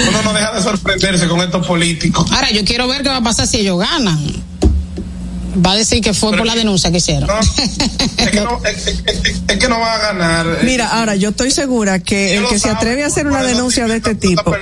uno 0.08 0.22
no 0.22 0.32
deja 0.32 0.52
de 0.52 0.62
sorprenderse 0.62 1.28
con 1.28 1.40
estos 1.40 1.66
políticos. 1.66 2.30
Ahora, 2.32 2.50
yo 2.50 2.64
quiero 2.64 2.88
ver 2.88 3.02
qué 3.02 3.08
va 3.08 3.16
a 3.18 3.22
pasar 3.22 3.46
si 3.46 3.58
ellos 3.58 3.78
ganan. 3.78 4.18
Va 5.64 5.72
a 5.72 5.76
decir 5.76 6.00
que 6.02 6.14
fue 6.14 6.36
por 6.36 6.46
la 6.46 6.54
denuncia 6.54 6.90
que 6.92 6.98
hicieron. 6.98 7.28
Es 8.16 8.30
que 8.30 8.40
no, 8.42 8.60
es, 8.64 8.86
es- 8.86 9.02
es- 9.06 9.42
es 9.48 9.58
que 9.58 9.68
no 9.68 9.80
va 9.80 9.94
a 9.94 9.98
ganar. 9.98 10.46
Mira, 10.62 10.88
ahora 10.88 11.16
yo 11.16 11.30
estoy 11.30 11.50
segura 11.50 11.98
que 11.98 12.36
el 12.36 12.46
que 12.46 12.58
se 12.58 12.68
atreve 12.70 13.02
a 13.02 13.06
hacer 13.08 13.26
una 13.26 13.42
denuncia 13.42 13.86
de 13.86 13.96
este 13.96 14.14
tipo. 14.14 14.54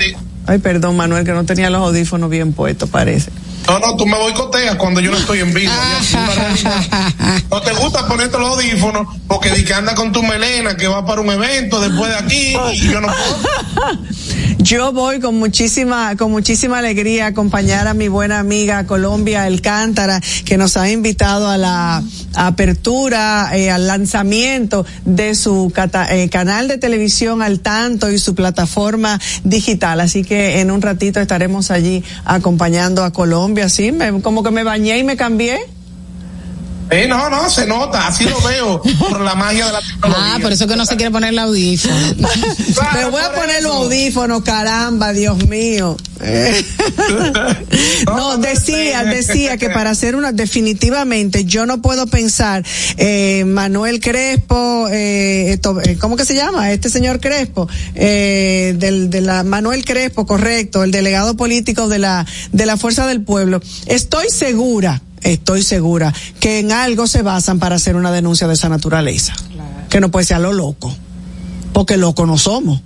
Ay, 0.47 0.59
perdón, 0.59 0.97
Manuel, 0.97 1.25
que 1.25 1.33
no 1.33 1.45
tenía 1.45 1.71
los 1.71 1.83
audífonos 1.83 2.31
bien 2.31 2.53
puestos, 2.53 2.89
parece. 2.89 3.31
No, 3.67 3.79
no, 3.81 3.97
tú 3.97 4.07
me 4.07 4.17
boicoteas 4.17 4.77
cuando 4.77 5.01
yo 5.01 5.11
no 5.11 5.17
estoy 5.19 5.41
en 5.41 5.53
vivo. 5.53 5.73
No 7.51 7.61
te 7.63 7.73
gusta 7.75 8.07
ponerte 8.07 8.39
los 8.39 8.49
audífonos 8.51 9.07
porque 9.27 9.51
di 9.51 9.65
que 9.65 9.75
anda 9.75 9.95
con 9.95 10.13
tu 10.13 10.23
melena 10.23 10.77
que 10.77 10.87
va 10.89 11.05
para 11.07 11.21
un 11.21 11.31
evento 11.31 11.81
después 11.81 12.11
de 12.11 12.17
aquí 12.17 12.57
y 12.75 12.89
yo 12.91 13.01
no 13.01 13.09
puedo. 13.09 13.99
Yo 14.59 14.93
voy 14.93 15.21
con 15.21 15.39
muchísima, 15.39 16.17
con 16.17 16.33
muchísima 16.33 16.79
alegría 16.79 17.27
a 17.27 17.29
acompañar 17.29 17.87
a 17.87 17.95
mi 17.95 18.09
buena 18.09 18.41
amiga 18.41 18.85
Colombia 18.85 19.45
Alcántara, 19.45 20.21
que 20.45 20.57
nos 20.57 20.77
ha 20.77 20.91
invitado 20.91 21.49
a 21.49 21.57
la 21.57 22.03
apertura, 22.35 23.51
eh, 23.57 23.71
al 23.71 23.87
lanzamiento 23.87 24.85
de 25.05 25.37
su 25.37 25.71
cata- 25.73 26.13
eh, 26.17 26.29
canal 26.31 26.67
de 26.67 26.79
televisión 26.79 27.43
al 27.43 27.61
tanto 27.61 28.11
y 28.11 28.19
su 28.19 28.35
plataforma 28.35 29.21
digital. 29.45 30.01
Así 30.01 30.25
que 30.25 30.59
en 30.61 30.73
un 30.73 30.83
ratito 30.83 31.21
estaremos 31.21 31.71
allí 31.71 32.03
acompañando 32.25 33.05
a 33.05 33.13
Colombia. 33.13 33.56
Sí, 33.69 33.93
me- 33.93 34.21
como 34.23 34.43
que 34.43 34.51
me 34.51 34.63
bañé 34.65 34.99
y 34.99 35.05
me 35.05 35.17
cambié. 35.17 35.59
Eh, 36.91 37.07
no, 37.09 37.29
no, 37.29 37.51
se 37.51 37.67
nota, 37.67 38.07
así 38.07 38.25
lo 38.25 38.41
veo 38.43 38.81
por 38.99 39.21
la 39.21 39.35
magia 39.35 39.67
de 39.67 39.73
la 39.73 39.81
tecnología. 39.81 40.35
Ah, 40.35 40.39
por 40.41 40.53
eso 40.53 40.67
que 40.67 40.77
no 40.77 40.87
se 40.87 40.97
quiere 40.97 41.11
poner 41.11 41.31
el 41.31 41.39
audífono. 41.39 41.95
Me 42.95 43.05
voy 43.07 43.23
a 43.23 43.33
poner 43.33 43.63
los 43.63 43.75
audífonos, 43.75 44.43
caramba, 44.43 45.13
Dios 45.13 45.47
mío. 45.49 45.97
No, 48.07 48.39
decía, 48.39 49.05
decía 49.05 49.57
que 49.57 49.69
para 49.69 49.91
hacer 49.91 50.17
una, 50.17 50.33
definitivamente, 50.33 51.45
yo 51.45 51.67
no 51.67 51.83
puedo 51.83 52.07
pensar, 52.07 52.65
eh, 52.97 53.45
Manuel 53.45 54.01
Crespo, 54.01 54.89
eh, 54.91 55.59
eh, 55.85 55.97
¿cómo 55.99 56.17
que 56.17 56.25
se 56.25 56.35
llama? 56.35 56.73
Este 56.73 56.89
señor 56.89 57.21
Crespo, 57.21 57.69
eh, 57.95 58.75
del, 58.79 59.11
de 59.11 59.21
la, 59.21 59.43
Manuel 59.43 59.85
Crespo, 59.85 60.27
correcto, 60.27 60.85
el 60.85 60.91
delegado 60.91 61.37
político 61.37 61.89
de 61.89 61.99
la, 61.99 62.27
de 62.53 62.67
la 62.67 62.77
Fuerza 62.77 63.07
del 63.07 63.23
Pueblo. 63.23 63.61
Estoy 63.87 64.31
segura, 64.31 65.03
estoy 65.23 65.63
segura 65.63 66.13
que 66.41 66.59
en 66.59 66.73
algo 66.73 67.07
se 67.07 67.23
basan 67.23 67.59
para 67.59 67.77
hacer 67.77 67.97
una 67.97 68.13
denuncia 68.13 68.47
de 68.47 68.55
esa 68.55 68.69
naturaleza. 68.69 69.35
Que 69.89 70.01
no 70.01 70.11
puede 70.11 70.27
ser 70.27 70.37
a 70.37 70.41
lo 70.41 70.53
loco. 70.53 70.95
Porque 71.73 71.97
loco 71.97 72.27
no 72.27 72.39
somos. 72.39 72.83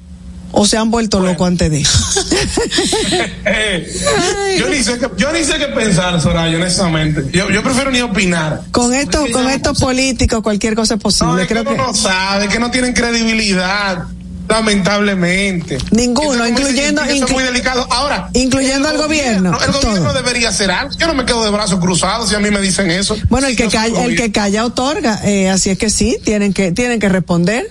O 0.53 0.67
se 0.67 0.77
han 0.77 0.91
vuelto 0.91 1.21
locos 1.21 1.47
antes 1.47 1.71
de 1.71 1.83
yo, 4.59 4.69
ni 4.69 4.83
sé 4.83 4.99
qué, 4.99 5.09
yo 5.17 5.33
ni 5.33 5.45
sé 5.45 5.59
qué 5.59 5.67
pensar, 5.67 6.21
Soraya, 6.21 6.57
honestamente. 6.57 7.25
Yo, 7.33 7.49
yo 7.51 7.63
prefiero 7.63 7.93
ni 7.93 8.01
opinar. 8.01 8.63
Con 8.73 8.93
estos, 8.93 9.31
con 9.31 9.49
estos 9.49 9.79
políticos 9.79 10.43
cualquier 10.43 10.75
cosa 10.75 10.95
es 10.95 11.01
posible. 11.01 11.35
No, 11.35 11.39
es 11.39 11.47
que 11.47 11.55
Creo 11.55 11.63
uno 11.63 11.71
que 11.71 11.77
no 11.77 11.95
sabe, 11.95 12.49
que 12.49 12.59
no 12.59 12.73
tienen 12.73 12.95
credibilidad, 12.95 14.07
lamentablemente. 14.51 15.79
Ninguno, 15.93 16.33
Eso 16.33 16.45
es 16.45 16.51
muy- 16.53 16.61
incluyendo- 16.63 17.03
inclu- 17.03 17.33
muy 17.33 17.43
delicado. 17.45 17.87
Ahora, 17.91 18.31
incluyendo 18.35 18.89
al 18.89 18.99
gobierno. 18.99 19.59
el 19.65 19.73
gobierno 19.73 20.13
debería 20.13 20.49
hacer 20.51 20.71
algo. 20.71 20.95
Yo 20.99 21.07
no 21.07 21.15
me 21.15 21.25
quedo 21.25 21.43
de 21.45 21.51
brazos 21.51 21.79
cruzados 21.81 22.29
si 22.29 22.35
a 22.35 22.39
mí 22.41 22.51
me 22.51 22.61
dicen 22.61 22.91
eso. 22.91 23.17
Bueno, 23.29 23.47
el 23.47 23.57
que 23.57 23.69
calla, 23.69 24.05
el 24.05 24.17
que 24.17 24.33
calla 24.33 24.65
otorga, 24.65 25.21
eh, 25.25 25.49
así 25.49 25.71
es 25.71 25.79
que 25.79 25.91
sí, 25.91 26.19
tienen 26.25 26.53
que, 26.53 26.73
tienen 26.73 26.99
que 27.01 27.09
responder. 27.09 27.71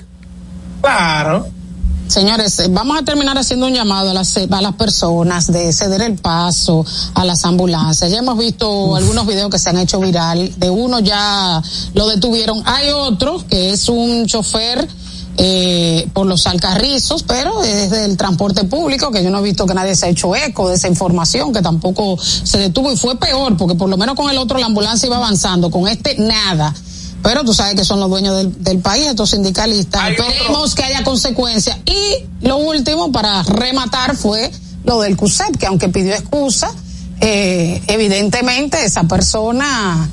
Claro. 0.82 1.48
Señores, 2.08 2.58
eh, 2.60 2.68
vamos 2.72 3.00
a 3.00 3.04
terminar 3.06 3.38
haciendo 3.38 3.68
un 3.68 3.74
llamado 3.76 4.10
a 4.10 4.14
las, 4.16 4.36
eh, 4.38 4.48
a 4.50 4.62
las 4.64 4.74
personas 4.74 5.52
de 5.52 5.72
ceder 5.72 6.02
el 6.02 6.16
paso 6.16 6.84
a 7.14 7.24
las 7.24 7.46
ambulancias. 7.46 8.10
Ya 8.10 8.18
hemos 8.18 8.36
visto 8.40 8.96
algunos 8.96 9.28
videos 9.28 9.52
que 9.52 9.60
se 9.60 9.70
han 9.70 9.78
hecho 9.78 10.00
viral. 10.00 10.52
De 10.58 10.72
uno 10.72 11.00
ya 11.02 11.62
lo 11.94 12.08
detuvieron. 12.08 12.64
Hay 12.66 12.90
otro 12.90 13.46
que 13.48 13.70
es 13.70 13.88
un 13.90 14.26
chofer 14.26 14.88
eh, 15.42 16.06
por 16.12 16.28
los 16.28 16.46
alcarrizos, 16.48 17.24
pero 17.24 17.64
es 17.64 17.90
del 17.90 18.18
transporte 18.18 18.66
público, 18.66 19.10
que 19.10 19.24
yo 19.24 19.30
no 19.30 19.40
he 19.40 19.44
visto 19.44 19.66
que 19.66 19.74
nadie 19.74 19.96
se 19.96 20.08
ha 20.08 20.10
hecho 20.10 20.36
eco 20.36 20.68
de 20.68 20.76
esa 20.76 20.90
información, 20.90 21.54
que 21.54 21.62
tampoco 21.62 22.18
se 22.20 22.58
detuvo 22.58 22.92
y 22.92 22.98
fue 22.98 23.18
peor, 23.18 23.56
porque 23.56 23.76
por 23.76 23.90
lo 23.90 23.96
menos 23.96 24.16
con 24.16 24.30
el 24.30 24.38
otro 24.38 24.58
la 24.58 24.66
ambulancia 24.66 25.08
iba 25.08 25.16
avanzando, 25.16 25.72
con 25.72 25.88
este 25.88 26.18
nada. 26.18 26.76
Pero 27.24 27.46
tú 27.46 27.54
sabes 27.54 27.76
que 27.76 27.86
son 27.86 28.02
los 28.02 28.10
dueños 28.10 28.36
del, 28.36 28.62
del 28.62 28.80
país, 28.80 29.08
estos 29.08 29.30
sindicalistas. 29.30 30.10
Esperemos 30.10 30.76
que 30.76 30.84
haya 30.84 31.06
consecuencias. 31.06 31.78
Y 31.86 32.46
lo 32.46 32.58
último, 32.58 33.14
para 33.14 33.42
rematar, 33.44 34.18
fue 34.18 34.52
lo 34.84 35.00
del 35.00 35.16
CUSEP, 35.16 35.56
que 35.56 35.68
aunque 35.68 35.88
pidió 35.88 36.16
excusa, 36.16 36.70
eh, 37.22 37.82
evidentemente 37.88 38.84
esa 38.84 39.04
persona 39.04 40.10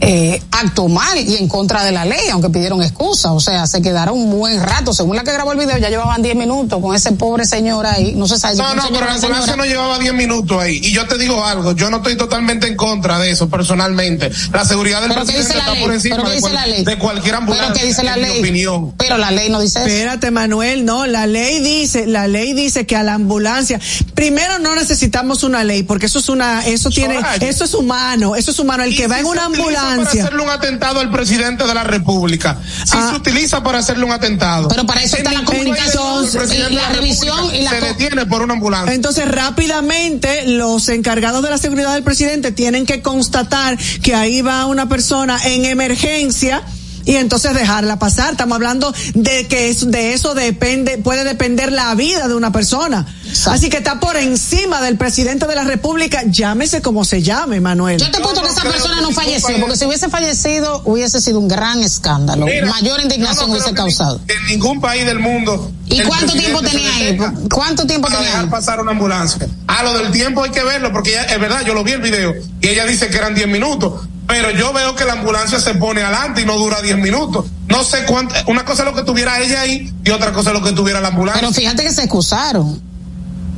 eh, 0.00 0.42
actuó 0.52 0.88
mal 0.88 1.18
y 1.18 1.36
en 1.36 1.48
contra 1.48 1.82
de 1.84 1.92
la 1.92 2.04
ley, 2.04 2.28
aunque 2.32 2.50
pidieron 2.50 2.82
excusa. 2.82 3.32
O 3.32 3.40
sea, 3.40 3.66
se 3.66 3.82
quedaron 3.82 4.16
un 4.18 4.30
buen 4.30 4.62
rato. 4.62 4.92
Según 4.94 5.16
la 5.16 5.24
que 5.24 5.32
grabó 5.32 5.52
el 5.52 5.58
video, 5.58 5.76
ya 5.78 5.88
llevaban 5.88 6.22
10 6.22 6.36
minutos 6.36 6.80
con 6.80 6.94
ese 6.94 7.12
pobre 7.12 7.44
señor 7.46 7.86
ahí. 7.86 8.12
No 8.14 8.26
se 8.28 8.38
sabe 8.38 8.56
No, 8.56 8.74
no, 8.74 8.88
pero 8.92 9.06
la 9.06 9.14
ambulancia 9.14 9.56
no 9.56 9.64
llevaba 9.64 9.98
10 9.98 10.14
minutos 10.14 10.60
ahí. 10.60 10.80
Y 10.82 10.92
yo 10.92 11.06
te 11.06 11.18
digo 11.18 11.44
algo, 11.44 11.72
yo 11.72 11.90
no 11.90 11.98
estoy 11.98 12.16
totalmente 12.16 12.66
en 12.66 12.76
contra 12.76 13.18
de 13.18 13.30
eso 13.30 13.48
personalmente. 13.48 14.30
La 14.52 14.64
seguridad 14.64 15.00
del 15.00 15.10
¿Pero 15.10 15.22
qué 15.26 15.32
presidente 15.32 15.48
dice 15.48 15.54
la 15.58 15.60
está 15.64 15.74
ley? 15.74 15.82
por 15.84 15.94
encima 15.94 16.16
¿Pero 16.16 16.28
qué 16.28 16.34
de, 16.34 16.40
cual- 16.40 16.84
de 16.84 16.98
cualquier 16.98 17.34
ambulancia. 17.34 17.72
¿Pero 17.72 17.80
qué 17.80 17.86
dice 17.88 18.02
la 18.04 18.16
ley? 18.16 18.38
opinión. 18.40 18.92
Pero 18.96 19.18
la 19.18 19.30
ley 19.30 19.48
no 19.50 19.60
dice 19.60 19.78
eso. 19.80 19.88
Espérate, 19.88 20.30
Manuel, 20.30 20.84
no, 20.84 21.06
la 21.06 21.26
ley 21.26 21.60
dice, 21.60 22.06
la 22.06 22.26
ley 22.28 22.52
dice 22.54 22.86
que 22.86 22.96
a 22.96 23.02
la 23.02 23.14
ambulancia, 23.14 23.80
primero 24.14 24.58
no 24.58 24.74
necesitamos 24.74 25.42
una 25.42 25.64
ley, 25.64 25.82
porque 25.82 26.06
eso 26.06 26.18
es 26.18 26.28
una, 26.28 26.66
eso 26.66 26.90
tiene, 26.90 27.16
Soraya. 27.16 27.48
eso 27.48 27.64
es 27.64 27.74
humano, 27.74 28.36
eso 28.36 28.50
es 28.50 28.58
humano, 28.58 28.84
el 28.84 28.96
que 28.96 29.06
va 29.06 29.16
si 29.16 29.20
en 29.20 29.26
una 29.26 29.48
Para 29.96 30.10
hacerle 30.10 30.42
un 30.42 30.50
atentado 30.50 31.00
al 31.00 31.10
presidente 31.10 31.66
de 31.66 31.74
la 31.74 31.84
República. 31.84 32.58
Si 32.84 32.96
Ah. 32.96 33.08
se 33.10 33.16
utiliza 33.16 33.62
para 33.62 33.78
hacerle 33.78 34.04
un 34.04 34.12
atentado. 34.12 34.68
Pero 34.68 34.86
para 34.86 35.02
eso 35.02 35.16
está 35.16 35.32
la 35.32 35.44
comunicación 35.44 36.26
y 36.26 36.56
de 36.56 36.70
la 36.70 36.88
revisión 36.90 37.54
y 37.54 37.62
la 37.62 37.70
Se 37.70 37.80
detiene 37.80 38.26
por 38.26 38.42
una 38.42 38.54
ambulancia. 38.54 38.94
Entonces, 38.94 39.28
rápidamente, 39.28 40.46
los 40.46 40.88
encargados 40.88 41.42
de 41.42 41.50
la 41.50 41.58
seguridad 41.58 41.94
del 41.94 42.02
presidente 42.02 42.52
tienen 42.52 42.86
que 42.86 43.02
constatar 43.02 43.78
que 44.02 44.14
ahí 44.14 44.42
va 44.42 44.66
una 44.66 44.88
persona 44.88 45.38
en 45.44 45.64
emergencia 45.64 46.62
y 47.04 47.16
entonces 47.16 47.54
dejarla 47.54 47.98
pasar. 47.98 48.32
Estamos 48.32 48.56
hablando 48.56 48.92
de 49.14 49.46
que 49.46 49.74
de 49.74 50.12
eso 50.12 50.34
depende, 50.34 50.98
puede 50.98 51.24
depender 51.24 51.72
la 51.72 51.94
vida 51.94 52.28
de 52.28 52.34
una 52.34 52.52
persona. 52.52 53.06
Así 53.46 53.68
que 53.68 53.78
está 53.78 54.00
por 54.00 54.16
encima 54.16 54.80
del 54.80 54.96
presidente 54.96 55.46
de 55.46 55.54
la 55.54 55.64
República, 55.64 56.22
llámese 56.26 56.82
como 56.82 57.04
se 57.04 57.22
llame, 57.22 57.60
Manuel. 57.60 57.98
Yo 58.00 58.10
te 58.10 58.18
apuesto 58.18 58.42
que 58.42 58.48
esa 58.48 58.60
creo 58.60 58.72
persona 58.72 58.96
que 58.96 59.02
no 59.02 59.10
falleció, 59.12 59.60
porque 59.60 59.76
si 59.76 59.84
hubiese 59.86 60.08
fallecido 60.08 60.82
hubiese 60.84 61.20
sido 61.20 61.38
un 61.38 61.48
gran 61.48 61.82
escándalo. 61.82 62.46
Mira, 62.46 62.66
Mayor 62.68 63.00
indignación 63.00 63.46
no 63.50 63.52
hubiese 63.56 63.72
causado. 63.74 64.20
En 64.28 64.46
ningún 64.46 64.80
país 64.80 65.04
del 65.06 65.18
mundo. 65.18 65.70
¿Y 65.86 66.00
cuánto 66.02 66.32
tiempo 66.32 66.60
tenía 66.62 66.94
ahí? 66.94 67.18
¿Cuánto 67.52 67.86
tiempo 67.86 68.08
para 68.08 68.18
tenía 68.18 68.30
dejar 68.30 68.44
ahí? 68.46 68.50
pasar 68.50 68.80
una 68.80 68.92
ambulancia. 68.92 69.46
A 69.66 69.82
lo 69.82 69.94
del 69.98 70.10
tiempo 70.12 70.44
hay 70.44 70.50
que 70.50 70.62
verlo, 70.62 70.92
porque 70.92 71.10
ella- 71.10 71.24
es 71.24 71.40
verdad, 71.40 71.62
yo 71.64 71.74
lo 71.74 71.84
vi 71.84 71.92
el 71.92 72.00
video, 72.02 72.34
y 72.60 72.68
ella 72.68 72.84
dice 72.86 73.08
que 73.08 73.16
eran 73.16 73.34
10 73.34 73.48
minutos, 73.48 74.06
pero 74.26 74.50
yo 74.50 74.72
veo 74.72 74.94
que 74.94 75.04
la 75.04 75.14
ambulancia 75.14 75.58
se 75.60 75.74
pone 75.74 76.02
adelante 76.02 76.42
y 76.42 76.44
no 76.44 76.56
dura 76.58 76.82
10 76.82 76.98
minutos. 76.98 77.46
No 77.68 77.84
sé 77.84 78.04
cuánto, 78.06 78.34
una 78.46 78.64
cosa 78.64 78.82
es 78.82 78.88
lo 78.90 78.94
que 78.94 79.02
tuviera 79.02 79.40
ella 79.40 79.60
ahí 79.62 79.92
y 80.04 80.10
otra 80.10 80.32
cosa 80.32 80.50
es 80.50 80.58
lo 80.58 80.62
que 80.64 80.72
tuviera 80.72 81.00
la 81.00 81.08
ambulancia. 81.08 81.40
Pero 81.40 81.52
fíjate 81.52 81.82
que 81.82 81.92
se 81.92 82.02
excusaron. 82.02 82.82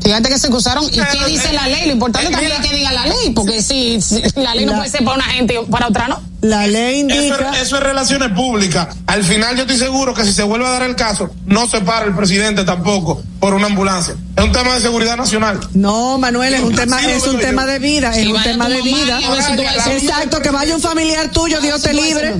Fíjate 0.03 0.29
que 0.29 0.39
se 0.39 0.47
excusaron. 0.47 0.85
¿Y 0.85 0.91
qué 0.91 1.25
dice 1.27 1.53
la 1.53 1.67
ley? 1.69 1.87
Lo 1.87 1.93
importante 1.93 2.29
eh, 2.29 2.31
también 2.33 2.53
mira. 2.53 2.65
es 2.65 2.71
que 2.71 2.77
diga 2.77 2.93
la 2.93 3.07
ley, 3.07 3.31
porque 3.35 3.63
si, 3.63 4.01
si 4.01 4.23
la 4.37 4.55
ley 4.55 4.65
no 4.67 4.73
La- 4.73 4.79
puede 4.79 4.91
ser 4.91 5.05
para 5.05 5.17
una 5.17 5.27
gente 5.27 5.55
y 5.61 5.71
para 5.71 5.89
otra 5.89 6.09
no. 6.09 6.21
La 6.41 6.67
ley 6.67 7.01
Eso 7.07 7.17
indica. 7.23 7.51
es, 7.55 7.63
eso 7.67 7.77
es 7.77 7.83
relaciones 7.83 8.31
públicas. 8.31 8.89
Al 9.07 9.23
final 9.25 9.57
yo 9.57 9.63
estoy 9.63 9.77
seguro 9.77 10.15
que 10.15 10.25
si 10.25 10.33
se 10.33 10.43
vuelve 10.43 10.67
a 10.67 10.71
dar 10.71 10.83
el 10.85 10.97
caso, 10.97 11.29
no 11.45 11.67
se 11.69 11.83
para 11.83 12.07
el 12.07 12.15
presidente 12.17 12.65
tampoco 12.65 13.23
por 13.39 13.53
una 13.53 13.67
ambulancia. 13.67 14.15
Es 14.37 14.45
un 14.45 14.53
tema 14.53 14.75
de 14.75 14.81
seguridad 14.81 15.19
nacional. 15.19 15.61
No, 15.75 16.17
Manuel, 16.17 16.55
es 16.55 16.63
un 16.63 16.75
tema, 16.75 16.99
es 17.05 17.27
un 17.27 17.39
tema 17.39 17.67
de 17.67 17.79
vida, 17.79 18.17
es 18.17 18.27
un 18.27 18.43
tema 18.43 18.69
de 18.71 18.81
vida. 18.81 19.21
Exacto, 19.91 20.41
que 20.41 20.51
vaya 20.51 20.75
un 20.75 20.81
familiar 20.81 21.31
tuyo, 21.31 21.61
Dios 21.61 21.83
te 21.83 21.93
libre. 21.93 22.35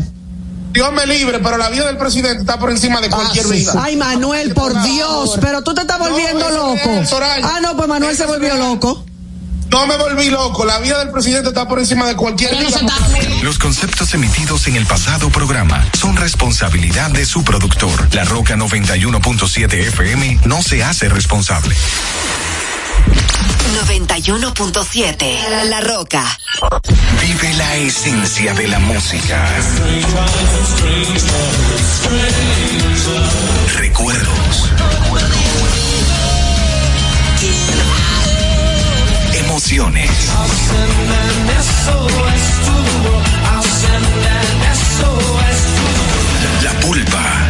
Dios 0.73 0.93
me 0.93 1.07
libre, 1.07 1.41
pero 1.41 1.57
la 1.57 1.69
vida 1.69 1.87
del 1.87 1.97
presidente 1.97 2.41
está 2.41 2.59
por 2.59 2.71
encima 2.71 3.01
de 3.01 3.11
cualquier 3.11 3.45
sí, 3.45 3.53
vida. 3.53 3.73
Ay, 3.83 3.97
Manuel, 3.97 4.55
por 4.55 4.81
Dios, 4.83 5.37
pero 5.41 5.63
tú 5.63 5.75
te 5.75 5.81
estás 5.83 5.99
volviendo 5.99 6.49
loco. 6.51 7.05
Soraya. 7.07 7.45
Ah, 7.45 7.61
no, 7.61 7.77
pues 7.77 7.89
Manuel 7.89 8.17
se 8.17 8.27
volvió 8.27 8.49
real. 8.49 8.59
loco. 8.59 9.05
No 9.71 9.87
me 9.87 9.97
volví 9.97 10.31
loco. 10.31 10.65
La 10.65 10.79
vida 10.79 10.99
del 10.99 11.11
presidente 11.11 11.49
está 11.49 11.69
por 11.69 11.79
encima 11.79 12.07
de 12.07 12.17
cualquier 12.17 12.53
no 12.53 12.59
vida. 12.59 12.81
Los 13.43 13.59
conceptos 13.59 14.13
emitidos 14.15 14.67
en 14.67 14.77
el 14.77 14.85
pasado 14.85 15.31
programa 15.31 15.87
son 15.99 16.17
responsabilidad 16.17 17.11
de 17.11 17.25
su 17.25 17.45
productor. 17.45 18.13
La 18.13 18.25
Roca 18.25 18.57
91.7 18.57 19.73
FM 19.73 20.41
no 20.45 20.63
se 20.63 20.83
hace 20.83 21.09
responsable. 21.09 21.77
91.7 23.87 25.67
La 25.67 25.81
Roca. 25.81 26.25
Vive 27.21 27.55
la 27.55 27.77
esencia 27.77 28.55
de 28.55 28.69
la 28.69 28.79
música. 28.79 29.49
Recuerdos. 33.79 34.71
Emociones. 39.35 40.11
La 46.63 46.73
pulpa, 46.81 47.50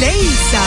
Leisa. 0.00 0.62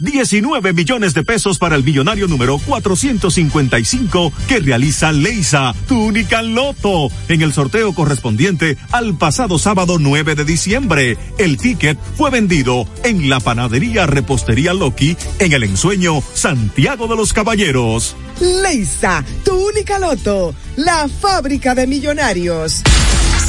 19 0.00 0.72
millones 0.72 1.14
de 1.14 1.24
pesos 1.24 1.58
para 1.58 1.76
el 1.76 1.84
millonario 1.84 2.28
número 2.28 2.58
455 2.58 4.32
que 4.46 4.60
realiza 4.60 5.12
Leisa, 5.12 5.74
tu 5.88 6.04
única 6.04 6.42
loto, 6.42 7.08
en 7.28 7.42
el 7.42 7.52
sorteo 7.52 7.94
correspondiente 7.94 8.76
al 8.92 9.16
pasado 9.16 9.58
sábado 9.58 9.98
9 9.98 10.34
de 10.34 10.44
diciembre. 10.44 11.18
El 11.38 11.56
ticket 11.56 11.98
fue 12.16 12.30
vendido 12.30 12.86
en 13.02 13.28
la 13.28 13.40
panadería 13.40 14.06
Repostería 14.06 14.74
Loki 14.74 15.16
en 15.38 15.52
el 15.52 15.62
ensueño 15.64 16.22
Santiago 16.34 17.06
de 17.06 17.16
los 17.16 17.32
Caballeros. 17.32 18.16
Leisa, 18.40 19.24
tu 19.44 19.54
única 19.68 19.98
loto, 19.98 20.54
la 20.76 21.08
fábrica 21.08 21.74
de 21.74 21.86
millonarios. 21.86 22.82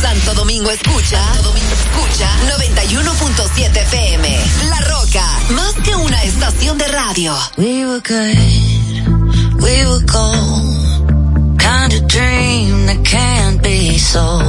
Santo 0.01 0.33
Domingo 0.33 0.69
escucha, 0.71 1.17
Santo 1.23 1.49
Domingo 1.49 1.73
escucha 1.73 2.29
91.7 2.57 3.77
FM. 3.77 4.39
La 4.69 4.81
Roca, 4.81 5.25
más 5.51 5.73
que 5.83 5.95
una 5.95 6.21
estación 6.23 6.77
de 6.77 6.87
radio. 6.87 7.35
We 7.57 7.85
were 7.85 8.01
good, 8.01 9.61
we 9.61 9.85
were 9.85 10.05
cold. 10.05 11.57
Kind 11.57 11.93
of 11.93 12.07
dream 12.07 12.85
that 12.87 13.03
can't 13.03 13.61
be 13.61 13.97
sold. 13.97 14.43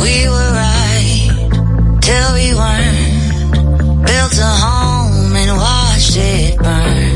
We 0.00 0.28
were 0.28 0.52
right 0.52 1.30
till 2.00 2.34
we 2.34 2.54
weren't. 2.54 4.06
Built 4.06 4.38
a 4.38 4.52
home 4.64 5.36
and 5.36 5.56
watched 5.56 6.16
it 6.16 6.58
burn. 6.58 7.15